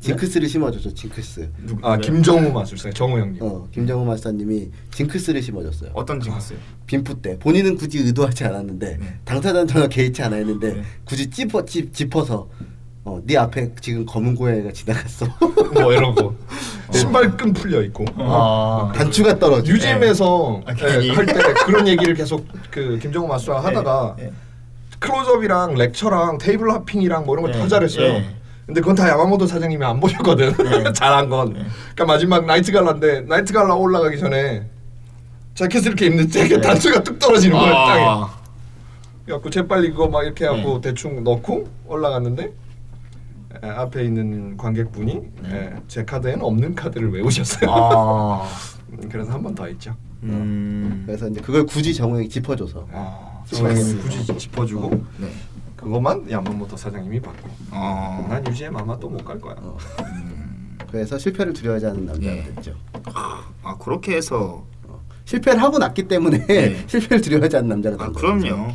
[0.00, 0.94] 징크스를 심어줬죠.
[0.94, 1.50] 징크스.
[1.66, 1.86] 누구?
[1.86, 3.42] 아 김정우 마술사 정우 형님.
[3.42, 5.90] 어 김정우 마술사님이 징크스를 심어줬어요.
[5.94, 6.58] 어떤 징크스요?
[6.86, 9.18] 빈프 때 본인은 굳이 의도하지 않았는데 네.
[9.24, 10.82] 당사자는 전혀 개의치 않아 했는데 네.
[11.04, 12.48] 굳이 찝어 찝 짚어서
[13.06, 15.26] 어, 네 앞에 지금 검은 고양이가 지나갔어.
[15.74, 16.34] 뭐 이런 거.
[16.92, 18.04] 신발끈 풀려 있고.
[18.16, 18.92] 아.
[18.94, 19.72] 단추가 떨어져.
[19.72, 21.10] UGM에서 아, 괜히.
[21.10, 21.34] 할 때
[21.66, 24.30] 그런 얘기를 계속 그 김정우 마술사 하다가 네.
[25.08, 27.68] 클로즈업이랑 lecture랑 table hopping이랑 뭐 이런 거다 네.
[27.68, 28.12] 잘했어요.
[28.14, 28.24] 네.
[28.66, 30.54] 근데 그건 다 야마모토 사장님이 안 보셨거든.
[30.56, 30.92] 네.
[30.94, 31.52] 잘한 건.
[31.52, 31.60] 네.
[31.94, 34.64] 그러니까 마지막 night gala인데 night gala 올라가기 전에
[35.54, 38.00] 자켓을 이렇게 입는데 그 단추가 뚝 떨어지는 거예요 땅에.
[38.00, 38.06] 네.
[38.08, 38.30] 아.
[39.26, 40.88] 그래갖고 재빨리 그거 막 이렇게 하고 네.
[40.88, 42.44] 대충 넣고 올라갔는데
[43.62, 45.12] 에, 앞에 있는 관객분이
[45.52, 47.60] 에, 제 카드에는 없는 카드를 외우셨어요.
[47.60, 47.66] 네.
[47.70, 48.48] 아.
[48.92, 49.94] 음, 그래서 한 번 더 했죠.
[50.22, 51.02] 음.
[51.06, 53.33] 그래서 이제 그걸 굳이 정우영이 짚어줘서 아.
[53.46, 55.28] 사장님이 굳이 짚어주고 네.
[55.76, 58.26] 그것만 야마모토 사장님이 받고 아.
[58.28, 59.54] 난 유지엠 아마 또 못 갈 거야.
[59.58, 59.76] 어.
[60.90, 62.44] 그래서 실패를 두려워하지 않는 남자가 예.
[62.44, 62.74] 됐죠.
[63.62, 65.00] 아 그렇게 해서 어.
[65.24, 66.84] 실패를 하고 났기 때문에 네.
[66.86, 68.20] 실패를 두려워하지 않는 남자가 아된 거죠.
[68.26, 68.72] 그럼요.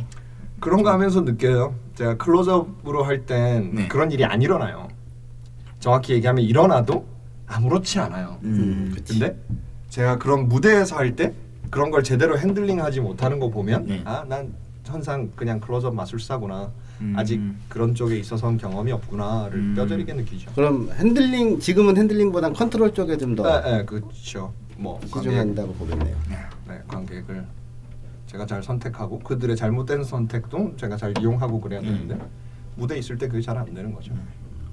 [0.60, 1.74] 그런 거 하면서 느껴요.
[1.94, 3.88] 제가 클로즈업으로 할땐 네.
[3.88, 4.88] 그런 일이 안 일어나요.
[5.80, 7.06] 정확히 얘기하면 일어나도
[7.46, 8.38] 아무렇지 않아요.
[8.42, 8.94] 음.
[9.08, 9.36] 근데
[9.88, 11.32] 제가 그런 무대에서 할 때
[11.70, 14.02] 그런 걸 제대로 핸들링하지 못하는 거 보면 네.
[14.04, 14.52] 아난
[14.86, 17.14] 항상 그냥 클로즈업 마술사구나 음.
[17.16, 19.74] 아직 그런 쪽에 있어서는 경험이 없구나를 음.
[19.76, 20.50] 뼈저리게 느끼죠.
[20.54, 24.52] 그럼 핸들링 지금은 핸들링보단 컨트롤 쪽에 좀더 네, 네, 그렇죠.
[24.76, 26.16] 뭐 관객, 치중한다고 보겠네요.
[26.68, 27.44] 네, 관객을
[28.26, 32.18] 제가 잘 선택하고 그들의 잘못된 선택도 제가 잘 이용하고 그래야 되는데
[32.76, 34.12] 무대 에 있을 때 그게 잘 안 되는 거죠.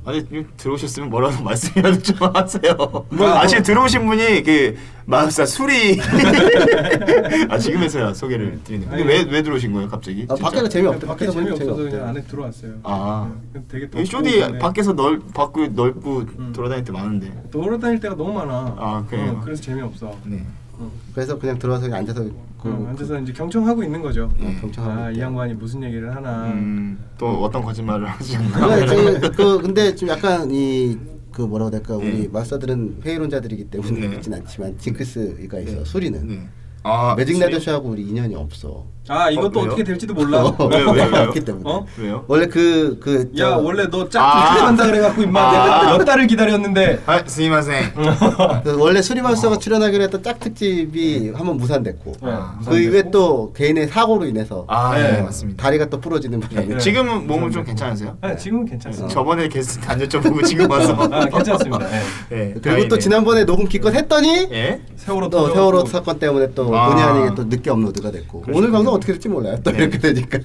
[0.05, 3.05] 아니 지금 들어오셨으면 뭐라도 말씀이라도 좀 하세요.
[3.35, 4.77] 아직 들어오신 분이 그
[5.09, 5.97] 마사 수리.
[7.49, 8.89] 아 지금에서야 소개를 드리는.
[8.89, 10.25] 근데 왜 왜 들어오신 거예요 갑자기?
[10.29, 10.49] 아, 진짜?
[10.49, 11.07] 밖에가 재미없대.
[11.07, 12.09] 밖에 밖에서 보니까 재미없어서 그냥 재미없대.
[12.19, 12.71] 안에 들어왔어요.
[12.83, 13.31] 아.
[13.53, 16.51] 네, 되게 이 덥고 쇼디 그다음에 밖에서 넓 밖고 넓고 음.
[16.53, 17.31] 돌아다닐 때 많은데.
[17.51, 18.75] 돌아다닐 때가 너무 많아.
[18.77, 19.31] 아, 그래요?
[19.31, 20.13] 어, 그래서 재미없어.
[20.25, 20.43] 네.
[20.73, 20.91] 어.
[21.15, 22.23] 그래서 그냥 들어와서 그냥 앉아서
[22.61, 24.29] 그, 어, 앉아서 이제 경청하고 있는 거죠.
[24.41, 24.55] 예.
[24.59, 25.25] 경청하고 아, 이 있대요.
[25.25, 26.47] 양반이 무슨 얘기를 하나.
[26.47, 28.85] 음, 또 어떤 거짓말을 하지 그래, 않나.
[28.85, 30.97] 그, 그 근데 좀 약간 이
[31.37, 32.27] 그 뭐라고 될까 우리 네.
[32.29, 34.07] 마스터들은 회의론자들이기 때문에 네.
[34.07, 35.85] 그렇진 않지만 징크스가 있어 네.
[35.85, 36.49] 수리는 네.
[36.81, 37.37] 아 매직?
[37.37, 38.87] 나더쇼하고 우리 인연이 없어.
[39.09, 39.69] 아 이것도 어, 어, 왜요?
[39.71, 40.43] 떻게 될지도 몰라.
[40.43, 40.55] 왜요,
[40.91, 41.23] 왜요, 왜요?
[41.27, 41.63] 없기 때문에.
[41.69, 41.85] 어?
[41.97, 42.25] 왜요?
[42.27, 44.51] 원래 그 그 야 원래 너 짝퉁 아.
[44.53, 45.51] 출연한다 그래갖고 임마 아.
[45.51, 47.03] 내가 몇 달을 기다렸는데.
[47.05, 47.93] 아, 스미마생.
[48.63, 54.25] 그 원래 수리마스터가 출연하기로 했던 짝 특집이 한번 무산됐고 어, 그 이후에 또 개인의 사고로
[54.25, 55.11] 인해서 아, 네.
[55.13, 55.63] 네, 맞습니다.
[55.63, 56.77] 다리가 또 부러지는 바람에 예.
[56.77, 58.17] 지금은 몸은 좀 괜찮으세요?
[58.21, 59.13] 아, 지금은 괜찮습니다.
[59.13, 60.93] 저번에 게스트 안 여쭤보고 지금 와서.
[61.11, 61.87] 아, 괜찮습니다.
[62.29, 62.97] 그리고 또.
[62.97, 64.81] 지난번에 녹음 기껏 했더니 예.
[64.97, 65.53] 세월호 또.
[65.53, 66.89] 세월호 사건 때문에 또 아.
[66.89, 68.43] 본의 아니게 또 늦게 업로드가 됐고.
[68.51, 69.77] 오늘 방송 어떻게 될지 몰라요 또 네.
[69.79, 70.39] 이렇게 되니까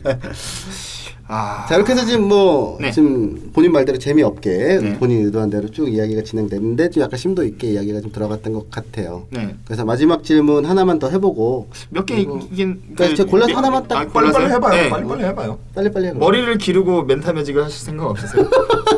[1.29, 1.65] 아.
[1.69, 2.91] 자 이렇게 해서 지금 뭐 네.
[2.91, 4.51] 지금 본인 말대로 재미없게
[4.83, 4.99] 네.
[4.99, 9.27] 본인이 의도한 대로 쭉 이야기가 진행됐는데 좀 약간 심도 있게 이야기가 좀 들어갔던 것 같아요
[9.31, 9.55] 네.
[9.65, 13.99] 그래서 마지막 질문 하나만 더 해보고 몇 개 이긴 그러니까 제가 골라서 하나만 딱 아,
[14.01, 14.55] 빨리 빨리 골라서요?
[14.57, 14.83] 해봐요.
[14.83, 14.91] 네.
[14.91, 15.59] 빨리 빨리 해봐요.
[15.75, 18.45] 빨리 빨리 해요 머리를 기르고 멘탈 매직을 하실 생각 없으세요?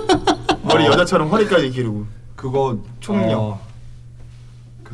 [0.64, 2.04] 머리 여자처럼 허리까지 기르고.
[2.34, 3.38] 그거 초능력.
[3.38, 3.60] 어,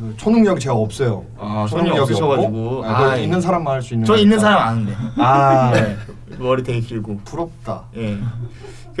[0.01, 1.23] 그 초능력 제가 없어요.
[1.37, 2.83] 아, 초능력 없으셔가지고.
[2.85, 4.05] 아, 아, 있는 사람만 할 수 있는.
[4.05, 4.49] 저 있는 거니까.
[4.49, 4.93] 사람 아는데.
[5.17, 5.95] 아 네.
[6.39, 7.17] 머리 되게 길고.
[7.23, 7.83] 부럽다.
[7.97, 8.17] 예.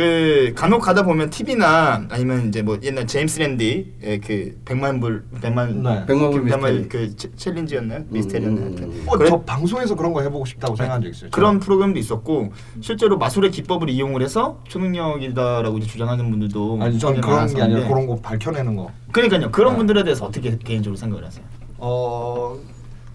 [0.01, 5.83] 그 간혹 가다 보면 TV나 아니면 이제 뭐 옛날 제임스 랜디의 그 백만 불 백만
[5.83, 6.03] 네.
[6.07, 6.89] 백만 불 백만 미스테리.
[6.89, 8.05] 그 체- 챌린지였나요?
[8.09, 8.65] 미스테리였나요?
[8.65, 8.71] 음.
[8.71, 9.03] 하여튼.
[9.05, 11.29] 어, 그래- 저 방송에서 그런 거 해보고 싶다고 생각한 적 있어요.
[11.29, 17.21] 그런 프로그램도 있었고 실제로 마술의 기법을 이용을 해서 초능력이다라고 이제 주장하는 분들도 아니 전 굉장히
[17.21, 18.89] 그런 게 아니라 많았었는데 그런 거 밝혀내는 거.
[19.11, 19.77] 그러니까요 그런 네.
[19.77, 21.45] 분들에 대해서 어떻게 개인적으로 생각을 하세요?
[21.77, 22.57] 어,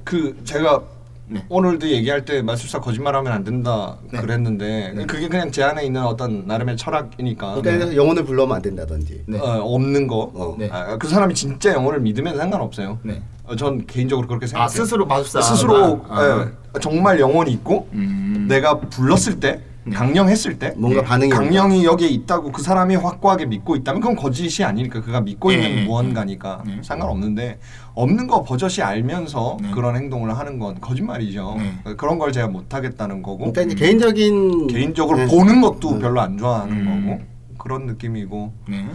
[0.04, 0.84] 그 제가
[1.28, 1.44] 네.
[1.48, 4.20] 오늘도 얘기할 때 마술사 거짓말하면 안 된다 네.
[4.20, 5.06] 그랬는데 네.
[5.06, 9.38] 그게 그냥 제 안에 있는 어떤 나름의 철학이니까 그러니까 영혼을 불러오면 안 된다든지 네.
[9.38, 10.30] 어, 없는 거.
[10.34, 10.56] 어.
[10.58, 10.68] 네.
[10.70, 12.98] 아, 그 사람이 진짜 영혼을 믿으면 상관없어요.
[13.02, 13.22] 네.
[13.44, 14.64] 어, 전 개인적으로 그렇게 생각해요.
[14.64, 16.46] 아 스스로 마술사 스스로 아.
[16.76, 18.46] 예, 정말 영혼이 있고 음.
[18.48, 19.62] 내가 불렀을 때
[19.92, 25.00] 강령했을 때 뭔가 반응이 강령이 여기에 있다고 그 사람이 확고하게 믿고 있다면 그건 거짓이 아니니까
[25.00, 26.80] 그가 믿고 네, 있는 네, 무언가니까 네.
[26.82, 27.58] 상관없는데
[27.94, 29.70] 없는 거 버젓이 알면서 네.
[29.70, 31.56] 그런 행동을 하는 건 거짓말이죠.
[31.58, 31.94] 네.
[31.94, 35.26] 그런 걸 제가 못 하겠다는 거고 그러니까 이제 개인적인 개인적으로 네.
[35.26, 35.98] 보는 것도 네.
[36.00, 37.06] 별로 안 좋아하는 음.
[37.06, 37.22] 거고
[37.58, 38.86] 그런 느낌이고 네.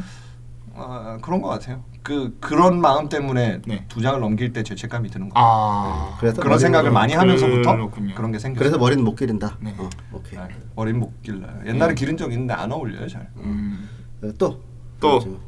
[0.76, 1.84] 아, 그런 것 같아요.
[2.04, 3.86] 그 그런 마음 때문에 네.
[3.88, 5.34] 두 장을 넘길 때 죄책감이 드는 거.
[5.40, 6.16] 아.
[6.20, 8.16] 그래서 그런 머리는- 생각을 많이 하면서부터 그렇군요.
[8.16, 8.60] 그런 게 생겨.
[8.60, 9.58] 그래서 머리는 못 기른다.
[9.60, 9.76] 네.
[9.78, 10.40] 어, 오케이.
[10.40, 11.62] 네, 머리는 못 길러요.
[11.68, 11.96] 옛날에 네.
[11.96, 13.30] 기른 적 있는데 안 어울려요 잘.
[13.38, 13.88] 음.
[14.24, 14.60] 어, 또
[15.00, 15.20] 또.
[15.20, 15.40] 좀.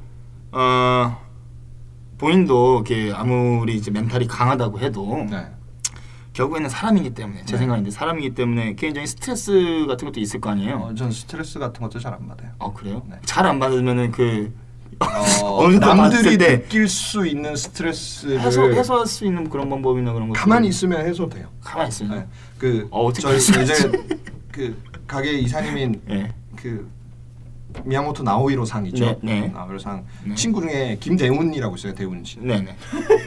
[0.52, 1.18] 어
[2.20, 5.48] 본인도 이렇게 아무리 이제 멘탈이 강하다고 해도 네.
[6.34, 7.58] 결국에는 사람이기 때문에 제 네.
[7.60, 10.76] 생각인데 사람이기 때문에 개인적인 스트레스 같은 것도 있을 거 아니에요.
[10.78, 12.52] 어, 전 스트레스 같은 것도 잘 안 받아요.
[12.60, 13.02] 아 그래요?
[13.10, 13.16] 네.
[13.26, 14.54] 잘 안 받으면은 그
[15.44, 20.34] 어, 남들이 때 느낄 수 있는 스트레스를 해소 해소할 수 있는 그런 방법이나 그런 거
[20.34, 21.48] 가만히 있으면 해소돼요.
[21.62, 22.26] 가만히 있으면 네.
[22.58, 23.38] 그 어, 어떻게 저희?
[23.64, 23.92] 이제
[24.52, 24.78] 그
[25.08, 26.34] 가게 이사님인 네.
[26.56, 26.90] 그
[27.86, 29.06] 미야모토 나오히로 상 있죠.
[29.06, 29.48] 네, 네.
[29.48, 30.36] 나오히로 상 네.
[30.36, 31.94] 친구 중에 김대훈이라고 있어요.
[31.96, 32.40] 대훈 씨.
[32.40, 32.76] 네 네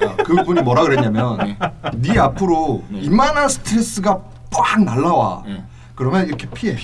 [0.06, 1.58] 어, 그분이 뭐라 그랬냐면 네.
[1.96, 3.00] 네 앞으로 네.
[3.00, 4.20] 이만한 스트레스가
[4.50, 5.42] 빡 날라와.
[5.46, 5.62] 네.
[5.96, 6.76] 그러면 이렇게 피해.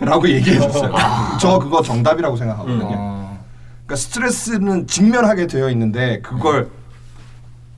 [0.00, 0.92] 라고 얘기해 줬어요.
[1.38, 2.88] 저 그거 정답이라고 생각하거든요.
[2.90, 3.29] 어,
[3.90, 6.70] 그러니까 스트레스는 직면하게 되어 있는데 그걸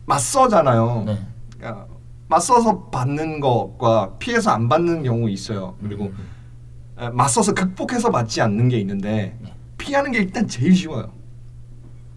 [0.05, 1.05] 맞서잖아요.
[1.07, 1.19] 네.
[1.59, 1.87] 그러니까
[2.29, 5.75] 맞서서 받는 것과 피해서 안 받는 경우 있어요.
[5.83, 6.19] 그리고 음.
[7.01, 9.55] 에, 맞서서 극복해서 맞지 않는 게 있는데 네.
[9.79, 11.11] 피하는 게 일단 제일 쉬워요.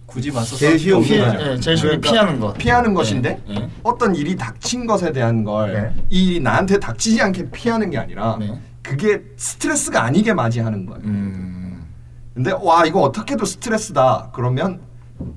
[0.06, 1.38] 굳이 맞서서 제일 쉬운 게- 거죠.
[1.38, 3.70] 네, 제일 쉬운 게 그러니까 피하는 것 피하는 네, 것인데 네.
[3.82, 5.74] 어떤 일이 닥친 것에 대한 걸이
[6.10, 8.60] 일이 나한테 닥치지 않게 피하는 게 아니라 네.
[8.84, 11.02] 그게 스트레스가 아니게 맞이하는 거예요.
[11.06, 11.62] 음.
[12.36, 14.82] 근데 와 이거 어떻게도 스트레스다 그러면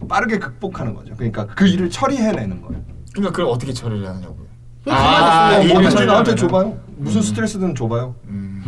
[0.08, 1.14] 빠르게 극복하는 거죠.
[1.16, 2.82] 그러니까 그 일을 처리해내는 거예요.
[3.14, 4.48] 그러니까 그걸 어떻게 처리를 하느냐고요
[4.90, 6.34] 아, 뭐든지 처리를 나한테.
[6.34, 6.76] 줘봐요.
[6.96, 8.14] 무슨 스트레스든 줘봐요.
[8.26, 8.64] 음.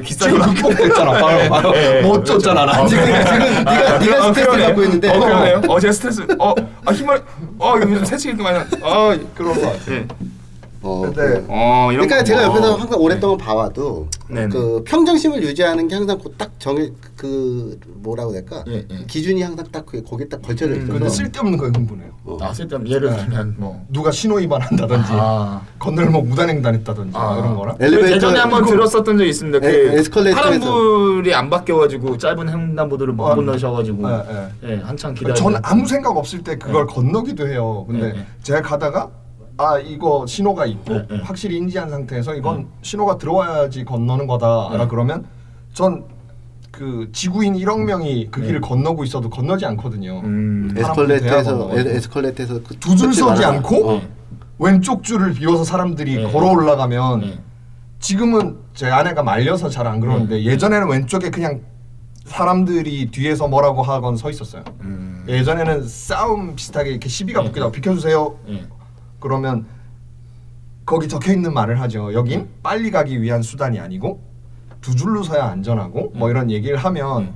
[0.00, 1.12] 비싼 지금 거 극복됐잖아.
[1.12, 2.02] 바로 바로 예, 예.
[2.02, 2.82] 못 줬잖아 나.
[2.82, 3.04] 어, 지금.
[3.06, 4.66] 지금 네가 네가 어, 스트레스 그러네.
[4.66, 5.62] 받고 있는데 어 그러네요.
[5.68, 7.22] 어 제가 스트레스 어 아 힘을
[7.58, 8.64] 어 이거 요즘 새치기 이렇게 많이 나.
[8.86, 10.14] 아 그런 거 같아.
[10.82, 10.88] 네.
[10.88, 12.24] 어, 근데 어 이런 그러니까 거.
[12.24, 12.76] 제가 옆에서 어.
[12.76, 14.48] 항상 오랫동안 봐와도 네네.
[14.48, 18.86] 그 평정심을 유지하는 게 항상 그딱 정해 그 뭐라고 해야 될까 예, 예.
[18.88, 22.10] 그 기준이 항상 딱 그- 거기에 딱 걸쳐져 음, 있어서 근데 쓸데없는 거에 흥분해요.
[22.24, 22.38] 어.
[22.40, 25.60] 아 쓸데없는 예를 들면 뭐 누가 신호 위반한다든지 아.
[25.78, 27.36] 건들목 무단횡단했다든지 아.
[27.38, 27.76] 이런 거나.
[27.78, 29.60] 엘리베이터 예전에 한번 이거- 들었었던 적이 있습니다.
[29.60, 30.42] 그 에- 에스컬레이터에서.
[30.44, 33.34] 파란 불이 안 바뀌어가지고 짧은 횡단보도를 못 어.
[33.36, 34.14] 건너셔가지고 예,
[34.64, 34.70] 예.
[34.70, 35.34] 예 한참 기다려.
[35.34, 36.92] 전 아무 생각 없을 때 그걸 네.
[36.94, 37.84] 건너기도 해요.
[37.88, 38.26] 근데 네, 네.
[38.42, 39.08] 제가 가다가
[39.62, 41.20] 아 이거 신호가 있고 네, 네.
[41.22, 44.86] 확실히 인지한 상태에서 이건 신호가 들어와야지 건너는 거다라 네.
[44.88, 45.24] 그러면
[45.72, 46.04] 전
[46.72, 48.46] 그 지구인 1억 명이 그 네.
[48.46, 50.22] 길을 건너고 있어도 건너지 않거든요.
[50.24, 50.72] 음.
[50.74, 51.96] 에스컬레이터에서 에-.
[51.96, 53.56] 에스컬레이터에서 그 두 줄 서지 많아.
[53.58, 54.02] 않고 어.
[54.58, 56.32] 왼쪽 줄을 비워서 사람들이 네.
[56.32, 57.38] 걸어 올라가면 네.
[58.00, 60.44] 지금은 제 아내가 말려서 잘 안 그러는데 네.
[60.46, 61.60] 예전에는 왼쪽에 그냥
[62.24, 64.64] 사람들이 뒤에서 뭐라고 하건 서 있었어요.
[64.80, 65.26] 음.
[65.28, 67.48] 예전에는 싸움 비슷하게 이렇게 시비가 네.
[67.48, 68.34] 붙기도 하고 비켜주세요.
[68.48, 68.64] 예.
[69.22, 69.64] 그러면
[70.84, 72.12] 거기 적혀 있는 말을 하죠.
[72.12, 74.20] 여긴 빨리 가기 위한 수단이 아니고
[74.80, 77.32] 두 줄로 서야 안전하고 뭐 이런 얘기를 하면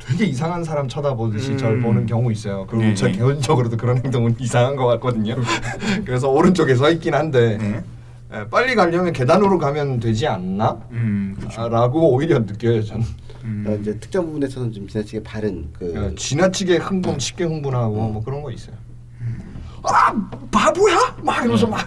[0.00, 1.58] 되게 이상한 사람 쳐다보듯이 음.
[1.58, 2.66] 저를 보는 경우 있어요.
[2.68, 3.12] 그리고 네, 저 네.
[3.12, 5.36] 개인적으로도 그런 행동은 이상한 것 같거든요.
[6.04, 7.84] 그래서 오른쪽에 서 있긴 한데 네.
[8.32, 10.80] 에, 빨리 가려면 계단으로 가면 되지 않나?
[10.90, 11.36] 음.
[11.38, 11.60] 그렇죠.
[11.62, 13.04] 아, 라고 오히려 느껴요 저는.
[13.44, 13.64] 음.
[13.68, 18.42] 어, 이제 특정 부분에서는 좀 지나치게 바른 그 어, 지나치게 흥분, 쉽게 흥분하고 뭐 그런
[18.42, 18.74] 거 있어요.
[19.84, 20.14] 아
[20.50, 21.16] 바보야?
[21.22, 21.86] 막 이러면서 막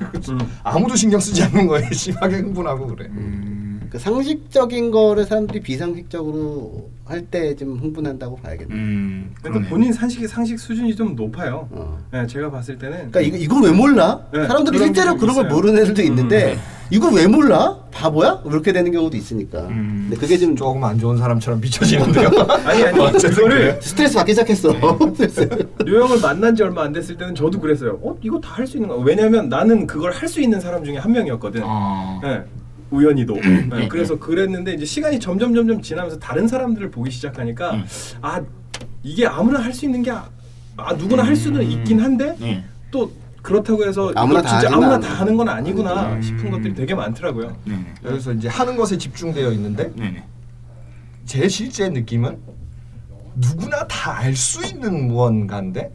[0.64, 3.08] 아무도 신경 쓰지 않는 거에 심하게 흥분하고 그래.
[3.12, 3.55] 음.
[3.96, 8.74] 그 상식적인 거를 사람들이 비상식적으로 할 때 좀 흥분한다고 봐야겠네.
[8.74, 9.32] 음.
[9.42, 9.70] 그러니까.
[9.70, 11.68] 본인 산식의 상식 수준이 좀 높아요.
[11.72, 11.98] 어.
[12.12, 14.20] 네, 제가 봤을 때는 그러니까 이거 이걸 왜 몰라?
[14.34, 15.56] 네, 사람들이 그런 실제로 게 그런 걸 있어요.
[15.56, 16.58] 모르는 애들도 있는데 네.
[16.90, 17.78] 이걸 왜 몰라?
[17.92, 18.42] 바보야?
[18.46, 19.68] 이렇게 되는 경우도 있으니까.
[19.68, 20.08] 음.
[20.10, 22.30] 근데 그게 좀 조금 안 좋은 사람처럼 비춰지는데요.
[22.66, 24.70] 아니 아니 이거를 스트레스 받기 시작했어.
[25.86, 28.00] 류형을 만난 지 얼마 안 됐을 때는 저도 그랬어요.
[28.02, 28.98] 어 이거 다 할 수 있는 거.
[28.98, 31.62] 왜냐면 나는 그걸 할 수 있는 사람 중에 한 명이었거든.
[31.64, 32.20] 아.
[32.24, 32.44] 네.
[32.96, 33.36] 우연히도.
[33.36, 33.88] 네, 네.
[33.88, 37.86] 그래서 그랬는데 이제 시간이 점점 점점 지나면서 다른 사람들을 보기 시작하니까 음.
[38.22, 38.42] 아
[39.04, 40.28] 이게 아무나 할 수 있는 게아
[40.98, 41.72] 누구나 할 수는 음.
[41.72, 42.64] 있긴 한데 네.
[42.92, 45.00] 또 그렇다고 해서 아무나 다 진짜 아무나.
[45.00, 46.22] 다 하는 건 아니구나 음.
[46.22, 47.56] 싶은 것들이 되게 많더라고요.
[47.66, 47.86] 네네.
[48.02, 50.24] 그래서 이제 하는 것에 집중되어 있는데 네네.
[51.26, 52.38] 제 실제 느낌은
[53.36, 55.92] 누구나 다 알 수 있는 무언가인데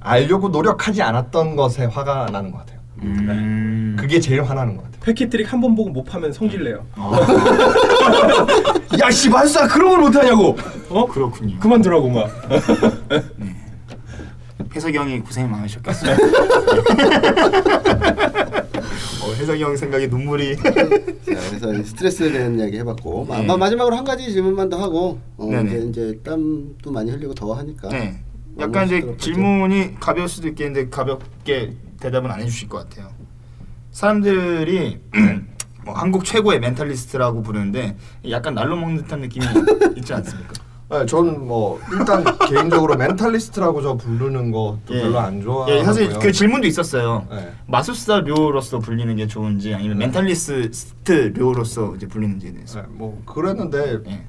[0.00, 2.80] 알려고 노력하지 않았던 것에 화가 나는 것 같아요.
[3.02, 3.96] 음.
[3.98, 4.95] 그게 제일 화나는 것 같아요.
[5.10, 6.84] 패키트릭 한 번 보고 못 파면 성질내요.
[9.00, 10.56] 야 씨발사 그런 걸 못하냐고.
[10.88, 11.06] 어?
[11.06, 11.56] 그렇군요.
[11.60, 12.28] 그만두라고 막.
[14.74, 16.16] 해석이 형이 고생이 많으셨겠어요.
[19.22, 20.56] 어, 혜성이 형 생각에 눈물이.
[20.56, 20.62] 자,
[21.22, 23.42] 그래서 이 스트레스에 대한 이야기 해봤고 네.
[23.46, 25.70] 마, 마지막으로 한 가지 질문만 더 하고 어, 네네.
[25.70, 28.18] 이제, 이제 땀도 많이 흘리고 더하니까 네.
[28.58, 33.08] 약간 이제 질문이 가벼울 수도 있겠는데 가볍게 대답은 안 해주실 것 같아요.
[33.96, 35.00] 사람들이
[35.86, 37.96] 뭐 한국 최고의 mentalist라고 부르는데
[38.28, 39.46] 약간 날로 먹는 듯한 느낌이
[39.96, 40.52] 있지 않습니까?
[40.90, 45.00] 네, 저는 뭐 일단 개인적으로 mentalist라고 저 부르는 것도 예.
[45.00, 45.74] 별로 안 좋아하고요.
[45.76, 47.26] 예, 사실 그 질문도 있었어요.
[47.30, 47.52] 네.
[47.68, 50.04] 마술사 료로서 불리는 게 좋은지 아니면 네.
[50.04, 52.82] mentalist 료로서 이제 불리는지에 대해서.
[52.82, 54.26] 네, 뭐 그랬는데 예.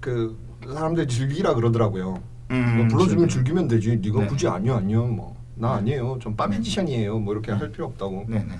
[0.00, 0.36] 그
[0.66, 2.20] 사람들이 즐기라 그러더라고요.
[2.50, 3.96] 음, 뭐 불러주면 즐기- 즐기면 되지.
[4.02, 4.26] 네가 네.
[4.26, 6.18] 굳이 아니요 아니요 뭐 나 아니에요.
[6.20, 7.16] 전 빠매지션이에요.
[7.20, 8.24] 뭐 이렇게 할 필요 없다고.
[8.26, 8.54] 네 네.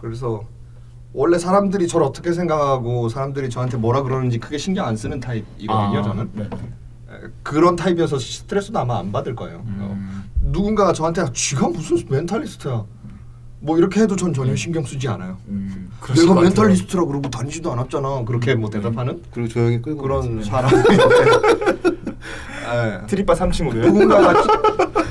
[0.00, 0.42] 그래서
[1.12, 5.98] 원래 사람들이 저를 어떻게 생각하고 사람들이 저한테 뭐라 그러는지 크게 신경 안 쓰는 타입이거든요.
[5.98, 6.30] 아, 저는.
[6.38, 6.48] 에,
[7.42, 9.62] 그런 타입이어서 스트레스도 아마 안 받을 거예요.
[9.66, 9.76] 음.
[9.80, 9.98] 어,
[10.42, 12.84] 누군가가 저한테 쥐가 무슨 멘탈리스트야.
[13.62, 15.36] 뭐 이렇게 해도 전 전혀 신경 쓰지 않아요.
[15.48, 16.40] 음, 내가.
[16.40, 18.24] 멘탈리스트라 그러고 다니지도 않았잖아.
[18.24, 20.40] 그렇게 뭐 대답하는 그리고 조용히 끌고 그런
[22.72, 23.06] 예.
[23.06, 23.84] 트리빠 3층으로요?
[23.86, 24.42] 누군가가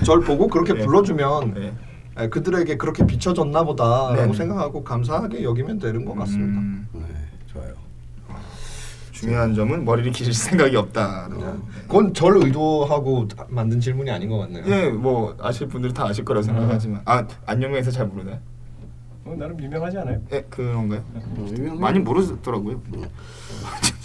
[0.04, 0.84] 절 보고 그렇게 네.
[0.86, 1.74] 불러주면 네.
[2.20, 4.34] 예, 그들에게 그렇게 비춰졌나 보다라고 네네.
[4.34, 6.59] 생각하고 감사하게 여기면 되는 것 같습니다.
[6.59, 7.05] 음, 네,
[7.47, 7.74] 좋아요.
[9.11, 11.30] 중요한 점은 머리를 기실 생각이 없다.
[11.30, 11.45] 네.
[11.88, 14.63] 그건 절 의도하고 만든 질문이 아닌 것 같네요.
[14.67, 18.39] 예, 뭐 아실 분들은 다 아실 거라고 생각하지만 아 안녕에서 잘 모르나요?
[19.26, 20.22] 어, 나름 유명하지 않아요?
[20.32, 21.03] 예, 그런가요?
[21.13, 22.82] 어, 많이 모르더라고요.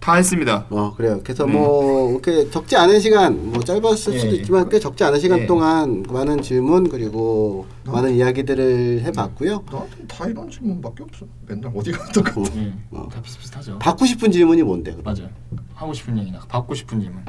[0.00, 0.64] 다 했습니다.
[0.70, 1.20] 어 그래요.
[1.22, 1.52] 그래서 네.
[1.52, 4.36] 뭐 이렇게 적지 않은 시간, 뭐 짧았을 예, 수도 예.
[4.36, 5.46] 있지만 꽤 적지 않은 시간 예.
[5.46, 7.92] 동안 많은 질문 그리고 어?
[7.92, 9.64] 많은 이야기들을 해봤고요.
[9.70, 11.26] 나한테 다 이런 질문밖에 없어.
[11.46, 12.20] 맨날 어디 가도.
[12.20, 13.08] 어, 예, 어.
[13.12, 13.78] 다 비슷비슷하죠.
[13.78, 14.92] 받고 싶은 질문이 뭔데?
[14.94, 15.04] 그럼?
[15.04, 15.30] 맞아요.
[15.74, 17.22] 하고 싶은 얘기나 받고 싶은 질문.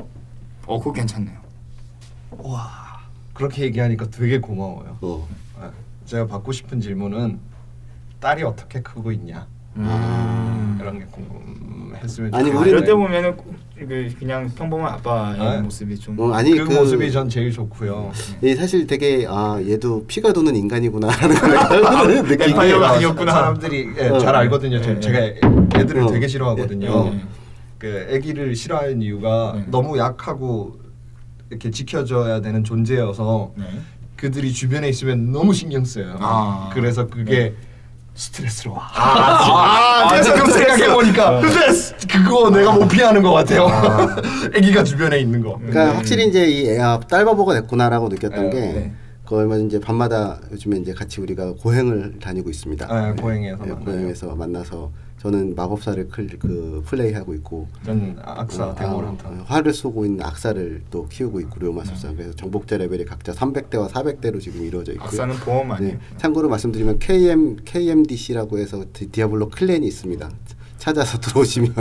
[0.66, 1.38] 어, 그거 괜찮네요.
[2.38, 3.02] 와
[3.34, 4.98] 그렇게 얘기하니까 되게 고마워요.
[5.02, 5.28] 어.
[5.62, 5.68] 예.
[6.06, 7.40] 제가 받고 싶은 질문은
[8.22, 9.48] 딸이 어떻게 크고 있냐
[9.78, 10.78] 음.
[10.82, 13.38] 이런 게 궁금했으면 아니, 아, 좋겠는데 이럴 때 보면은
[13.88, 15.62] 그 그냥 평범한 아빠의 네.
[15.62, 16.20] 모습이 좀.
[16.20, 18.12] 어, 아니 그, 그, 모습이 전 제일 좋고요.
[18.44, 23.32] 이 사실 되게 아 얘도 피가 도는 인간이구나라는 걸 느끼게 엠파이어가 어, 아니었구나.
[23.32, 24.20] 사람들이 예, 어.
[24.20, 24.82] 잘 알거든요.
[24.82, 25.20] 저- 예, 제가
[25.80, 26.08] 애들을 어.
[26.12, 26.92] 되게 싫어하거든요.
[26.92, 27.12] 어.
[27.14, 27.22] 예.
[27.80, 29.66] 그 아기를 싫어하는 이유가 네.
[29.72, 30.80] 너무 약하고
[31.50, 33.64] 이렇게 지켜줘야 되는 존재여서 네.
[34.16, 36.18] 그들이 주변에 있으면 너무 신경 쓰여요.
[36.20, 36.70] 아.
[36.74, 37.56] 그래서 그게
[38.22, 38.88] 스트레스로 와.
[38.94, 41.42] 아, 아, 지금 생각해 보니까
[42.08, 43.66] 그거 내가 못 피하는 것 같아요.
[44.56, 45.58] 아기가 주변에 있는 거.
[45.58, 45.98] 그러니까 음.
[45.98, 48.94] 확실히 이제 이 애가 딸바보가 됐구나라고 느꼈던 네, 게 네.
[49.26, 52.86] 그 얼마 전 이제 밤마다 요즘에 이제 같이 우리가 고행을 다니고 있습니다.
[52.88, 53.72] 아, 고행에서 네.
[53.72, 54.92] 고행에서 만나서
[55.22, 59.10] 저는 마법사를 클, 그 플레이하고 있고 전 악사 어, 대물 아.
[59.24, 62.16] 어, 활을 쏘고 있는 악사를 또 키우고 있고 료마술사 네.
[62.16, 65.06] 그래서 정복자 레벨이 각자 300대와 400대로 지금 이루어져 있고요.
[65.06, 65.94] 악사는 보험 아니에요?
[65.94, 70.28] 네, 참고로 말씀드리면 KM KMDC라고 해서 디, 디아블로 clan이 있습니다.
[70.80, 71.72] 찾아서 들어오시면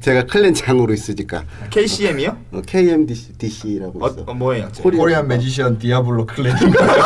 [0.00, 2.34] 제가 clan 장으로 있으니까 KCM이요?
[2.52, 4.22] 어, KMDC라고 어, 있어.
[4.26, 4.70] 어 뭐예요?
[4.72, 7.02] Korea- Korean Magician Diablo Clan 인가요?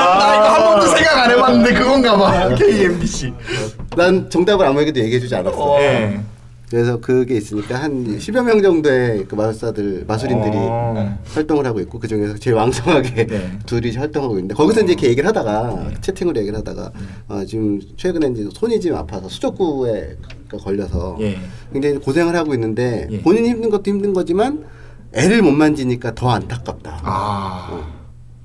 [0.00, 2.54] 나, 나 이거 한 번도 생각 안 해봤는데 그건가 봐.
[2.54, 3.32] KMDC.
[3.96, 5.80] 난 정답을 아무에게도 얘기해주지 않았어.
[5.80, 6.20] 예.
[6.70, 11.18] 그래서 그게 있으니까 한 10여 명 정도의 그 마술사들 마술인들이 어.
[11.34, 13.58] 활동을 하고 있고 그 중에서 제일 왕성하게 네.
[13.66, 16.92] 둘이 활동하고 있는데 거기서 이제 이렇게 얘기를 하다가 채팅으로 얘기를 하다가
[17.28, 20.16] 어, 지금 최근에 이제 손이 좀 아파서 수족구에
[20.62, 21.38] 걸려서 예.
[21.72, 23.20] 굉장히 고생을 하고 있는데 예.
[23.20, 24.64] 본인이 힘든 것도 힘든 거지만
[25.12, 27.00] 애를 못 만지니까 더 안타깝다.
[27.02, 27.99] 아.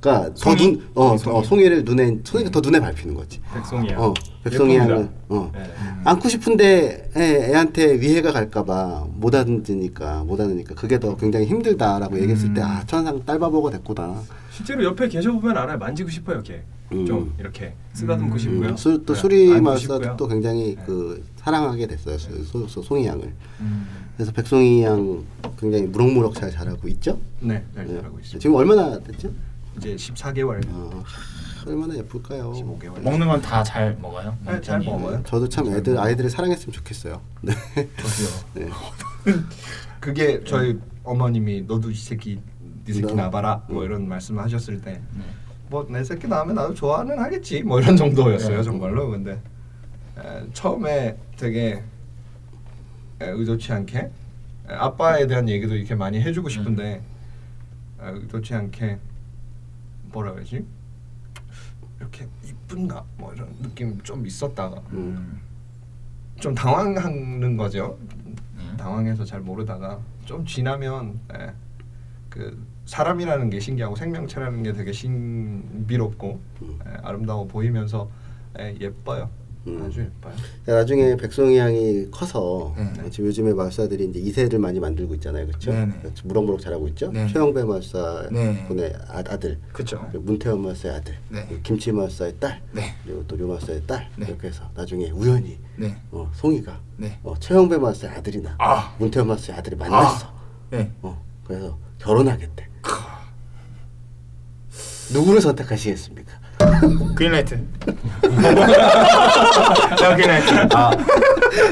[0.06, 0.58] 그러니까 송이?
[0.58, 1.16] 더 눈, 어.
[1.38, 3.41] 어, 송이를 눈에 송이가 더 눈에 밟히는 거지.
[3.53, 3.97] 백송이야.
[3.97, 4.95] 어, 백송이 예쁩니다.
[4.95, 5.51] 양은 어.
[5.53, 5.64] 네.
[6.03, 12.53] 안고 싶은데 애, 애한테 위해가 갈까봐 못 앉으니까 못 앉으니까 그게 더 굉장히 힘들다라고 얘기했을
[12.53, 12.66] 때 음.
[12.66, 14.22] 아 천상 딸바보가 됐구나.
[14.51, 15.78] 실제로 옆에 계셔 보면 알아요.
[15.78, 16.62] 만지고 싶어요, 걔.
[16.92, 17.05] 음.
[17.05, 18.70] 좀 이렇게 쓰다듬고 싶고요.
[18.70, 20.17] 음, 수, 또 네, 수리 안고 마술사도 싶고요.
[20.17, 20.84] 또 굉장히 네.
[20.86, 22.17] 그 사랑하게 됐어요.
[22.20, 23.34] 소, 소, 소, 송이 양을.
[23.62, 23.88] 음.
[24.16, 25.24] 그래서 백송이 양
[25.59, 27.17] 굉장히 무럭무럭 잘 자라고 있죠.
[27.39, 27.96] 네, 잘 네.
[27.96, 28.39] 잘하고 있습니다.
[28.39, 29.32] 지금 얼마나 됐죠?
[29.78, 30.64] 이제 14개월.
[30.70, 31.04] 어,
[31.68, 32.52] 얼마나 예쁠까요?
[32.54, 33.00] 15개월.
[33.02, 34.38] 먹는 건 다 잘 먹어요?
[34.46, 34.80] 네, 잘.
[34.80, 35.24] 먹어요.
[35.26, 37.22] 저도 참 애들 아이들을 사랑했으면 좋겠어요.
[37.42, 37.54] 네.
[37.74, 38.30] 저도요.
[38.54, 38.70] 네.
[40.00, 42.39] 그게 저희 어머님이 너도 이 새끼
[42.86, 43.86] 네 새끼 나- 나봐라 뭐 음.
[43.86, 45.24] 이런 말씀하셨을 때 네.
[45.70, 48.64] 뭐내 새끼 나오면 나도 좋아는 하겠지 뭐 이런 정도였어요 네.
[48.64, 49.42] 정말로 근데
[50.20, 51.82] 에, 처음에 되게
[53.20, 54.12] 에, 의도치 않게 에,
[54.68, 57.02] 아빠에 대한 얘기도 이렇게 많이 해주고 싶은데
[58.02, 59.00] 에, 의도치 않게
[60.16, 60.66] 뭐라 그러지
[62.00, 65.42] 이렇게 이쁜가 뭐 이런 느낌 좀 있었다가 음.
[66.39, 67.97] 좀 당황하는 거죠.
[68.58, 68.75] 음.
[68.78, 71.54] 당황해서 잘 모르다가 좀 지나면 예,
[72.29, 78.09] 그 사람이라는 게 신기하고 생명체라는 게 되게 신비롭고 예, 아름다워 보이면서
[78.59, 79.29] 예, 예뻐요.
[79.67, 79.83] 음.
[79.83, 80.33] 아주 예뻐요.
[80.66, 83.09] 나중에 백송이 양이 커서 네.
[83.09, 85.71] 지금 요즘에 마술사들이 이제 2세를 많이 만들고 있잖아요, 그렇죠?
[86.24, 87.12] 무럭무럭 잘하고 있죠.
[87.12, 87.28] 네.
[87.28, 88.66] 최영배 마술사 네.
[88.67, 89.24] 분의 아,
[89.74, 90.05] 그쵸.
[90.12, 91.59] 그리고 문태원 마술사의 아들, 네.
[91.63, 92.93] 김치 마술사의 딸, 네.
[93.04, 94.28] 그리고 또 류 마술사의 딸 네.
[94.28, 95.96] 이렇게 해서 나중에 우연히 네.
[96.12, 97.20] 어, 송이가 네.
[97.24, 98.96] 어, 최영배 마술사의 아들이나 아.
[99.00, 100.32] 문태원 마술사의 아들이 만났어.
[100.70, 100.92] 네.
[101.01, 102.66] 어, 그래서 결혼하겠대.
[105.13, 106.34] 누구를 선택하시겠습니까?
[107.16, 107.59] green light.
[109.97, 110.67] 자, green light.
[110.73, 110.91] 아,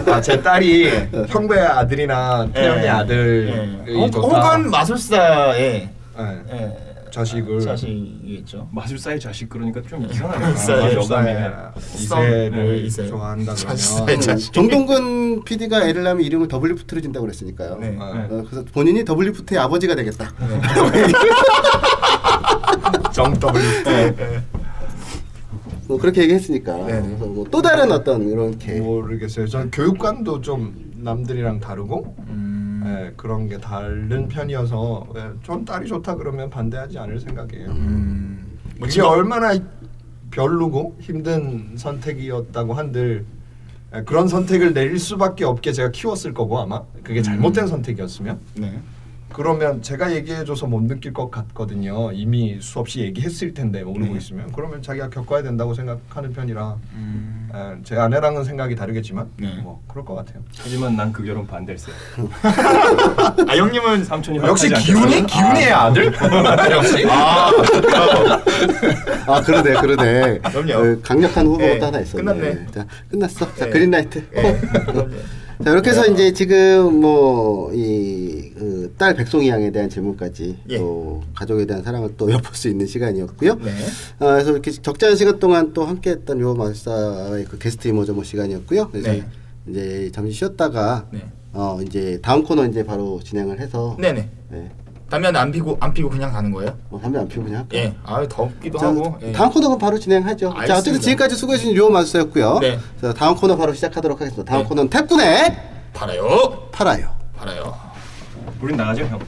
[0.07, 0.89] 아, 제 딸이
[1.27, 2.89] 형배 아들이나 태영의 예.
[2.89, 3.49] 아들이
[3.88, 3.93] 예.
[3.95, 4.27] 혹- 좋다.
[4.51, 5.89] 혹은 마술사의
[6.19, 6.41] 예.
[6.51, 6.77] 예,
[7.11, 8.68] 자식을 자식이겠죠.
[8.72, 10.49] 마술사의 자식 그러니까 좀 이상하네요.
[10.49, 11.31] 마술사의 아, 여감이.
[11.95, 13.07] 이세를 네, 이세.
[13.07, 14.53] 좋아한다 그러면 자식.
[14.53, 17.77] 정동근 PD가 애를 낳으면 이름을 double lift로 준다고 그랬으니까요.
[17.80, 17.97] 네.
[17.99, 20.31] 어, 그래서 본인이 double lift의 아버지가 되겠다.
[23.11, 23.61] 정 W
[25.88, 26.77] 뭐 그렇게 얘기했으니까.
[26.85, 27.07] 네, 네.
[27.07, 29.47] 그래서 뭐 또 다른 어떤 이렇게 모르겠어요.
[29.47, 32.84] 전 교육관도 좀 남들이랑 다르고 음.
[32.85, 37.69] 예, 그런 게 다른 편이어서 예, 전 딸이 좋다 그러면 반대하지 않을 생각이에요.
[37.69, 38.57] 음.
[38.77, 39.53] 뭐 이게 지금- 얼마나
[40.31, 43.26] 별로고 힘든 선택이었다고 한들
[43.95, 48.80] 예, 그런 선택을 내릴 수밖에 없게 제가 키웠을 거고 아마 그게 잘못된 선택이었으면 네.
[49.34, 52.11] 그러면 제가 얘기해줘서 못 느낄 것 같거든요.
[52.14, 54.18] 이미 수없이 얘기했을 텐데 모르고 네.
[54.19, 57.49] 있으면 그러면 자기가 겪어야 된다고 생각하는 편이라 음.
[57.53, 59.55] 예, 제 아내랑은 생각이 다르겠지만 네.
[59.64, 60.41] 뭐 그럴 것 같아요.
[60.57, 61.91] 하지만 난 그 결혼 반대했어.
[63.47, 65.26] 아 형님은 삼촌이 역시 허락하지 기훈이.
[65.26, 66.05] 기훈이의 아 들
[66.72, 67.51] 역시 아
[69.27, 70.39] 아 그러네 그러네.
[70.39, 70.73] 그럼요.
[70.93, 72.23] 어, 강력한 후보가 네, 또 하나 있었네.
[72.23, 72.65] 끝났네.
[72.73, 73.53] 자 끝났어.
[73.55, 73.72] 자 네.
[73.72, 74.23] 그린라이트.
[74.35, 74.41] 예.
[74.41, 75.10] 코.
[75.64, 77.72] 자 이렇게 해서 이제 지금 뭐뭐
[78.56, 80.78] 이딸 백송이 양에 대한 질문까지 예.
[80.78, 83.56] 또 가족에 대한 사랑을 또 엿볼 수 있는 시간이었고요.
[83.56, 83.72] 네.
[84.20, 88.90] 아, 그래서 이렇게 적잖은 시간 동안 또 함께했던 요 마술사의 그 게스트 이모저모 시간이었고요.
[88.90, 89.26] 그래서 네.
[89.68, 91.24] 이제 잠시 쉬었다가 네.
[91.54, 94.30] 어 이제 다음 코너 이제 바로 진행을 해서 네네.
[94.50, 94.72] 네.
[95.10, 96.76] 담배 안 피고 안 피고 그냥 가는 거예요?
[96.90, 97.68] 뭐 담배 안 피우고 그냥?
[97.74, 97.94] 예.
[98.04, 99.16] 아 덥기도 자, 하고.
[99.22, 99.32] 예.
[99.32, 100.50] 다음 코너는 바로 진행하죠.
[100.50, 100.80] 자, 알겠습니다.
[100.80, 102.60] 어쨌든 지금까지 수고해주신 요 마술사였고요.
[102.60, 102.80] 네.
[103.00, 104.50] 자, 다음 코너 바로 시작하도록 하겠습니다.
[104.50, 104.70] 다음 네.
[104.70, 105.56] 코너는 탭군의
[105.94, 106.70] 팔아요.
[106.72, 107.12] 팔아요.
[107.38, 107.93] 팔아요.
[108.64, 109.19] 우린 나가죠 형.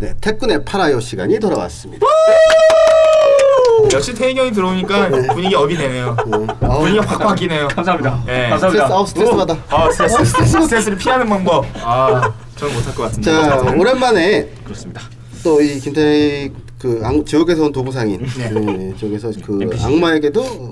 [0.00, 2.04] 네, 탭군의 팔아요 시간이 돌아왔습니다.
[3.92, 6.16] 역시 태희 형이 들어오니까 분위기 업이 되네요.
[6.62, 7.68] 아우, 분위기가 확 바뀌네요.
[7.68, 8.24] 감사합니다.
[8.28, 8.56] 예.
[8.58, 8.80] 스트레스.
[8.92, 9.56] 아우 스트레스 받아.
[9.68, 11.64] 아 스트레스, 스트레스 스트레스를 피하는 방법.
[11.82, 13.30] 아 저는 못할 것 같은데.
[13.30, 15.02] 자, 오랜만에 그렇습니다.
[15.44, 16.52] 또 이 김태희
[16.82, 18.50] 그 악, 지옥에서 온 도구상인 네.
[18.50, 19.84] 네, 저기서 그 NPC.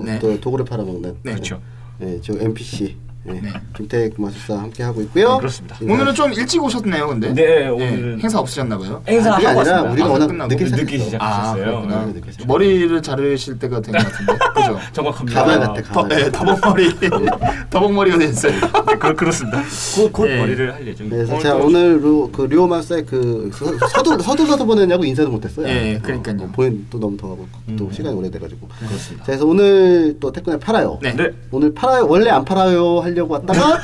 [0.03, 0.11] 네.
[0.11, 0.19] 네.
[0.19, 1.31] 또 도구를 팔아먹는 네.
[1.31, 1.61] 그렇죠.
[1.99, 3.39] 네, 저 NPC 네.
[3.39, 3.49] 네.
[3.77, 5.33] 김태희 마술사 함께 하고 있고요.
[5.33, 5.77] 네, 그렇습니다.
[5.81, 7.31] 오늘은 좀 일찍 오셨네요, 근데.
[7.33, 9.03] 네, 예, 오늘은 행사 없으셨나 봐요.
[9.07, 9.91] 행사 그게 하고 아니라 왔습니다.
[9.93, 11.05] 우리가 아, 워낙 끝나고 늦게 늦게 시작했어.
[11.05, 11.21] 시작했어요.
[11.21, 12.05] 아, 그렇구나.
[12.07, 12.45] 네, 늦게.
[12.47, 14.79] 머리를 자르실 때가 된 것 같은데, 그죠?
[14.93, 15.39] 정확합니다.
[15.39, 16.19] 가발 같아, 더, 가발.
[16.19, 16.89] 예, 더벅머리,
[17.69, 18.53] 더벅머리가 됐어요.
[18.53, 19.61] 네, 그, 그렇습니다.
[19.95, 20.37] 곧, 곧 예.
[20.37, 21.15] 머리를 할 예정입니다.
[21.17, 25.29] 그래서 오늘 제가 또- 오늘 루, 그 류오 마술사의 그 서- 서둘 서둘러서 보내냐고 인사도
[25.29, 25.67] 못했어요.
[25.67, 26.37] 예, 그러니까요.
[26.41, 28.67] 어, 보낸 또 너무 더하고 또 시간이 오래돼가지고.
[28.79, 29.23] 그렇습니다.
[29.23, 30.97] 자, 그래서 오늘 또 태권에 팔아요.
[31.03, 31.13] 네.
[31.15, 31.29] 네.
[31.51, 33.79] 오늘 팔아요 원래 안 팔아요 하려고 왔다가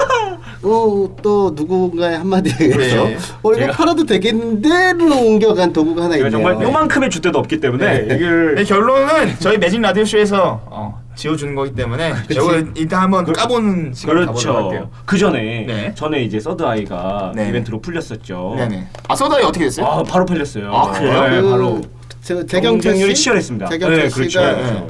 [0.63, 3.17] 어, 또 누군가의 한마디에 의해서 네.
[3.43, 6.31] 어 이거 제가- 팔아도 되겠는데로 옮겨간 도구가 하나 있네요.
[6.31, 11.73] 정말 요만큼의 주대도 없기 때문에 네, 이걸 결론은 저희 매진 라디오 쇼에서 어, 지어주는 거기
[11.75, 14.69] 때문에 이거 일단 한번 까보는 시간 가보도록 그렇죠.
[14.69, 14.89] 할게요.
[15.05, 15.91] 그 전에 네.
[15.95, 17.49] 전에 이제 서드 아이가 네.
[17.49, 18.55] 이벤트로 풀렸었죠.
[18.57, 18.87] 네네.
[19.07, 19.85] 아 소다이 어떻게 됐어요?
[19.85, 20.71] 아 바로 팔렸어요.
[20.73, 21.29] 아, 그래요?
[21.29, 21.81] 네, 그 바로
[22.23, 23.67] 저 재경철 경쟁률이 씨, 치열했습니다.
[23.69, 24.41] 재경철 네, 씨가 그렇죠.
[24.73, 24.87] 네.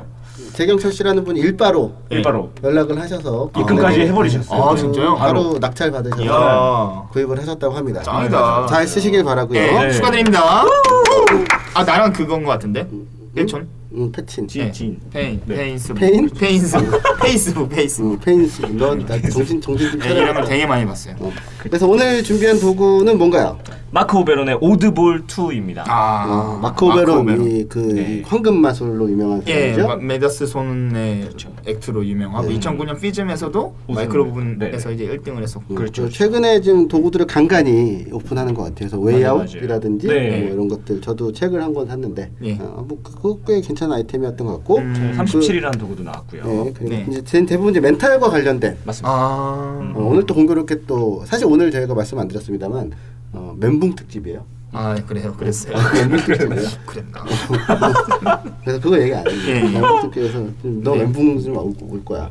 [0.57, 4.07] 재경철 씨라는 분이 일바로 일바로 연락을 하셔서 입금까지 네.
[4.07, 4.59] 해버리셨어요.
[4.59, 5.13] 아, 진짜요?
[5.15, 7.07] 바로 낙찰 받으셔서 이야.
[7.11, 8.01] 구입을 하셨다고 합니다.
[8.01, 8.65] 짱이다.
[8.65, 9.59] 잘 쓰시길 바라고요.
[9.59, 9.91] 예, 네.
[9.91, 10.63] 축하드립니다.
[11.75, 12.87] 아 나랑 그건 거 같은데.
[13.35, 13.67] 일촌.
[13.93, 14.47] 음, 패친.
[14.47, 14.99] 진, 진.
[15.13, 15.39] 페인.
[15.45, 15.55] 네.
[15.55, 15.93] 페인스.
[15.93, 16.27] 페인?
[16.31, 16.75] 페인스.
[17.21, 17.69] 페이스북.
[17.69, 18.11] 페이스북.
[18.13, 18.61] 음, 페인스.
[18.63, 20.45] 넌나 정신 정신 좀 네, 이런 걸 차려.
[20.47, 21.15] 되게 많이 봤어요.
[21.19, 21.31] 어.
[21.59, 23.59] 그래서 오늘 준비한 도구는 뭔가요?
[23.89, 25.83] 마크 오베론의 Oddball 2입니다.
[25.87, 27.47] 아, 어, 마크 오베론 오베론.
[27.49, 28.21] 이 그 네.
[28.25, 29.87] 황금 마술로 유명한 예, 사람이죠.
[29.87, 31.49] 마- 마이더스 손의 그렇죠.
[31.65, 32.59] act로 유명하고 네.
[32.59, 33.75] 2009년 FISM에서도.
[33.87, 34.95] 마이크로 부분에서 네.
[34.95, 35.73] 이제 1등을 했었고.
[35.73, 36.09] 음, 그렇죠, 그 그렇죠.
[36.17, 38.89] 최근에 지금 도구들을 간간히 오픈하는 것 같아요.
[38.89, 40.07] 그래서 맞아요, Way Out이라든지.
[40.07, 40.41] 네.
[40.41, 42.53] 뭐 이런 것들 저도 책을 한 권 샀는데 예.
[42.59, 45.13] 어, 뭐 그거 꽤 괜찮은 아이템이었던 것 같고 음.
[45.17, 46.43] 37이라는 도구도 나왔고요.
[46.43, 47.05] 네, 그리고 네.
[47.09, 49.09] 이제 대- 대부분 이제 mental과 관련된 맞습니다.
[49.09, 52.91] 아, 어, 오늘 또 공교롭게 또 사실 오늘 저희가 말씀 안 드렸습니다만
[53.37, 54.45] 어, 멘붕 특집이에요.
[54.73, 55.75] 아 그래요, 그랬어요.
[55.93, 56.69] 멘붕 특집이에요.
[56.85, 57.23] 그랬나?
[58.63, 59.31] 그래서 그거 얘기 안 해.
[59.47, 59.81] 예, 예.
[60.11, 60.97] 그래서 좀너 네.
[61.03, 62.29] 멘붕 좀올 올 거야.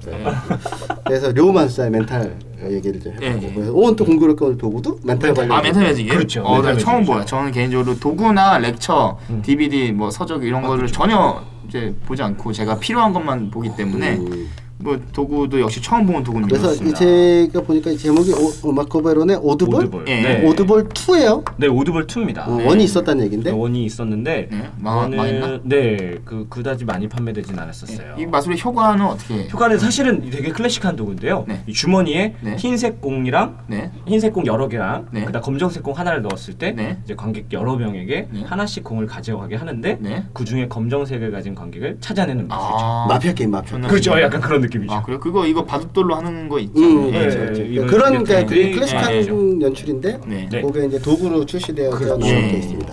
[1.05, 2.37] 그래서 료만사의 멘탈
[2.69, 3.55] 얘기를 좀 해보고.
[3.55, 5.53] 그래서 오늘 또 공교롭게 오늘 도구도 멘탈 관련.
[5.53, 6.12] 아 mental magic이요?
[6.12, 6.43] 그렇죠.
[6.43, 7.05] 어, 나 멘탈 처음.
[7.07, 7.24] 봐요.
[7.24, 9.43] 저는 개인적으로 도구나 lecture, 음.
[9.43, 10.95] DVD, 뭐 서적 이런 아, 거를 그렇죠.
[10.95, 14.49] 전혀 이제 보지 않고 제가 필요한 것만 보기 때문에 음.
[14.78, 19.39] 뭐 도구도 역시 처음 보는 도구는 그래서 이 제가 보니까 이 제목이 오, 어, 마코베론의
[19.43, 20.05] 오드볼, 오드볼.
[20.09, 20.20] 예.
[20.20, 20.47] 네.
[20.47, 21.43] 오드볼 2예요.
[21.57, 22.47] 네, 오드볼 2입니다.
[22.47, 22.66] 어, 네.
[22.66, 23.51] 원이 있었다는 얘긴데.
[23.53, 25.61] 원이 있었는데 네, 망- 원은- 망했나?
[25.65, 28.16] 네, 그 그다지 많이 판매되진 않았었어요.
[28.19, 29.48] 이 마술의 효과는 어떻게?
[29.48, 31.47] 효과는 사실은 되게 클래식한 도구인데요.
[31.48, 31.62] 네.
[31.66, 32.57] 이 주머니에 네.
[32.57, 33.90] 흰색 공이랑 네.
[34.07, 35.24] 흰색 공 여러 개랑 네.
[35.24, 36.98] 그다음 검정색 공 하나를 넣었을 때 네.
[37.05, 38.43] 이제 관객 여러 명에게 네.
[38.44, 40.24] 하나씩 공을 가져가게 하는데 네.
[40.35, 42.77] 그 중에 검정색을 가진 관객을 찾아내는 마술이죠.
[42.85, 43.78] 아, 마피아 게임 마피아.
[43.81, 44.20] 그렇죠.
[44.20, 44.93] 약간 그런 느낌이죠.
[44.93, 46.80] 아 그래 그거 이거 바둑돌로 하는 거 있죠.
[46.80, 47.62] 음, 예, 그렇죠, 예, 그렇죠.
[47.66, 47.86] 예.
[47.86, 49.26] 그런 그러니까 그게 네, 클래식한 네.
[49.66, 50.48] 연출인데 네.
[50.51, 50.62] 네.
[50.62, 52.16] 그게 이제 도구로 출시되어 그렇죠.
[52.18, 52.51] 나온 예.
[52.52, 52.93] 게 있습니다.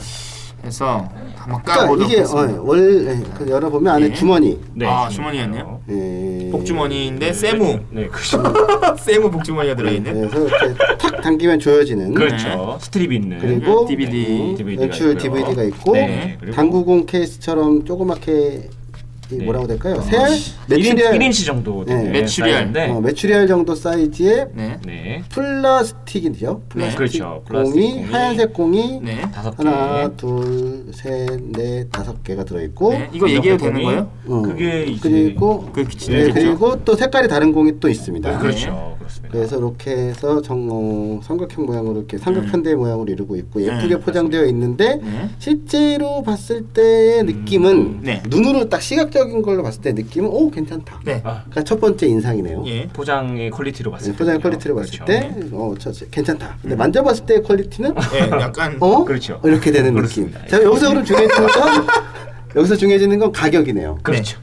[0.64, 2.62] 그래서 한번 그러니까 까보도록 이게 하겠습니다.
[2.62, 4.14] 어, 원래 그 열어보면 안에 예.
[4.14, 4.58] 주머니.
[4.74, 5.82] 네, 아, 주머니였네요.
[5.90, 6.50] 예.
[6.52, 8.42] 복주머니인데 세무 네, 그렇죠.
[8.98, 10.30] 세무 복주머니가 들어있는.
[10.30, 12.14] 그래서 이렇게 탁 당기면 조여지는.
[12.14, 12.78] 그렇죠.
[12.80, 15.18] 스트립이 있는 그리고 DVD, 음, DVD 가 연출 있고요.
[15.18, 18.83] DVD가 있고 네, 그리고 당구공 케이스처럼 조그맣게 이
[19.30, 19.44] 네.
[19.46, 20.02] 뭐라고 될까요?
[20.02, 21.96] 세알 1인, 메추리알 1인치 정도 네.
[21.96, 22.54] 되는 메추리알.
[22.54, 24.80] 사이즈인데 어, 메추리알 정도 사이즈의 네.
[24.86, 25.24] 네.
[25.30, 26.62] 플라스틱이죠.
[26.62, 26.70] 네.
[26.70, 27.44] 플라스틱 그렇죠.
[27.46, 29.22] 플라스틱 공이 공이 하얀색 공이 네.
[29.34, 29.64] 다섯 개.
[29.68, 33.10] 하나, 둘, 셋, 넷, 다섯 개가 들어 있고 네.
[33.14, 34.12] 이거 얘기해도 되는 거예요?
[34.28, 38.30] 어, 그게 이제 그리고 그 네, 진짜 그리고 또 색깔이 다른 공이 또 있습니다.
[38.32, 38.38] 네.
[38.38, 38.96] 그렇죠.
[39.00, 39.34] 그렇습니다.
[39.34, 44.46] 그래서 이렇게 해서 정, 어, 삼각형 모양으로 이렇게 삼각편대 모양으로 이루고 있고 예쁘게 네, 포장되어
[44.46, 45.30] 있는데 네.
[45.40, 48.24] 실제로 봤을 때의 느낌은 네.
[48.30, 51.00] 눈으로 딱 시각 적인 걸로 봤을 때 느낌은 오 괜찮다.
[51.06, 51.22] 네.
[51.24, 52.64] 아, 그러니까 첫 번째 인상이네요.
[52.66, 52.88] 예.
[52.88, 55.06] 포장의 quality로 봤을 네, 때 포장의 quality를 봤을 그렇죠.
[55.06, 56.58] 때 어, 저, 저, 괜찮다.
[56.62, 59.06] 근데 만져봤을 때의 quality는 예, 약간 어?
[59.06, 59.40] 그렇죠.
[59.44, 60.40] 이렇게 되는 그렇습니다.
[60.40, 60.50] 느낌.
[60.58, 61.88] 자 여기서 그럼 중요해지는 건
[62.56, 64.00] 여기서 중요해지는 건 가격이네요.
[64.02, 64.40] 그렇죠.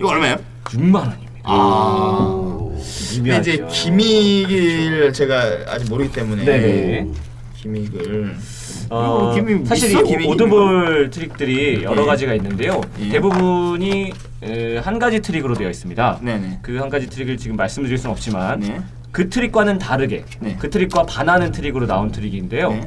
[0.00, 0.36] 이거 얼마예요?
[0.64, 1.26] 6만 원입니다.
[1.44, 2.30] 아.
[2.32, 2.56] 오.
[3.14, 3.38] 근데.
[3.38, 7.08] 이제 gimmick을 제가 아직 모르기 때문에 네네.
[7.56, 8.36] gimmick을
[8.90, 9.32] 어,
[9.64, 9.90] 사실?
[9.90, 12.06] 이 gimmick이 oddball 트릭들이 여러 예.
[12.06, 12.80] 가지가 있는데요.
[13.00, 13.08] 예.
[13.10, 16.18] 대부분이 에, 한 가지 트릭으로 되어 있습니다.
[16.62, 18.80] 그 한 가지 트릭을 지금 말씀드릴 수는 없지만 네.
[19.12, 20.56] 그 트릭과는 다르게 네.
[20.58, 22.70] 그 트릭과 반하는 트릭으로 나온 트릭인데요.
[22.70, 22.80] 네.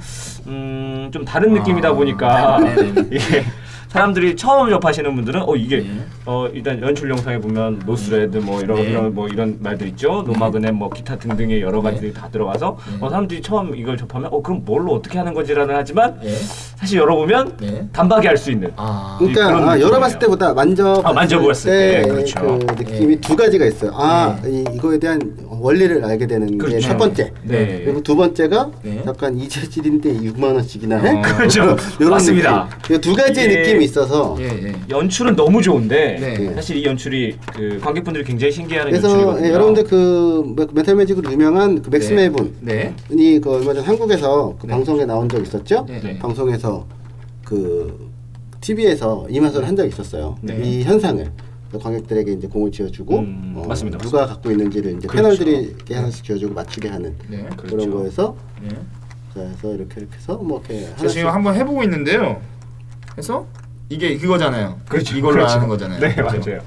[0.47, 1.93] 음, 좀 다른 느낌이다 아.
[1.93, 2.59] 보니까.
[3.11, 3.43] 이게
[3.89, 6.05] 사람들이 처음 접하시는 분들은 어 이게 네.
[6.25, 8.83] 어 일단 연출 영상에 보면 no thread 뭐 이런 네.
[8.91, 12.97] 이런 뭐 이런 말들 있죠 no magnet 뭐 기타 등등의 여러 가지들이 다 들어가서 네.
[13.01, 16.29] 어, 사람들이 처음 이걸 접하면 어 그럼 뭘로 어떻게 하는 거지라는 하지만 예.
[16.29, 17.87] 사실 열어보면 네.
[17.91, 19.15] 단박에 할수 있는 아.
[19.17, 19.87] 그러니까 그런 아, 느낌이에요.
[19.87, 22.59] 열어봤을 때보다 만져 아, 만져봤을 때, 그렇죠.
[22.59, 23.91] 그 느낌이 두 가지가 있어요.
[23.95, 24.51] 아 네.
[24.51, 25.19] 이, 이거에 대한
[25.59, 26.79] 원리를 알게 되는 게 그렇죠.
[26.79, 27.31] 첫 번째.
[27.43, 27.81] 네.
[27.83, 29.03] 그리고 두 번째가 네.
[29.05, 31.17] 약간 이 재질인데 6만 원씩이나 해?
[31.17, 31.75] 어, 그렇죠.
[31.99, 32.69] 요런 맞습니다.
[32.81, 32.95] 느낌.
[32.95, 34.73] 이두 가지의 느낌이 있어서 예, 예.
[34.89, 36.53] 연출은 너무 좋은데 네.
[36.55, 39.47] 사실 이 연출이 그 관객분들이 굉장히 신기해하는 그래서 연출이거든요.
[39.47, 42.15] 예, 여러분들 그 메- mental magic으로 유명한 그 맥스 네.
[42.29, 42.93] 메이븐 네.
[43.11, 44.71] 이그 얼마 전 한국에서 그 네.
[44.73, 45.85] 방송에 나온 적 있었죠?
[45.87, 45.99] 네.
[46.01, 46.19] 네.
[46.19, 46.85] 방송에서
[47.43, 48.09] 그
[48.61, 50.37] TV에서 이 맛을 한적 있었어요.
[50.41, 50.59] 네.
[50.63, 51.25] 이 현상을
[51.77, 55.29] 관객들에게 이제 공을 쥐어주고 어, 음, 맞습니다, 누가 갖고 있는지를 이제 그렇죠.
[55.45, 57.45] 패널들이 이렇게 하나씩 쥐어주고 맞추게 하는 네.
[57.57, 57.91] 그런 그렇죠.
[57.91, 58.69] 거에서 네.
[58.69, 58.75] 자,
[59.35, 62.41] 그래서 이렇게 이렇게 해서 뭐 이렇게 제가 하나씩 지금 한번 해보고 있는데요.
[63.11, 63.45] 그래서
[63.89, 64.79] 이게 그거잖아요.
[64.87, 65.15] 그렇죠.
[65.17, 65.53] 이걸로 그렇죠.
[65.55, 65.99] 하는 거잖아요.
[65.99, 66.23] 네 그죠?
[66.51, 66.61] 맞아요.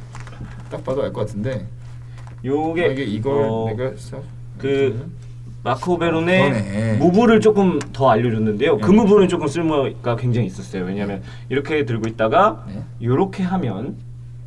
[0.70, 1.66] 딱 봐도 알 것 같은데.
[2.44, 4.22] 요게 만약에 이걸 어, 내가 써-
[4.58, 5.08] 그
[5.64, 6.92] 마코 베론의 그러네.
[6.98, 8.78] 무브를 조금 더 알려줬는데요.
[8.78, 8.96] 그 네.
[8.96, 10.84] 무브는 조금 쓸모가 굉장히 있었어요.
[10.84, 12.82] 왜냐하면 이렇게 들고 있다가 네.
[12.98, 13.94] 이렇게 하면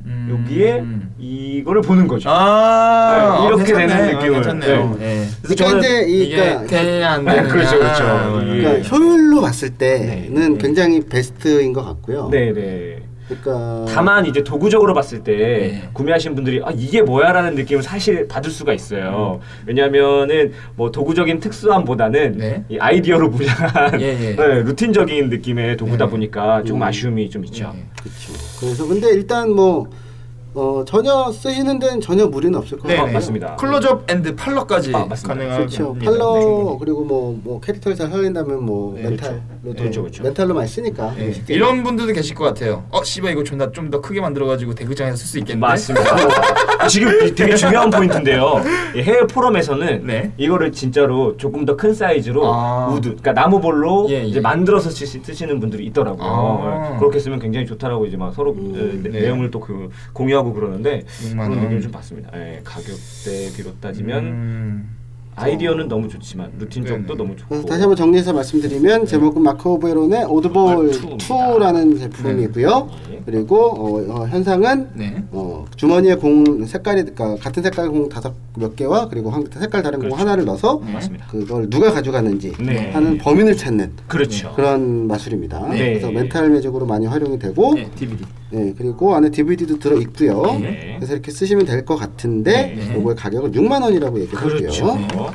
[0.05, 0.39] 음.
[0.43, 0.83] 여기에
[1.17, 2.29] 이거를 보는 거죠.
[2.29, 3.87] 아, 네, 이렇게 괜찮네.
[3.87, 4.33] 되는 아, 느낌을.
[4.33, 4.97] 괜찮네요.
[4.99, 5.05] 네.
[5.05, 5.27] 네.
[5.41, 7.47] 그래서 그러니까 저는 이제 이 이게 그러니까, 되냐 안 네, 되냐.
[7.47, 8.03] 그렇죠, 그렇죠.
[8.03, 8.83] 그러니까 예.
[8.89, 10.57] 효율로 봤을 때는 네.
[10.59, 12.29] 굉장히 베스트인 것 같고요.
[12.31, 13.01] 네 네.
[13.27, 15.89] 그러니까 다만 이제 도구적으로 봤을 때 네.
[15.93, 19.39] 구매하신 분들이 아 이게 뭐야라는 느낌을 사실 받을 수가 있어요.
[19.65, 22.63] 왜냐하면은 뭐 도구적인 특수함보다는 네.
[22.69, 24.35] 이 아이디어로 무장한 예, 예.
[24.37, 26.11] 네, 루틴적인 느낌의 도구다 네.
[26.11, 26.83] 보니까 조금 음.
[26.83, 27.73] 아쉬움이 좀 있죠.
[27.75, 27.83] 예.
[27.99, 28.44] 그렇죠.
[28.59, 29.87] 그래서 근데 일단 뭐
[30.55, 33.07] 어, 전혀 쓰시는 데는 전혀 무리는 없을 것 네, 같아요.
[33.07, 33.13] 네.
[33.13, 33.55] 맞습니다.
[33.57, 35.07] close-up and parlor까지 아.
[35.07, 35.93] 가능한 그렇죠.
[35.93, 36.77] parlor 네.
[36.79, 39.41] 그리고 뭐, 뭐 캐릭터를 잘 살린다면 뭐 네, mental로도
[39.73, 40.23] 그렇죠, 그렇죠.
[40.23, 41.33] mental로 많이 쓰니까 예.
[41.49, 42.83] 이런 분들도 계실 것 같아요.
[42.91, 45.65] 어, 씨발 이거 존나 좀 더 크게 만들어가지고 대극장에서 쓸 수 있겠는데?
[45.67, 46.15] 맞습니다.
[46.89, 48.61] 지금 되게 중요한 포인트인데요.
[48.95, 50.31] 이 해외 포럼에서는 네.
[50.37, 52.87] 이거를 진짜로 조금 더 큰 사이즈로 아.
[52.87, 54.23] wood, 그러니까 나무볼로 예, 예.
[54.23, 56.23] 이제 만들어서 쓰, 쓰시는 분들이 있더라고요.
[56.25, 56.89] 아.
[56.93, 56.97] 네.
[56.99, 59.21] 그렇게 쓰면 굉장히 좋다라고 이제 막 서로 음, 에, 내- 네.
[59.21, 61.59] 내용을 또 그 공유하고 그러는데 6만 그런 원.
[61.61, 62.29] 느낌을 좀 받습니다.
[62.35, 64.89] 예, 가격대 비로 따지면 음.
[65.35, 67.17] 아이디어는 너무 좋지만 루틴적도 네네.
[67.17, 67.65] 너무 좋고.
[67.65, 71.27] 다시 한번 정리해서 말씀드리면 제목은 마크 오베론의 오드볼 오드볼 2입니다.
[71.27, 72.89] 2라는 제품이고요.
[73.09, 73.21] 네.
[73.25, 75.23] 그리고 어, 어, 현상은 네.
[75.31, 79.99] 어, 주머니에 공 색깔이 그러니까 같은 색깔 공 다섯 몇 개와 그리고 한, 색깔 다른
[79.99, 80.21] 공 그렇죠.
[80.21, 80.99] 하나를 넣어서 네.
[81.29, 82.91] 그걸 누가 가져가는지 네.
[82.91, 84.53] 하는 범인을 찾는 그렇죠.
[84.55, 85.67] 그런 마술입니다.
[85.69, 85.77] 네.
[85.77, 88.23] 그래서 멘탈 매직으로 많이 활용이 되고 네, DVD.
[88.51, 90.43] 네, 그리고 안에 DVD도 들어 있고요.
[90.59, 90.95] 네.
[90.97, 92.95] 그래서 이렇게 쓰시면 될 것 같은데 네.
[92.95, 94.91] 요거의 가격은 6만 원이라고 얘기를 그렇죠.
[94.91, 95.33] 하고요.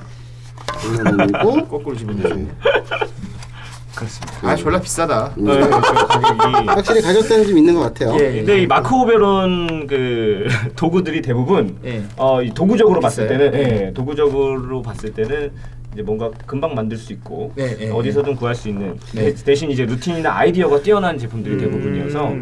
[0.66, 2.46] 6만 원이고 거꾸로 집어넣으셨네.
[3.94, 4.48] 그렇습니다.
[4.48, 5.34] 아, 졸라 비싸다.
[5.36, 5.80] 음, 네, 그렇죠.
[5.80, 6.66] 가격이.
[6.68, 8.14] 확실히 가격대는 좀 있는 것 같아요.
[8.14, 8.32] 예.
[8.38, 10.46] 근데 이 마크 오베론 그
[10.76, 12.02] 도구들이 대부분 예.
[12.16, 13.38] 어, 이 도구적으로 봤을 비싸요?
[13.50, 13.58] 때는
[13.88, 15.50] 예, 도구적으로 봤을 때는
[15.92, 19.32] 이제 뭔가 금방 만들 수 있고 네, 네, 어디서든 구할 수 있는 네.
[19.32, 21.60] 대, 대신 이제 루틴이나 아이디어가 뛰어난 제품들이 음.
[21.60, 22.34] 대부분이어서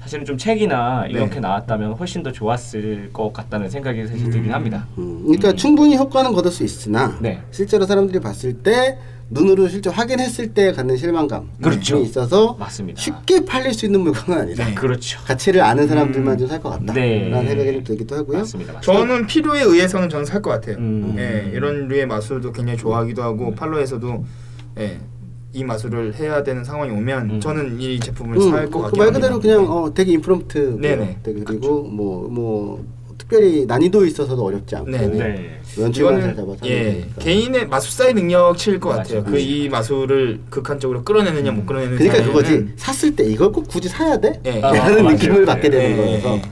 [0.00, 1.40] 사실은 좀 책이나 이렇게 네.
[1.40, 4.86] 나왔다면 훨씬 더 좋았을 것 같다는 생각이 사실 들긴 합니다.
[4.98, 7.40] 음, 그러니까 충분히 효과는 거둘 수 있으나 네.
[7.50, 8.98] 실제로 사람들이 봤을 때
[9.32, 11.98] 눈으로 실제 확인했을 때 갖는 실망감이 그렇죠.
[11.98, 13.00] 있어서 맞습니다.
[13.00, 14.66] 쉽게 팔릴 수 있는 물건은 아니다.
[14.66, 14.74] 네.
[14.74, 15.20] 그렇죠.
[15.24, 16.92] 가치를 아는 사람들만 좀 살 것 같다.
[16.92, 17.28] 네.
[17.28, 18.38] 라는 생각이 좀 들기도 하고요.
[18.38, 18.72] 맞습니다.
[18.74, 18.80] 맞습니다.
[19.06, 20.76] 저는 필요에 의해서는 저는 살 것 같아요.
[20.78, 21.14] 음.
[21.18, 24.24] 예, 이런 류의 마술도 굉장히 좋아하기도 하고 팔로에서도
[24.80, 24.98] 예,
[25.54, 27.40] 이 마술을 해야 되는 상황이 오면 음.
[27.40, 29.28] 저는 이 제품을 음, 살것 그 같긴 말 합니다.
[29.28, 31.18] 그대로 그냥 어, 되게 인프롬트 네네.
[31.22, 32.84] 그리고 뭐뭐
[33.26, 35.06] 특별히 난이도 있어서도 어렵지 않고 네네.
[35.16, 35.60] 네.
[35.78, 37.20] 연출만 잘 이거는 잡아서 예 하는 거니까.
[37.22, 39.02] 개인의 마술사의 능력치일 것 맞아요.
[39.02, 39.24] 같아요.
[39.24, 41.98] 그 이 마술을 극한적으로 끌어내느냐 못 끌어내느냐.
[41.98, 44.40] 그러니까 그거지 샀을 때 이걸 꼭 굳이 사야 돼?
[44.44, 44.60] 예.
[44.60, 45.46] 라는 아, 느낌을 맞아요.
[45.46, 46.42] 받게 되는 예, 거여서 예.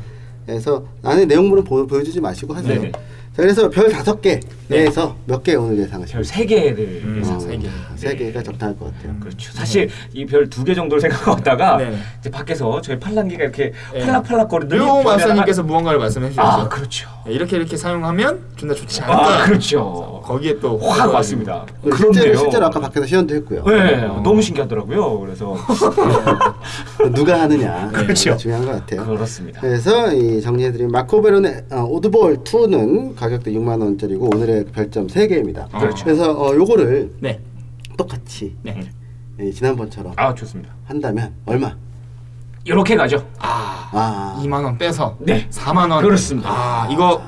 [0.46, 2.74] 그래서 안에 내용물은 보, 보여주지 마시고 하세요.
[2.80, 2.92] 네네.
[3.40, 4.38] 자 그래서 별 다섯 개
[4.68, 4.82] 네.
[4.84, 6.18] 내에서 몇 개 오늘 예상하시죠?
[6.18, 7.40] 별세 개를 음, 예상.
[7.40, 7.68] 세 개.
[7.96, 9.16] 세 개가 적당할 것 같아요.
[9.18, 9.50] 그렇죠.
[9.52, 11.96] 사실 이 별 두 개 정도를 생각하다가 네.
[12.20, 14.00] 이제 밖에서 저희 팔랑기가 이렇게 예.
[14.00, 16.46] 팔락팔락거리더니 류 별에 마술님께서 하나- 무언가를 말씀해 주셨죠.
[16.46, 17.08] 아 그렇죠.
[17.28, 19.42] 예, 이렇게 이렇게 사용하면 존나 좋지 않을까.
[19.42, 20.20] 아 그렇죠.
[20.24, 21.66] 거기에 또 확 왔습니다.
[21.82, 23.64] 그리고 실제로, 아까 밖에서 시연도 했고요.
[23.66, 25.20] 네, 너무 신기하더라고요.
[25.20, 25.54] 그래서
[27.14, 28.36] 누가 하느냐 그렇죠.
[28.36, 29.06] 중요한 것 같아요.
[29.06, 29.60] 그렇습니다.
[29.60, 35.70] 그래서 이 정리해드린 마코베론의 어, 오드볼 2는 가격대 6만 원짜리고 오늘의 별점 3개입니다.
[35.78, 36.04] 그렇죠.
[36.04, 37.40] 그래서 어, 요거를 네.
[37.96, 38.80] 똑같이 네.
[39.40, 40.72] 예, 지난번처럼 아 좋습니다.
[40.86, 41.74] 한다면 얼마?
[42.64, 43.26] 이렇게 가죠.
[43.38, 45.48] 아, 아 2만 원 빼서 네.
[45.50, 46.02] 4만 원.
[46.02, 46.48] 그렇습니다.
[46.50, 47.22] 아, 이거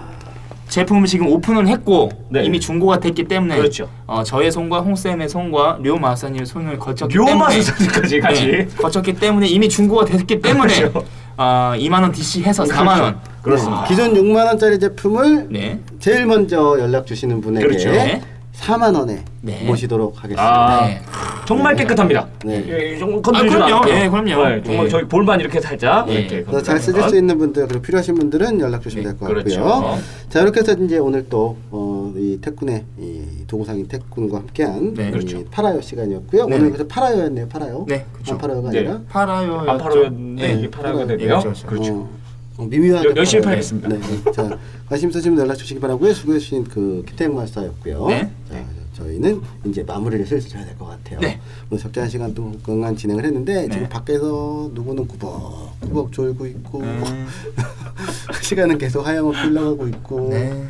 [0.68, 2.44] 제품을 지금 오픈을 했고 네.
[2.44, 3.90] 이미 중고가 됐기 때문에 그렇죠.
[4.06, 8.46] 어, 저의 손과 홍쌤의 손과 료 마사님의 손을 거쳤기 묘 때문에 마술사까지 같이.
[8.46, 11.04] 네, 거쳤기 때문에 이미 중고가 됐기 때문에 그렇죠.
[11.36, 13.20] 어, 2만 원 DC 해서 4만 원.
[13.42, 13.82] 그렇습니다.
[13.82, 15.78] 네, 기존 6만 원짜리 제품을 네.
[15.98, 17.90] 제일 먼저 연락 주시는 분에게 그렇죠.
[17.90, 18.22] 네.
[18.54, 19.64] 4만 원에 네.
[19.64, 20.42] 모시도록 하겠습니다.
[20.42, 21.00] 아 네.
[21.46, 22.28] 정말 깨끗합니다.
[22.44, 22.64] 네.
[22.68, 23.88] 예, 정말 건드리지 아, 그럼요.
[23.90, 24.48] 예, 그럼요.
[24.48, 24.88] 네, 정말 예.
[24.90, 26.14] 저희 볼만 이렇게 살짝 예.
[26.14, 29.64] 이렇게 그래서 잘 쓰실 수 있는 분들 그리고 필요하신 분들은 연락 주시면 네, 될것 그렇죠.
[29.64, 29.98] 같고요.
[30.28, 35.44] 자 이렇게 해서 이제 오늘 또이 태쿤의 이 도구상인 태쿤과 함께한 네, 이 그렇죠.
[35.50, 36.46] 파라요 시간이었고요.
[36.46, 36.56] 네.
[36.56, 37.48] 오늘 그래서 파라요였네요.
[37.48, 37.86] 파라요.
[37.88, 38.32] 네, 그렇죠.
[38.34, 38.78] 안 파라요가 네.
[38.78, 39.64] 아니라 팔아요.
[39.66, 41.06] 안 팔아였는데 이게 팔아가 팔아요.
[41.08, 41.36] 되네요.
[41.38, 41.66] 네, 그렇죠.
[41.66, 41.92] 그렇죠.
[41.92, 42.21] 어, 어,
[42.68, 43.43] 미묘하게 여- 열심히.
[43.44, 43.89] 팔겠습니다.
[43.89, 43.98] 네.
[43.98, 44.32] 네.
[44.32, 44.59] 자
[44.89, 46.12] 관심 있으시면 연락 주시기 바라고요.
[46.14, 48.06] 수고해 주신 그 기태영 마스터였고요.
[48.09, 48.30] 네.
[48.51, 48.64] 자,
[48.94, 51.18] 저희는 이제 마무리를 슬슬 해야 될 것 같아요.
[51.20, 51.40] 네.
[51.70, 53.68] 오늘 적절한 시간 동안 진행을 했는데 네.
[53.70, 57.26] 지금 밖에서 누구는 구벅구벅 졸고 있고 음.
[58.43, 60.62] 시간은 계속 하염없이 흘러가고 있고 네.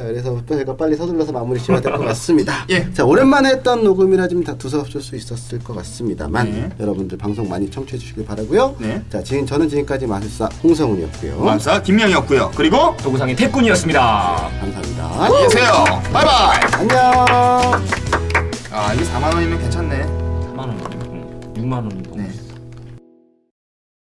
[0.00, 2.64] 자 그래서 제가 빨리 서둘러서 마무리 지어야 될 것 같습니다.
[2.70, 2.90] 예.
[2.94, 6.70] 자 오랜만에 했던 녹음이라 좀 다 두서없을 수 있었을 것 같습니다만 네.
[6.80, 8.76] 여러분들 방송 많이 청취해 주시길 바라고요.
[8.78, 9.02] 네.
[9.12, 11.40] 자 지금 저는 지금까지 마술사 홍성훈이었고요.
[11.44, 12.52] 마사 김명이었고요.
[12.56, 14.50] 그리고 도구상의 태꾼이었습니다.
[14.60, 15.22] 감사합니다.
[15.22, 15.72] 안녕히 계세요.
[16.10, 16.58] 바이바이.
[16.72, 17.26] 안녕.
[18.72, 20.02] 아, 이게 4만 원이면 괜찮네.
[20.54, 20.80] 4만 원,
[21.12, 22.09] 응, 6만 원인데.